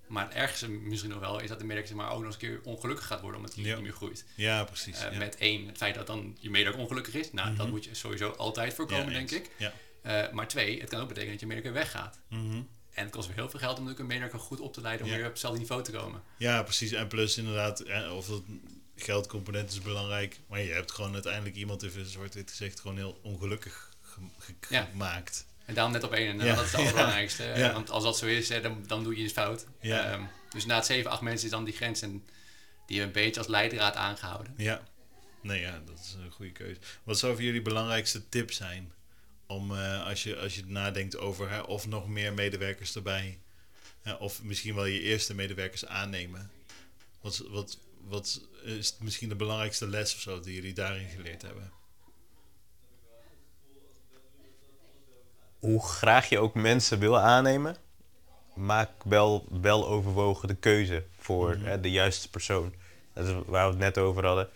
Maar 0.08 0.26
het 0.26 0.34
ergste 0.34 0.70
misschien 0.70 1.10
nog 1.12 1.20
wel 1.20 1.40
is 1.40 1.50
dat 1.50 1.60
de 1.60 1.66
medewerker 1.66 1.96
maar, 1.96 2.12
ook 2.12 2.18
nog 2.18 2.26
eens 2.26 2.34
een 2.34 2.40
keer 2.40 2.60
ongelukkig 2.64 3.06
gaat 3.06 3.22
worden 3.22 3.40
omdat 3.40 3.56
hij 3.56 3.64
niet 3.64 3.82
meer 3.82 3.92
groeit. 3.92 4.26
ja, 4.36 4.64
precies. 4.64 5.02
Eh, 5.04 5.12
ja. 5.12 5.18
Met 5.18 5.36
één, 5.38 5.68
het 5.68 5.78
feit 5.78 5.96
dat 5.96 6.08
dan 6.08 6.38
je 6.40 6.50
medewerker 6.50 6.82
ongelukkig 6.82 7.14
is. 7.14 7.32
Nou, 7.32 7.48
dat 7.50 7.58
Mhm. 7.66 7.70
moet 7.70 7.84
je 7.86 7.96
sowieso 7.96 8.30
altijd 8.30 8.74
voorkomen, 8.74 9.06
Ja, 9.06 9.12
denk 9.14 9.32
ik. 9.32 9.50
Ja. 9.58 9.74
Eh, 10.02 10.32
maar 10.34 10.48
twee, 10.48 10.80
het 10.82 10.90
kan 10.90 11.00
ook 11.02 11.08
betekenen 11.08 11.32
dat 11.34 11.42
je 11.42 11.48
medewerker 11.48 11.80
weggaat. 11.82 12.20
Mhm. 12.30 12.62
En 12.94 13.04
het 13.04 13.10
kost 13.12 13.28
weer 13.28 13.36
heel 13.36 13.50
veel 13.50 13.60
geld 13.60 13.80
om 13.80 13.90
ook 13.90 14.00
een 14.00 14.06
medewerker 14.08 14.40
goed 14.40 14.60
op 14.60 14.74
te 14.74 14.82
leiden 14.82 15.06
om 15.06 15.12
Ja. 15.12 15.18
weer 15.18 15.26
op 15.26 15.32
hetzelfde 15.32 15.60
niveau 15.60 15.84
te 15.84 15.92
komen. 15.92 16.22
Ja, 16.38 16.64
precies. 16.64 16.92
En 16.92 17.08
plus 17.08 17.38
inderdaad, 17.38 17.84
of 18.12 18.28
dat 18.28 18.44
geldcomponent 19.04 19.72
is 19.72 19.82
belangrijk. 19.82 20.40
Maar 20.48 20.62
je 20.62 20.72
hebt 20.72 20.92
gewoon 20.92 21.14
uiteindelijk 21.14 21.56
iemand, 21.56 21.84
even 21.84 22.06
zwart 22.06 22.34
wit 22.34 22.50
gezegd, 22.50 22.80
gewoon 22.80 22.98
heel 22.98 23.20
ongelukkig 23.24 23.92
ge- 24.02 24.20
ge- 24.40 24.54
Ja. 24.70 24.84
gemaakt. 24.92 25.46
En 25.66 25.74
daarom 25.74 25.94
net 25.94 26.04
op 26.04 26.14
één. 26.14 26.40
En 26.40 26.46
Ja. 26.46 26.56
dat 26.56 26.66
is 26.66 26.72
het 26.72 26.80
allerbelangrijkste. 26.82 27.44
Ja. 27.44 27.74
Want 27.74 27.90
als 27.90 28.04
dat 28.04 28.18
zo 28.18 28.26
is, 28.26 28.48
dan, 28.48 28.84
dan 28.88 29.04
doe 29.04 29.18
je 29.18 29.24
iets 29.24 29.34
fout. 29.34 29.66
Ja. 29.82 30.12
Ehm, 30.12 30.24
dus 30.50 30.66
na 30.66 30.76
het 30.76 30.86
7, 30.86 31.12
8 31.12 31.22
mensen 31.22 31.46
is 31.46 31.52
dan 31.52 31.64
die 31.64 31.74
grens. 31.74 32.02
En 32.02 32.12
die 32.88 33.00
hebben 33.00 33.18
een 33.18 33.26
beetje 33.26 33.40
als 33.40 33.50
leidraad 33.50 33.96
aangehouden. 33.96 34.54
Ja. 34.58 34.82
Nee, 35.42 35.62
ja, 35.62 35.82
dat 35.86 36.00
is 36.00 36.14
een 36.14 36.32
goede 36.32 36.52
keuze. 36.52 36.80
Wat 37.04 37.20
zou 37.20 37.34
voor 37.34 37.44
jullie 37.44 37.62
belangrijkste 37.62 38.30
tip 38.30 38.52
zijn? 38.52 38.92
Om 39.48 39.76
eh, 39.76 40.06
als, 40.06 40.24
je, 40.24 40.38
als 40.38 40.56
je 40.56 40.64
nadenkt 40.66 41.18
over 41.18 41.50
hè, 41.50 41.60
of 41.60 41.88
nog 41.88 42.08
meer 42.08 42.34
medewerkers 42.34 42.96
erbij. 42.96 43.40
hè, 44.02 44.14
of 44.14 44.44
misschien 44.44 44.76
wel 44.76 44.86
je 44.86 45.00
eerste 45.02 45.34
medewerkers 45.36 45.86
aannemen. 45.86 46.52
Wat, 47.22 47.44
wat, 47.48 47.78
wat 48.08 48.42
is 48.64 48.98
misschien 49.00 49.30
de 49.30 49.36
belangrijkste 49.36 49.88
les 49.88 50.16
of 50.16 50.20
zo 50.20 50.40
die 50.40 50.56
jullie 50.56 50.74
daarin 50.74 51.08
geleerd 51.08 51.42
hebben? 51.42 51.72
Hoe 55.60 55.86
graag 55.86 56.30
je 56.30 56.40
ook 56.40 56.54
mensen 56.54 57.00
wil 57.00 57.20
aannemen, 57.20 57.76
maak 58.56 58.90
wel, 59.04 59.48
wel 59.62 59.88
overwogen 59.88 60.48
de 60.48 60.56
keuze 60.56 61.04
voor 61.18 61.56
hè, 61.56 61.80
de 61.80 61.92
juiste 61.92 62.30
persoon. 62.30 62.74
Dat 63.14 63.28
is 63.28 63.34
waar 63.46 63.66
we 63.66 63.70
het 63.72 63.80
net 63.80 63.98
over 63.98 64.26
hadden. 64.26 64.50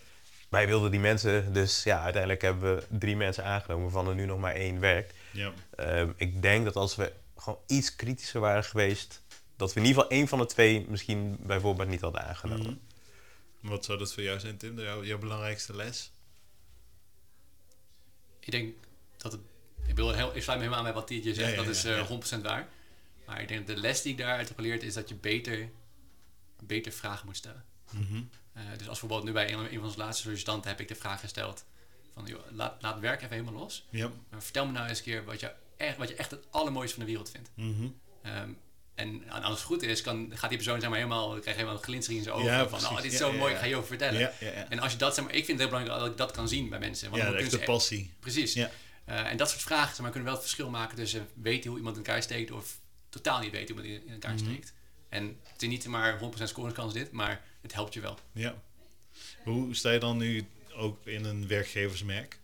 Wij 0.50 0.68
wilden 0.68 0.92
die 0.92 1.00
mensen, 1.00 1.54
dus 1.54 1.84
ja, 1.84 2.02
uiteindelijk 2.02 2.42
hebben 2.42 2.76
we 2.76 2.98
drie 2.98 3.16
mensen 3.16 3.44
aangenomen, 3.44 3.84
waarvan 3.84 4.08
er 4.08 4.16
nu 4.16 4.26
nog 4.26 4.40
maar 4.40 4.54
één 4.54 4.80
werkt. 4.80 5.14
Ja. 5.32 5.52
Ehm, 5.76 6.10
ik 6.16 6.42
denk 6.42 6.66
dat 6.66 6.76
als 6.76 6.96
we 6.96 7.14
gewoon 7.38 7.60
iets 7.68 7.96
kritischer 7.96 8.40
waren 8.40 8.64
geweest, 8.64 9.22
dat 9.56 9.74
we 9.74 9.80
in 9.80 9.86
ieder 9.86 10.02
geval 10.02 10.18
één 10.18 10.28
van 10.28 10.40
de 10.40 10.46
twee 10.46 10.86
misschien 10.90 11.38
bijvoorbeeld 11.40 11.90
niet 11.90 12.02
hadden 12.02 12.28
aangenomen. 12.28 12.66
Mhm. 12.66 12.91
Wat 13.62 13.86
zou 13.86 13.98
dat 13.98 14.14
voor 14.14 14.24
jou 14.24 14.40
zijn, 14.40 14.58
Tim? 14.58 14.80
Jouw, 14.80 15.04
jouw 15.04 15.18
belangrijkste 15.18 15.76
les? 15.76 16.12
Ik 18.40 18.52
denk 18.52 18.76
dat 19.18 19.32
het... 19.32 19.42
Ik, 19.88 19.96
wil 19.96 20.14
heel, 20.14 20.36
ik 20.36 20.44
sluit 20.44 20.60
me 20.60 20.66
helemaal 20.66 20.78
aan 20.78 20.84
bij 20.84 20.94
wat 20.94 21.08
Tietje 21.08 21.34
zegt. 21.34 21.50
Ja, 21.50 21.56
ja, 21.56 21.64
dat 21.64 21.76
is 21.76 21.82
ja, 21.82 21.90
eh, 21.90 22.10
ja. 22.10 22.40
100% 22.40 22.42
waar. 22.42 22.70
Maar 23.26 23.42
ik 23.42 23.48
denk 23.48 23.68
dat 23.68 23.76
de 23.76 23.82
les 23.82 24.02
die 24.02 24.12
ik 24.12 24.18
daaruit 24.18 24.48
heb 24.48 24.58
geleerd 24.58 24.84
is 24.84 24.94
dat 24.94 25.10
je 25.10 25.16
beter, 25.16 25.70
beter 26.64 26.92
vragen 26.92 27.26
moet 27.26 27.38
stellen. 27.38 27.66
Mhm. 27.92 28.24
Eh, 28.54 28.64
dus 28.78 28.88
als 28.88 29.00
bijvoorbeeld 29.00 29.24
nu 29.24 29.32
bij 29.32 29.54
een, 29.54 29.60
een 29.60 29.74
van 29.74 29.84
onze 29.84 29.98
laatste 29.98 30.24
sollicitanten 30.24 30.70
heb 30.70 30.80
ik 30.80 30.88
de 30.88 30.96
vraag 30.96 31.20
gesteld 31.20 31.66
van 32.14 32.26
joh, 32.26 32.52
laat, 32.52 32.82
laat 32.82 33.00
werk 33.00 33.22
even 33.22 33.36
helemaal 33.36 33.62
los. 33.62 33.88
Maar 34.30 34.44
vertel 34.44 34.66
me 34.66 34.72
nou 34.72 34.88
eens 34.88 34.98
een 34.98 35.04
keer 35.04 35.24
wat 35.24 35.40
je 35.40 35.54
echt, 35.78 35.98
wat 35.98 36.10
je 36.10 36.16
echt 36.16 36.32
het 36.32 36.46
allermooiste 36.50 36.96
van 36.96 37.06
de 37.06 37.10
wereld 37.12 37.32
vindt. 37.32 37.52
Mhm. 37.54 37.88
Ehm, 38.22 38.52
en 39.02 39.30
als 39.44 39.54
het 39.56 39.64
goed 39.64 39.84
is, 39.84 40.02
kan, 40.02 40.32
gaat 40.34 40.50
die 40.50 40.58
persoon 40.58 40.80
zeg 40.80 40.90
maar 40.90 40.98
helemaal, 40.98 41.30
krijg 41.30 41.46
je 41.46 41.52
helemaal 41.52 41.76
een 41.76 41.84
glinstering 41.84 42.20
in 42.20 42.26
zijn 42.26 42.40
ogen. 42.40 42.52
Ja, 42.52 42.68
van, 42.70 42.80
oh, 42.80 42.96
dit 42.96 43.06
is 43.06 43.12
Ja, 43.12 43.18
zo 43.18 43.32
ja, 43.32 43.38
mooi, 43.38 43.50
ja. 43.50 43.56
ik 43.56 43.62
ga 43.64 43.68
je 43.70 43.76
over 43.76 43.88
vertellen. 43.88 44.20
Ja, 44.20 44.34
ja, 44.40 44.48
ja. 44.52 44.70
En 44.70 44.80
als 44.80 44.92
je 44.92 44.98
dat, 44.98 45.16
zeg 45.16 45.24
maar, 45.26 45.34
ik 45.34 45.46
vind 45.46 45.60
het 45.60 45.70
heel 45.70 45.78
belangrijk 45.78 46.00
dat 46.00 46.12
ik 46.12 46.18
dat 46.18 46.32
kan 46.32 46.48
zien 46.48 46.70
bij 46.70 46.80
mensen. 46.80 47.10
Want 47.10 47.22
Ja, 47.22 47.28
dan 47.28 47.38
de 47.38 47.42
echte 47.44 47.56
ze 47.56 47.62
echt- 47.62 47.72
passie. 47.72 48.14
Precies. 48.20 48.54
Ja. 48.54 48.72
Eh, 49.06 49.26
en 49.32 49.38
dat 49.38 49.50
soort 49.50 49.62
vragen 49.62 49.90
zeg 49.90 50.00
maar, 50.00 50.10
kunnen 50.10 50.24
wel 50.30 50.34
het 50.38 50.44
verschil 50.48 50.70
maken 50.70 50.96
tussen 50.96 51.28
weten 51.34 51.70
hoe 51.70 51.78
iemand 51.78 51.98
in 51.98 52.04
elkaar 52.06 52.22
steekt 52.22 52.52
of 52.52 52.80
totaal 53.10 53.40
niet 53.40 53.52
weten 53.52 53.76
hoe 53.76 53.84
iemand 53.86 54.06
in 54.08 54.14
elkaar 54.14 54.34
Mhm. 54.34 54.44
steekt. 54.44 54.74
En 55.10 55.40
het 55.54 55.62
is 55.62 55.68
niet 55.68 55.86
maar 55.88 56.20
100% 56.20 56.50
scoringskans 56.50 56.94
dit, 56.94 57.12
maar 57.12 57.42
het 57.62 57.74
helpt 57.74 57.94
je 57.94 58.00
wel. 58.00 58.20
Ja. 58.32 58.62
Hoe 59.44 59.76
sta 59.76 59.92
je 59.92 60.00
dan 60.00 60.18
nu 60.18 60.46
ook 60.76 61.06
in 61.08 61.26
een 61.26 61.48
werkgeversmerk? 61.48 62.40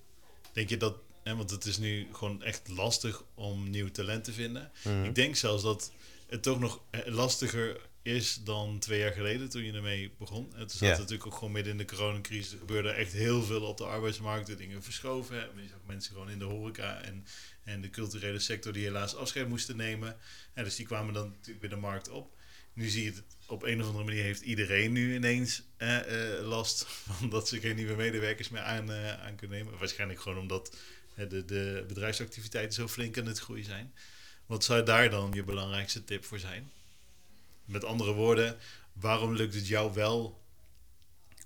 Denk 0.53 0.69
je 0.69 0.77
dat, 0.77 0.95
hè, 1.23 1.35
want 1.35 1.49
het 1.49 1.65
is 1.65 1.77
nu 1.77 2.07
gewoon 2.13 2.43
echt 2.43 2.67
lastig 2.67 3.23
om 3.33 3.69
nieuw 3.69 3.91
talent 3.91 4.23
te 4.23 4.33
vinden. 4.33 4.71
Ik 5.03 5.15
denk 5.15 5.35
zelfs 5.35 5.63
dat 5.63 5.91
het 6.27 6.43
toch 6.43 6.59
nog 6.59 6.81
eh, 6.89 7.05
lastiger 7.05 7.79
is 8.01 8.43
dan 8.43 8.79
twee 8.79 8.99
jaar 8.99 9.11
geleden 9.11 9.49
toen 9.49 9.63
je 9.63 9.73
ermee 9.73 10.11
begon. 10.17 10.51
Het 10.55 10.71
zat 10.71 10.97
natuurlijk 10.97 11.25
ook 11.25 11.33
gewoon 11.33 11.51
midden 11.51 11.71
in 11.71 11.77
de 11.77 11.85
coronacrisis. 11.85 12.51
Er 12.51 12.59
gebeurde 12.59 12.89
echt 12.89 13.11
heel 13.11 13.43
veel 13.43 13.61
op 13.61 13.77
de 13.77 13.85
arbeidsmarkt. 13.85 14.49
Er 14.49 14.57
dingen 14.57 14.83
verschoven. 14.83 15.35
hè. 15.35 15.41
Je 15.41 15.67
zag 15.69 15.79
mensen 15.85 16.11
gewoon 16.11 16.29
in 16.29 16.39
de 16.39 16.45
horeca 16.45 17.01
en, 17.01 17.25
en 17.63 17.81
de 17.81 17.89
culturele 17.89 18.39
sector 18.39 18.73
die 18.73 18.83
helaas 18.83 19.15
afscheid 19.15 19.47
moesten 19.47 19.77
nemen. 19.77 20.17
En 20.53 20.63
dus 20.63 20.75
die 20.75 20.85
kwamen 20.85 21.13
dan 21.13 21.27
natuurlijk 21.29 21.59
bij 21.59 21.69
de 21.69 21.75
markt 21.75 22.09
op. 22.09 22.35
Nu 22.73 22.87
zie 22.87 23.03
je 23.03 23.09
het 23.09 23.23
op 23.47 23.63
een 23.63 23.81
of 23.81 23.87
andere 23.87 24.05
manier 24.05 24.23
heeft 24.23 24.41
iedereen 24.41 24.91
nu 24.91 25.15
ineens 25.15 25.63
eh, 25.77 26.37
eh, 26.37 26.47
last 26.47 26.85
van 27.07 27.29
dat 27.29 27.47
ze 27.47 27.59
geen 27.59 27.75
nieuwe 27.75 27.95
medewerkers 27.95 28.49
meer 28.49 28.61
aan, 28.61 28.91
eh, 28.91 29.25
aan 29.25 29.35
kunnen 29.35 29.57
nemen. 29.57 29.77
Waarschijnlijk 29.77 30.21
gewoon 30.21 30.37
omdat 30.37 30.75
de, 31.15 31.45
de 31.45 31.85
bedrijfsactiviteiten 31.87 32.73
zo 32.73 32.87
flink 32.87 33.17
aan 33.17 33.25
het 33.25 33.39
groeien 33.39 33.65
zijn. 33.65 33.93
Wat 34.47 34.63
zou 34.63 34.83
daar 34.83 35.09
dan 35.09 35.31
je 35.33 35.43
belangrijkste 35.43 36.03
tip 36.03 36.25
voor 36.25 36.39
zijn? 36.39 36.71
Met 37.65 37.83
andere 37.83 38.13
woorden, 38.13 38.57
waarom 38.93 39.35
lukt 39.35 39.53
het 39.53 39.67
jou 39.67 39.93
wel 39.93 40.41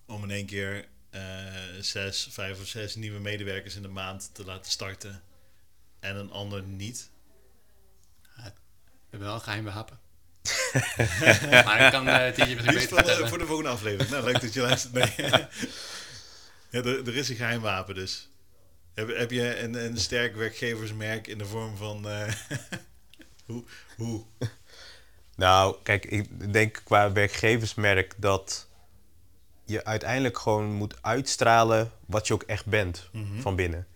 om 0.05 0.23
in 0.23 0.31
één 0.31 0.45
keer 0.45 0.87
eh, 1.09 1.21
zes, 1.79 2.27
vijf 2.31 2.59
of 2.59 2.67
zes 2.67 2.95
nieuwe 2.95 3.19
medewerkers 3.19 3.75
in 3.75 3.81
de 3.81 3.87
maand 3.87 4.29
te 4.33 4.45
laten 4.45 4.71
starten 4.71 5.23
en 5.99 6.15
een 6.15 6.31
ander 6.31 6.63
niet? 6.63 7.09
We 8.35 9.17
hebben 9.17 9.27
wel 9.27 9.33
een 9.33 9.41
geheim 9.41 9.63
wapen. 9.63 9.99
maar 11.65 11.85
ik 11.85 11.91
kan 11.91 12.07
uh, 12.07 12.35
beter 12.35 12.87
voor 12.87 13.03
de, 13.03 13.27
voor 13.27 13.37
de 13.37 13.45
volgende 13.45 13.69
aflevering. 13.69 14.09
Nou, 14.09 14.23
leuk 14.23 14.41
dat 14.41 14.53
je 14.53 14.61
luistert. 14.61 14.93
Nee. 14.93 15.13
ja, 16.71 16.79
er, 16.79 17.07
er 17.07 17.15
is 17.15 17.29
een 17.29 17.35
geheim 17.35 17.61
wapen 17.61 17.95
dus. 17.95 18.29
Heb, 18.93 19.17
heb 19.17 19.31
je 19.31 19.59
een, 19.59 19.73
een 19.73 19.97
sterk 19.97 20.35
werkgeversmerk 20.35 21.27
in 21.27 21.37
de 21.37 21.45
vorm 21.45 21.77
van... 21.77 22.09
eh, 22.09 22.33
hoe? 23.51 23.63
hoe? 23.97 24.23
Nou, 25.35 25.75
kijk, 25.83 26.05
ik 26.05 26.53
denk 26.53 26.81
qua 26.83 27.11
werkgeversmerk 27.11 28.13
dat 28.17 28.67
je 29.65 29.85
uiteindelijk 29.85 30.37
gewoon 30.37 30.73
moet 30.73 30.95
uitstralen 31.01 31.91
wat 32.05 32.27
je 32.27 32.33
ook 32.33 32.43
echt 32.43 32.65
bent 32.65 33.09
van 33.39 33.55
binnen. 33.55 33.87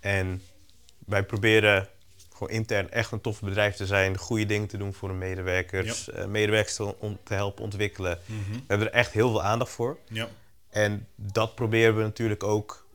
En 0.00 0.42
wij 1.06 1.24
proberen 1.24 1.88
gewoon 2.32 2.50
intern 2.50 2.90
echt 2.90 3.12
een 3.12 3.20
tof 3.20 3.40
bedrijf 3.40 3.76
te 3.76 3.86
zijn, 3.86 4.18
goede 4.18 4.46
dingen 4.46 4.68
te 4.68 4.76
doen 4.76 4.94
voor 4.94 5.08
de 5.08 5.14
medewerkers, 5.14 6.10
eh, 6.10 6.24
medewerkers 6.24 6.76
te, 6.76 6.98
om 6.98 7.18
te 7.22 7.34
helpen 7.34 7.64
ontwikkelen. 7.64 8.18
We 8.26 8.62
hebben 8.66 8.86
er 8.86 8.92
echt 8.92 9.12
heel 9.12 9.30
veel 9.30 9.42
aandacht 9.42 9.70
voor. 9.70 9.98
Ja. 10.08 10.28
En 10.70 11.06
dat 11.14 11.54
proberen 11.54 11.96
we 11.96 12.02
natuurlijk 12.02 12.42
ook 12.42 12.86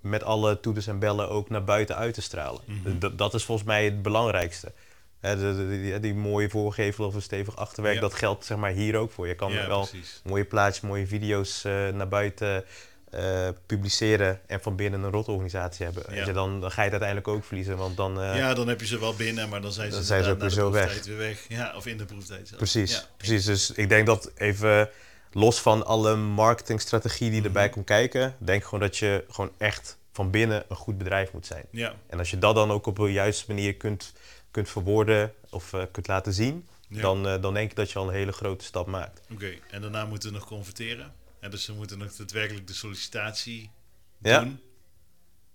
met 0.00 0.22
alle 0.22 0.60
toeters 0.60 0.86
en 0.86 0.98
bellen 0.98 1.28
ook 1.28 1.50
naar 1.50 1.64
buiten 1.64 1.96
uit 1.96 2.14
te 2.14 2.22
stralen. 2.22 2.60
Mhm. 2.64 2.98
Dat, 2.98 3.18
dat 3.18 3.34
is 3.34 3.44
volgens 3.44 3.66
mij 3.66 3.84
het 3.84 4.02
belangrijkste. 4.02 4.72
Hè, 5.20 5.36
de- 5.36 5.56
de- 5.56 5.68
die, 5.68 6.00
die 6.00 6.14
mooie 6.14 6.48
voorgevel 6.50 7.06
of 7.06 7.14
een 7.14 7.22
stevig 7.22 7.56
achterwerk, 7.56 7.94
Ja. 7.94 8.00
dat 8.00 8.14
geldt 8.14 8.44
zeg 8.44 8.56
maar 8.58 8.70
hier 8.70 8.96
ook 8.96 9.10
voor. 9.10 9.28
Je 9.28 9.34
kan 9.34 9.52
Ja, 9.52 9.66
wel 9.68 9.86
precies. 9.88 10.20
mooie 10.24 10.44
plaatjes, 10.44 10.80
mooie 10.82 11.06
video's 11.06 11.64
eh, 11.64 11.88
naar 11.88 12.08
buiten 12.08 12.64
eh, 13.10 13.48
publiceren 13.66 14.40
en 14.46 14.60
van 14.60 14.76
binnen 14.76 15.02
een 15.02 15.10
rotorganisatie 15.10 15.84
hebben. 15.84 16.14
Ja. 16.14 16.24
Je, 16.26 16.32
dan, 16.32 16.60
dan 16.60 16.70
ga 16.70 16.76
je 16.82 16.90
het 16.90 17.02
uiteindelijk 17.02 17.28
ook 17.28 17.44
verliezen, 17.44 17.76
want 17.76 17.96
dan... 17.96 18.20
eh, 18.20 18.36
ja, 18.36 18.54
dan 18.54 18.68
heb 18.68 18.80
je 18.80 18.86
ze 18.86 18.98
wel 19.00 19.14
binnen, 19.14 19.48
maar 19.48 19.60
dan 19.60 19.72
zijn 19.72 19.90
ze, 19.90 19.96
Dan 19.96 20.04
zijn 20.04 20.24
ze 20.24 20.30
ook 20.30 20.38
weer 20.38 20.48
de 20.48 20.54
zo 20.54 20.70
weg. 20.70 20.82
proeftijd 20.84 21.06
weer 21.06 21.16
weg. 21.16 21.44
Ja, 21.48 21.72
of 21.76 21.86
in 21.86 21.96
de 21.98 22.04
proeftijd. 22.04 22.52
Precies, 22.56 22.92
Ja. 22.92 23.02
precies. 23.16 23.44
Dus 23.44 23.70
ik 23.70 23.88
denk 23.88 24.06
dat 24.06 24.30
even 24.36 24.88
los 25.32 25.60
van 25.60 25.86
alle 25.86 26.16
marketingstrategie 26.16 27.28
die 27.30 27.38
Mhm. 27.38 27.46
erbij 27.46 27.68
komt 27.68 27.84
kijken, 27.86 28.34
denk 28.38 28.64
gewoon 28.64 28.80
dat 28.80 28.96
je 28.96 29.24
gewoon 29.30 29.50
echt 29.58 29.98
van 30.12 30.30
binnen 30.30 30.64
een 30.68 30.76
goed 30.76 30.98
bedrijf 30.98 31.32
moet 31.32 31.46
zijn. 31.46 31.64
Ja, 31.70 31.94
En 32.06 32.18
als 32.18 32.30
je 32.30 32.38
dat 32.38 32.54
dan 32.54 32.70
ook 32.70 32.86
op 32.86 32.98
een 32.98 33.12
juiste 33.12 33.44
manier 33.48 33.74
kunt, 33.74 34.12
kunt 34.50 34.68
verwoorden 34.68 35.32
of 35.50 35.72
eh, 35.72 35.82
kunt 35.92 36.06
laten 36.08 36.32
zien, 36.32 36.66
Ja. 36.88 37.00
dan, 37.00 37.26
eh, 37.28 37.42
dan 37.42 37.54
denk 37.54 37.70
ik 37.70 37.76
dat 37.76 37.90
je 37.90 37.98
al 37.98 38.08
een 38.08 38.14
hele 38.14 38.32
grote 38.32 38.64
stap 38.64 38.86
maakt. 38.86 39.20
oké. 39.32 39.54
En 39.70 39.80
daarna 39.80 40.04
moeten 40.04 40.28
we 40.32 40.34
nog 40.38 40.46
converteren. 40.46 41.14
En 41.40 41.50
dus 41.50 41.66
we 41.66 41.72
moeten 41.72 41.98
nog 41.98 42.16
daadwerkelijk 42.16 42.66
de 42.66 42.74
sollicitatie 42.74 43.70
Ja. 44.18 44.40
doen. 44.40 44.60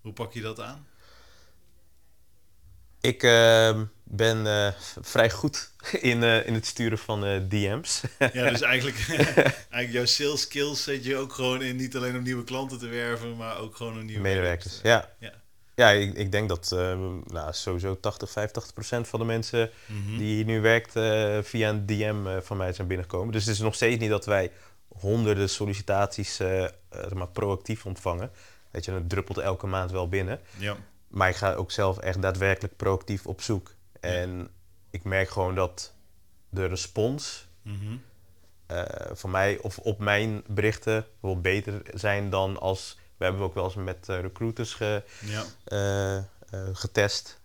Hoe 0.02 0.14
pak 0.14 0.34
je 0.34 0.42
dat 0.42 0.60
aan? 0.60 0.88
Ik 3.02 3.24
eh, 3.24 3.82
ben 4.04 4.48
eh, 4.48 4.74
vrij 5.02 5.30
goed 5.30 5.72
in, 6.12 6.24
in 6.24 6.54
het 6.54 6.66
sturen 6.66 6.98
van 6.98 7.48
DM's. 7.50 8.02
Ja, 8.34 8.50
dus 8.50 8.62
eigenlijk, 8.74 8.98
eigenlijk 9.08 9.92
jouw 9.92 10.06
sales 10.06 10.42
skills 10.42 10.84
zet 10.84 11.04
je 11.06 11.16
ook 11.18 11.34
gewoon 11.34 11.62
in 11.62 11.76
niet 11.76 11.96
alleen 11.96 12.16
om 12.18 12.24
nieuwe 12.24 12.44
klanten 12.44 12.80
te 12.80 12.88
werven, 12.88 13.36
maar 13.38 13.58
ook 13.58 13.76
gewoon 13.76 13.94
om 14.00 14.06
nieuwe 14.06 14.22
Medewerkers, 14.22 14.80
ja. 14.84 15.10
ja. 15.20 15.34
Ja, 15.76 15.90
ik, 15.90 16.14
ik 16.14 16.32
denk 16.32 16.50
dat 16.50 16.72
eh, 16.72 17.00
nou, 17.26 17.54
sowieso 17.54 18.00
80, 18.00 18.30
85 18.32 18.74
procent 18.74 19.08
van 19.08 19.20
de 19.20 19.26
mensen 19.26 19.70
Mhm. 19.88 20.18
die 20.18 20.36
hier 20.36 20.46
nu 20.46 20.62
werkt 20.62 20.96
eh, 20.96 21.38
via 21.42 21.70
een 21.70 21.86
DM 21.86 22.28
eh, 22.28 22.38
van 22.42 22.58
mij 22.58 22.74
zijn 22.74 22.88
binnengekomen. 22.88 23.32
Dus 23.34 23.46
het 23.46 23.54
is 23.54 23.60
nog 23.60 23.76
steeds 23.76 24.00
niet 24.02 24.10
dat 24.10 24.26
wij 24.26 24.52
honderden 24.88 25.50
sollicitaties 25.50 26.40
eh, 26.40 26.66
zeg 26.90 27.14
maar 27.14 27.28
proactief 27.28 27.86
ontvangen. 27.86 28.32
Weet 28.72 28.86
je, 28.86 28.92
het 28.92 29.10
druppelt 29.10 29.38
elke 29.38 29.68
maand 29.68 29.92
wel 29.92 30.10
binnen. 30.10 30.40
Ja. 30.58 30.76
Maar 31.08 31.30
ik 31.30 31.36
ga 31.36 31.54
ook 31.54 31.72
zelf 31.72 31.98
echt 31.98 32.22
daadwerkelijk 32.22 32.76
proactief 32.76 33.26
op 33.26 33.42
zoek. 33.42 33.76
En 34.00 34.50
ik 34.90 35.04
merk 35.04 35.30
gewoon 35.30 35.56
dat 35.56 35.94
de 36.50 36.66
respons 36.66 37.48
Mhm. 37.62 37.96
van 39.14 39.30
mij 39.32 39.58
of 39.62 39.78
op 39.78 40.00
mijn 40.00 40.44
berichten 40.48 41.06
wel 41.20 41.42
beter 41.42 41.82
zijn 41.94 42.30
dan 42.30 42.60
als... 42.60 42.98
We 43.18 43.24
hebben 43.26 43.42
ook 43.44 43.54
wel 43.54 43.64
eens 43.64 43.76
met 43.76 44.10
eh, 44.10 44.20
recruiters 44.20 44.74
ge, 44.74 45.04
Ja. 45.26 45.44
eh, 45.64 46.18
eh, 46.18 46.24
getest. 46.74 47.42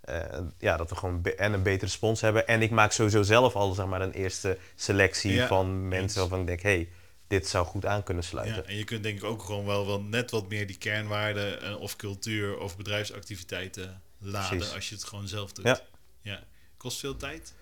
Ja, 0.58 0.76
dat 0.76 0.90
we 0.90 0.96
gewoon 0.96 1.24
en 1.24 1.52
een 1.52 1.62
betere 1.62 1.84
respons 1.86 2.20
hebben. 2.20 2.46
En 2.46 2.62
ik 2.62 2.70
maak 2.70 2.92
sowieso 2.92 3.22
zelf 3.22 3.54
al 3.54 3.72
zeg 3.72 3.86
maar, 3.86 4.00
een 4.00 4.12
eerste 4.12 4.58
selectie 4.74 5.32
Ja, 5.32 5.46
van 5.46 5.88
mensen 5.88 6.20
waarvan 6.20 6.40
ik 6.40 6.46
denk, 6.46 6.62
hé, 6.62 6.70
hey, 6.70 6.88
dit 7.26 7.48
zou 7.48 7.66
goed 7.66 7.86
aan 7.86 8.02
kunnen 8.02 8.22
Ja, 8.22 8.28
sluiten. 8.28 8.66
en 8.66 8.76
je 8.76 8.84
kunt 8.84 9.02
denk 9.02 9.18
ik 9.18 9.24
ook 9.24 9.42
gewoon 9.42 9.66
wel, 9.66 9.86
wel 9.86 10.00
net 10.00 10.30
wat 10.30 10.48
meer 10.48 10.66
die 10.66 10.78
kernwaarden 10.78 11.78
of 11.78 11.96
cultuur 11.96 12.58
of 12.58 12.76
bedrijfsactiviteiten 12.76 14.02
laden 14.18 14.56
Precies. 14.56 14.74
als 14.74 14.88
je 14.88 14.94
het 14.94 15.04
gewoon 15.04 15.28
zelf 15.28 15.52
doet. 15.52 15.64
Ja. 15.64 15.80
ja. 16.20 16.42
Kost 16.76 16.98
veel 16.98 17.16
tijd? 17.16 17.52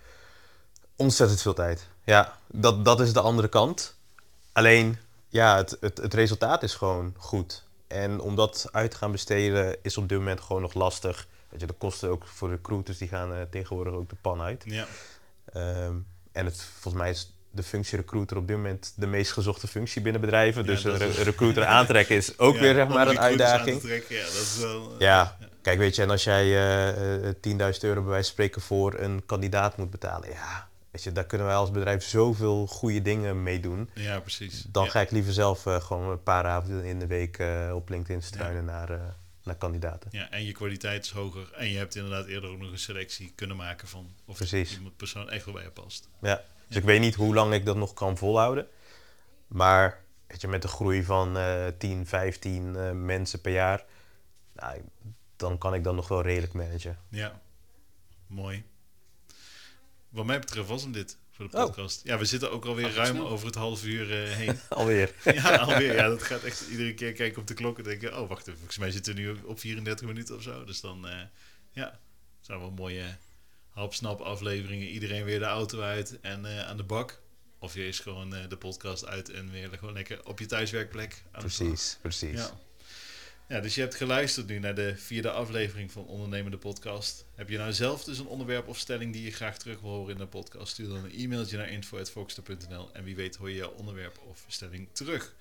Ontzettend 0.97 1.43
veel 1.43 1.55
tijd. 1.55 1.89
Ja, 2.05 2.39
dat, 2.47 2.85
dat 2.85 3.01
is 3.01 3.13
de 3.13 3.21
andere 3.21 3.49
kant. 3.49 3.97
Alleen, 4.53 4.99
ja, 5.29 5.57
het, 5.57 5.77
het, 5.81 5.97
het 5.99 6.15
resultaat 6.15 6.63
is 6.63 6.75
gewoon 6.75 7.15
goed. 7.19 7.65
En 7.87 8.21
om 8.21 8.37
dat 8.37 8.69
uit 8.73 8.91
te 8.91 8.97
gaan 8.97 9.13
besteden 9.13 9.77
is 9.83 9.97
op 9.97 10.09
dit 10.09 10.19
moment 10.19 10.41
gewoon 10.41 10.63
nog 10.63 10.75
lastig. 10.75 11.27
Weet 11.49 11.61
je, 11.61 11.67
de 11.67 11.73
kosten 11.73 12.11
ook 12.11 12.27
voor 12.27 12.49
recruiters, 12.51 12.99
die 12.99 13.09
gaan 13.09 13.35
eh, 13.35 13.41
tegenwoordig 13.51 13.93
ook 13.95 14.09
de 14.09 14.17
pan 14.21 14.41
uit. 14.41 14.63
Ja. 14.67 14.87
Ehm, 15.53 15.95
en 16.33 16.45
het, 16.45 16.63
volgens 16.81 17.03
mij 17.03 17.11
is 17.11 17.35
de 17.51 17.63
functie 17.63 17.99
recruiter 17.99 18.37
op 18.37 18.47
dit 18.47 18.57
moment 18.57 18.93
de 18.97 19.07
meest 19.07 19.33
gezochte 19.33 19.67
functie 19.67 20.03
binnen 20.03 20.21
bedrijven. 20.21 20.63
Ja, 20.65 20.69
dus 20.69 20.85
een 20.85 20.97
re- 20.97 21.23
recruiter 21.23 21.65
aantrekken 21.79 22.17
is 22.17 22.39
ook 22.39 22.55
Ja, 22.55 22.61
weer 22.61 22.75
zeg 22.75 22.89
maar 22.89 23.09
een 23.09 23.21
uitdaging. 23.21 23.83
ja, 24.09 24.23
dat 24.25 24.33
is 24.33 24.59
wel... 24.61 24.93
eh, 24.93 24.99
Ja, 25.01 25.37
kijk, 25.63 25.79
weet 25.79 25.97
je, 25.97 26.03
en 26.03 26.11
als 26.11 26.25
jij 26.25 26.43
eh, 26.45 27.29
eh, 27.29 27.35
10.000 27.35 27.39
euro 27.81 28.01
bij 28.01 28.11
wijze 28.11 28.11
van 28.11 28.23
spreken 28.25 28.61
voor 28.63 28.95
een 28.99 29.23
kandidaat 29.27 29.77
moet 29.77 29.91
betalen, 29.91 30.29
ja, 30.29 30.69
weet 30.97 31.05
je, 31.05 31.13
daar 31.13 31.27
kunnen 31.27 31.47
wij 31.47 31.57
als 31.57 31.71
bedrijf 31.71 32.05
zoveel 32.05 32.67
goede 32.67 33.03
dingen 33.03 33.43
mee 33.43 33.61
doen. 33.61 33.91
Ja, 33.95 34.21
precies. 34.21 34.67
Dan 34.69 34.85
ja. 34.85 34.91
ga 34.91 35.01
ik 35.01 35.11
liever 35.11 35.33
zelf 35.33 35.67
eh, 35.67 35.81
gewoon 35.81 36.11
een 36.11 36.23
paar 36.23 36.45
avonden 36.45 36.85
in 36.85 36.99
de 36.99 37.07
week 37.07 37.39
eh, 37.39 37.73
op 37.75 37.89
LinkedIn 37.89 38.23
struinen 38.23 38.65
naar, 38.65 38.91
eh, 38.91 39.01
naar 39.43 39.55
kandidaten. 39.55 40.11
Ja, 40.13 40.31
en 40.31 40.45
je 40.45 40.53
kwaliteit 40.53 41.05
is 41.05 41.11
hoger. 41.11 41.53
En 41.53 41.69
je 41.69 41.79
hebt 41.79 41.95
inderdaad 41.95 42.27
eerder 42.27 42.51
ook 42.51 42.59
nog 42.59 42.71
een 42.71 42.79
selectie 42.79 43.33
kunnen 43.35 43.57
maken 43.57 43.89
van 43.89 44.11
of 44.25 44.37
Precies. 44.37 44.73
iemand 44.73 44.97
persoon 44.97 45.31
echt 45.31 45.45
wel 45.45 45.55
bij 45.55 45.63
je 45.63 45.71
past. 45.71 46.09
Ja, 46.21 46.43
dus 46.69 46.77
ik 46.77 46.85
weet 46.85 47.01
niet 47.01 47.15
hoe 47.15 47.35
lang 47.35 47.53
ik 47.53 47.65
dat 47.65 47.77
nog 47.77 47.95
kan 47.95 48.17
volhouden. 48.17 48.67
Maar 49.47 50.01
weet 50.27 50.41
je, 50.41 50.49
met 50.49 50.63
een 50.65 50.69
groei 50.69 51.05
van 51.05 51.37
eh 51.37 51.67
10, 51.79 52.07
15 52.07 52.77
eh, 52.77 52.91
mensen 52.91 53.41
per 53.41 53.53
jaar, 53.53 53.85
nou, 54.53 54.83
dan 55.37 55.59
kan 55.59 55.75
ik 55.75 55.85
dat 55.85 55.95
nog 55.95 56.09
wel 56.09 56.23
redelijk 56.23 56.53
managen. 56.53 56.99
Ja, 57.09 57.41
mooi. 58.27 58.65
Wat 60.17 60.25
mij 60.27 60.39
betreft 60.39 60.69
was 60.69 60.83
hem 60.83 60.93
dit 60.93 61.19
voor 61.31 61.51
de 61.51 61.57
Oh. 61.57 61.65
podcast. 61.65 62.01
Ja, 62.05 62.19
we 62.19 62.25
zitten 62.25 62.51
ook 62.51 62.65
alweer 62.65 62.91
Gaat 62.91 62.95
ruim 62.95 63.21
over 63.21 63.47
het 63.47 63.55
half 63.55 63.85
uur 63.85 64.23
eh, 64.23 64.31
heen. 64.31 64.59
Alweer. 64.69 65.13
ja, 65.35 65.57
alweer. 65.57 65.95
Ja, 65.95 66.09
dat 66.09 66.23
gaat 66.23 66.43
echt 66.43 66.69
iedere 66.71 66.95
keer 66.95 67.13
kijken 67.13 67.41
op 67.41 67.47
de 67.47 67.55
klok 67.55 67.79
en 67.79 67.85
denken... 67.85 68.21
Oh, 68.21 68.29
wacht 68.29 68.41
even. 68.47 68.55
Volgens 68.59 68.79
mij 68.79 68.91
zitten 68.91 69.15
we 69.15 69.21
nu 69.21 69.37
op 69.45 69.61
34 69.61 70.07
minuten 70.07 70.37
of 70.37 70.43
zo. 70.43 70.65
Dus 70.65 70.81
dan, 70.81 71.09
eh, 71.09 71.21
ja, 71.71 72.01
zijn 72.41 72.59
wel 72.59 72.71
mooie 72.71 73.17
hapsnap 73.69 74.21
afleveringen. 74.21 74.89
Iedereen 74.89 75.25
weer 75.25 75.39
de 75.39 75.45
auto 75.45 75.81
uit 75.81 76.21
en 76.21 76.45
eh, 76.45 76.69
aan 76.69 76.77
de 76.77 76.85
bak. 76.85 77.23
Of 77.59 77.75
je 77.75 77.87
is 77.87 77.99
gewoon 78.01 78.31
de 78.31 78.57
podcast 78.57 79.07
uit 79.07 79.31
en 79.31 79.51
weer 79.51 79.69
gewoon 79.79 79.95
lekker 79.95 80.25
op 80.27 80.39
je 80.39 80.47
thuiswerkplek. 80.47 81.23
Aan 81.33 81.41
de. 81.41 81.55
Precies, 81.55 81.99
precies. 82.01 82.39
Ja. 82.39 82.51
Ja, 83.49 83.61
dus 83.61 83.75
je 83.75 83.81
hebt 83.81 83.95
geluisterd 83.95 84.47
nu 84.47 84.59
naar 84.59 84.75
de 84.75 84.97
vierde 84.97 85.31
aflevering 85.31 85.93
van 85.93 86.07
Ondernemende 86.07 86.59
Podcast. 86.59 87.25
Heb 87.35 87.49
je 87.49 87.59
nou 87.59 87.73
zelf 87.73 88.05
dus 88.05 88.19
een 88.19 88.27
onderwerp 88.27 88.69
of 88.69 88.79
stelling 88.79 89.13
die 89.13 89.25
je 89.25 89.31
graag 89.31 89.59
terug 89.59 89.81
wil 89.81 89.91
horen 89.91 90.13
in 90.13 90.19
de 90.19 90.27
podcast? 90.27 90.73
Stuur 90.73 90.89
dan 90.89 91.05
een 91.05 91.19
e-mailtje 91.19 91.57
naar 91.57 91.69
info.volkster.nl 91.69 92.91
en 92.93 93.05
wie 93.05 93.17
weet 93.17 93.37
hoor 93.37 93.51
je 93.51 93.57
jouw 93.57 93.75
onderwerp 93.77 94.19
of 94.29 94.45
stelling 94.47 94.89
terug. 94.93 95.35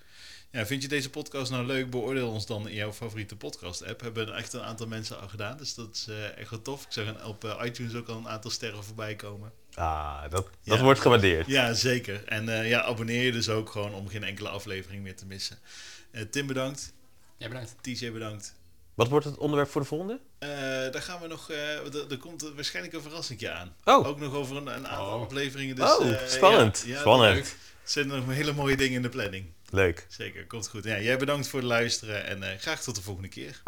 Ja, 0.56 0.66
vind 0.66 0.82
je 0.82 0.88
deze 0.88 1.10
podcast 1.10 1.52
nou 1.52 1.66
leuk? 1.66 1.90
Beoordeel 1.90 2.30
ons 2.30 2.46
dan 2.46 2.68
in 2.68 2.76
jouw 2.76 2.94
favoriete 2.94 3.36
podcast-app. 3.36 4.02
Hebben 4.02 4.36
echt 4.36 4.54
een 4.54 4.62
aantal 4.62 4.88
mensen 4.88 5.22
al 5.22 5.28
gedaan, 5.28 5.58
dus 5.58 5.74
dat 5.74 5.96
is 5.96 6.08
eh, 6.08 6.38
echt 6.38 6.50
wel 6.50 6.62
tof. 6.62 6.86
Ik 6.86 6.92
zag 6.92 7.26
op 7.26 7.44
eh, 7.44 7.62
iTunes 7.66 7.96
ook 7.96 8.08
al 8.08 8.18
een 8.18 8.28
aantal 8.28 8.52
sterren 8.52 8.84
voorbij 8.84 9.16
komen. 9.16 9.52
Ah, 9.74 10.30
dat, 10.30 10.50
dat 10.64 10.80
wordt 10.80 11.00
gewaardeerd. 11.00 11.48
Ja, 11.48 11.74
zeker. 11.74 12.24
En 12.26 12.50
eh, 12.50 12.70
ja, 12.70 12.82
abonneer 12.82 13.24
je 13.24 13.32
dus 13.32 13.50
ook 13.50 13.70
gewoon 13.70 13.94
om 13.94 14.08
geen 14.08 14.24
enkele 14.24 14.50
aflevering 14.50 15.04
meer 15.04 15.16
te 15.16 15.26
missen. 15.26 15.58
Tim 16.30 16.48
bedankt, 16.48 16.94
Ja, 17.38 17.48
bedankt. 17.48 17.76
TJ 17.82 18.12
bedankt. 18.12 18.54
Wat 18.94 19.08
wordt 19.08 19.26
het 19.26 19.38
onderwerp 19.38 19.70
voor 19.70 19.82
de 19.82 19.88
volgende? 19.88 20.20
Eh, 20.38 20.50
daar 20.92 21.02
gaan 21.02 21.22
we 21.22 21.28
nog. 21.28 21.50
eh, 21.52 22.12
er, 22.12 22.18
komt 22.18 22.52
waarschijnlijk 22.56 22.96
een 22.96 23.02
verrassingje 23.02 23.52
aan. 23.52 23.76
Oh, 23.84 24.08
Ook 24.08 24.20
nog 24.20 24.34
over 24.34 24.56
een, 24.58 24.68
een 24.68 24.88
aantal 24.88 25.16
Oh. 25.16 25.22
afleveringen. 25.22 25.76
Dus, 25.76 25.98
oh 25.98 26.10
eh, 26.12 26.28
spannend. 26.28 26.84
ja, 26.86 26.94
ja, 26.94 27.00
spannend. 27.00 27.38
Er 27.38 27.92
zitten 27.92 28.18
nog 28.26 28.36
hele 28.36 28.54
mooie 28.54 28.78
dingen 28.78 28.96
in 28.96 29.02
de 29.02 29.10
planning. 29.10 29.46
Leuk. 29.70 30.06
Zeker, 30.10 30.48
komt 30.48 30.68
goed. 30.68 30.84
Ja, 30.84 31.00
jij 31.00 31.18
bedankt 31.18 31.48
voor 31.48 31.60
het 31.60 31.68
luisteren 31.68 32.26
en 32.26 32.44
eh, 32.52 32.60
graag 32.60 32.82
tot 32.82 32.96
de 32.96 33.02
volgende 33.02 33.30
keer. 33.30 33.62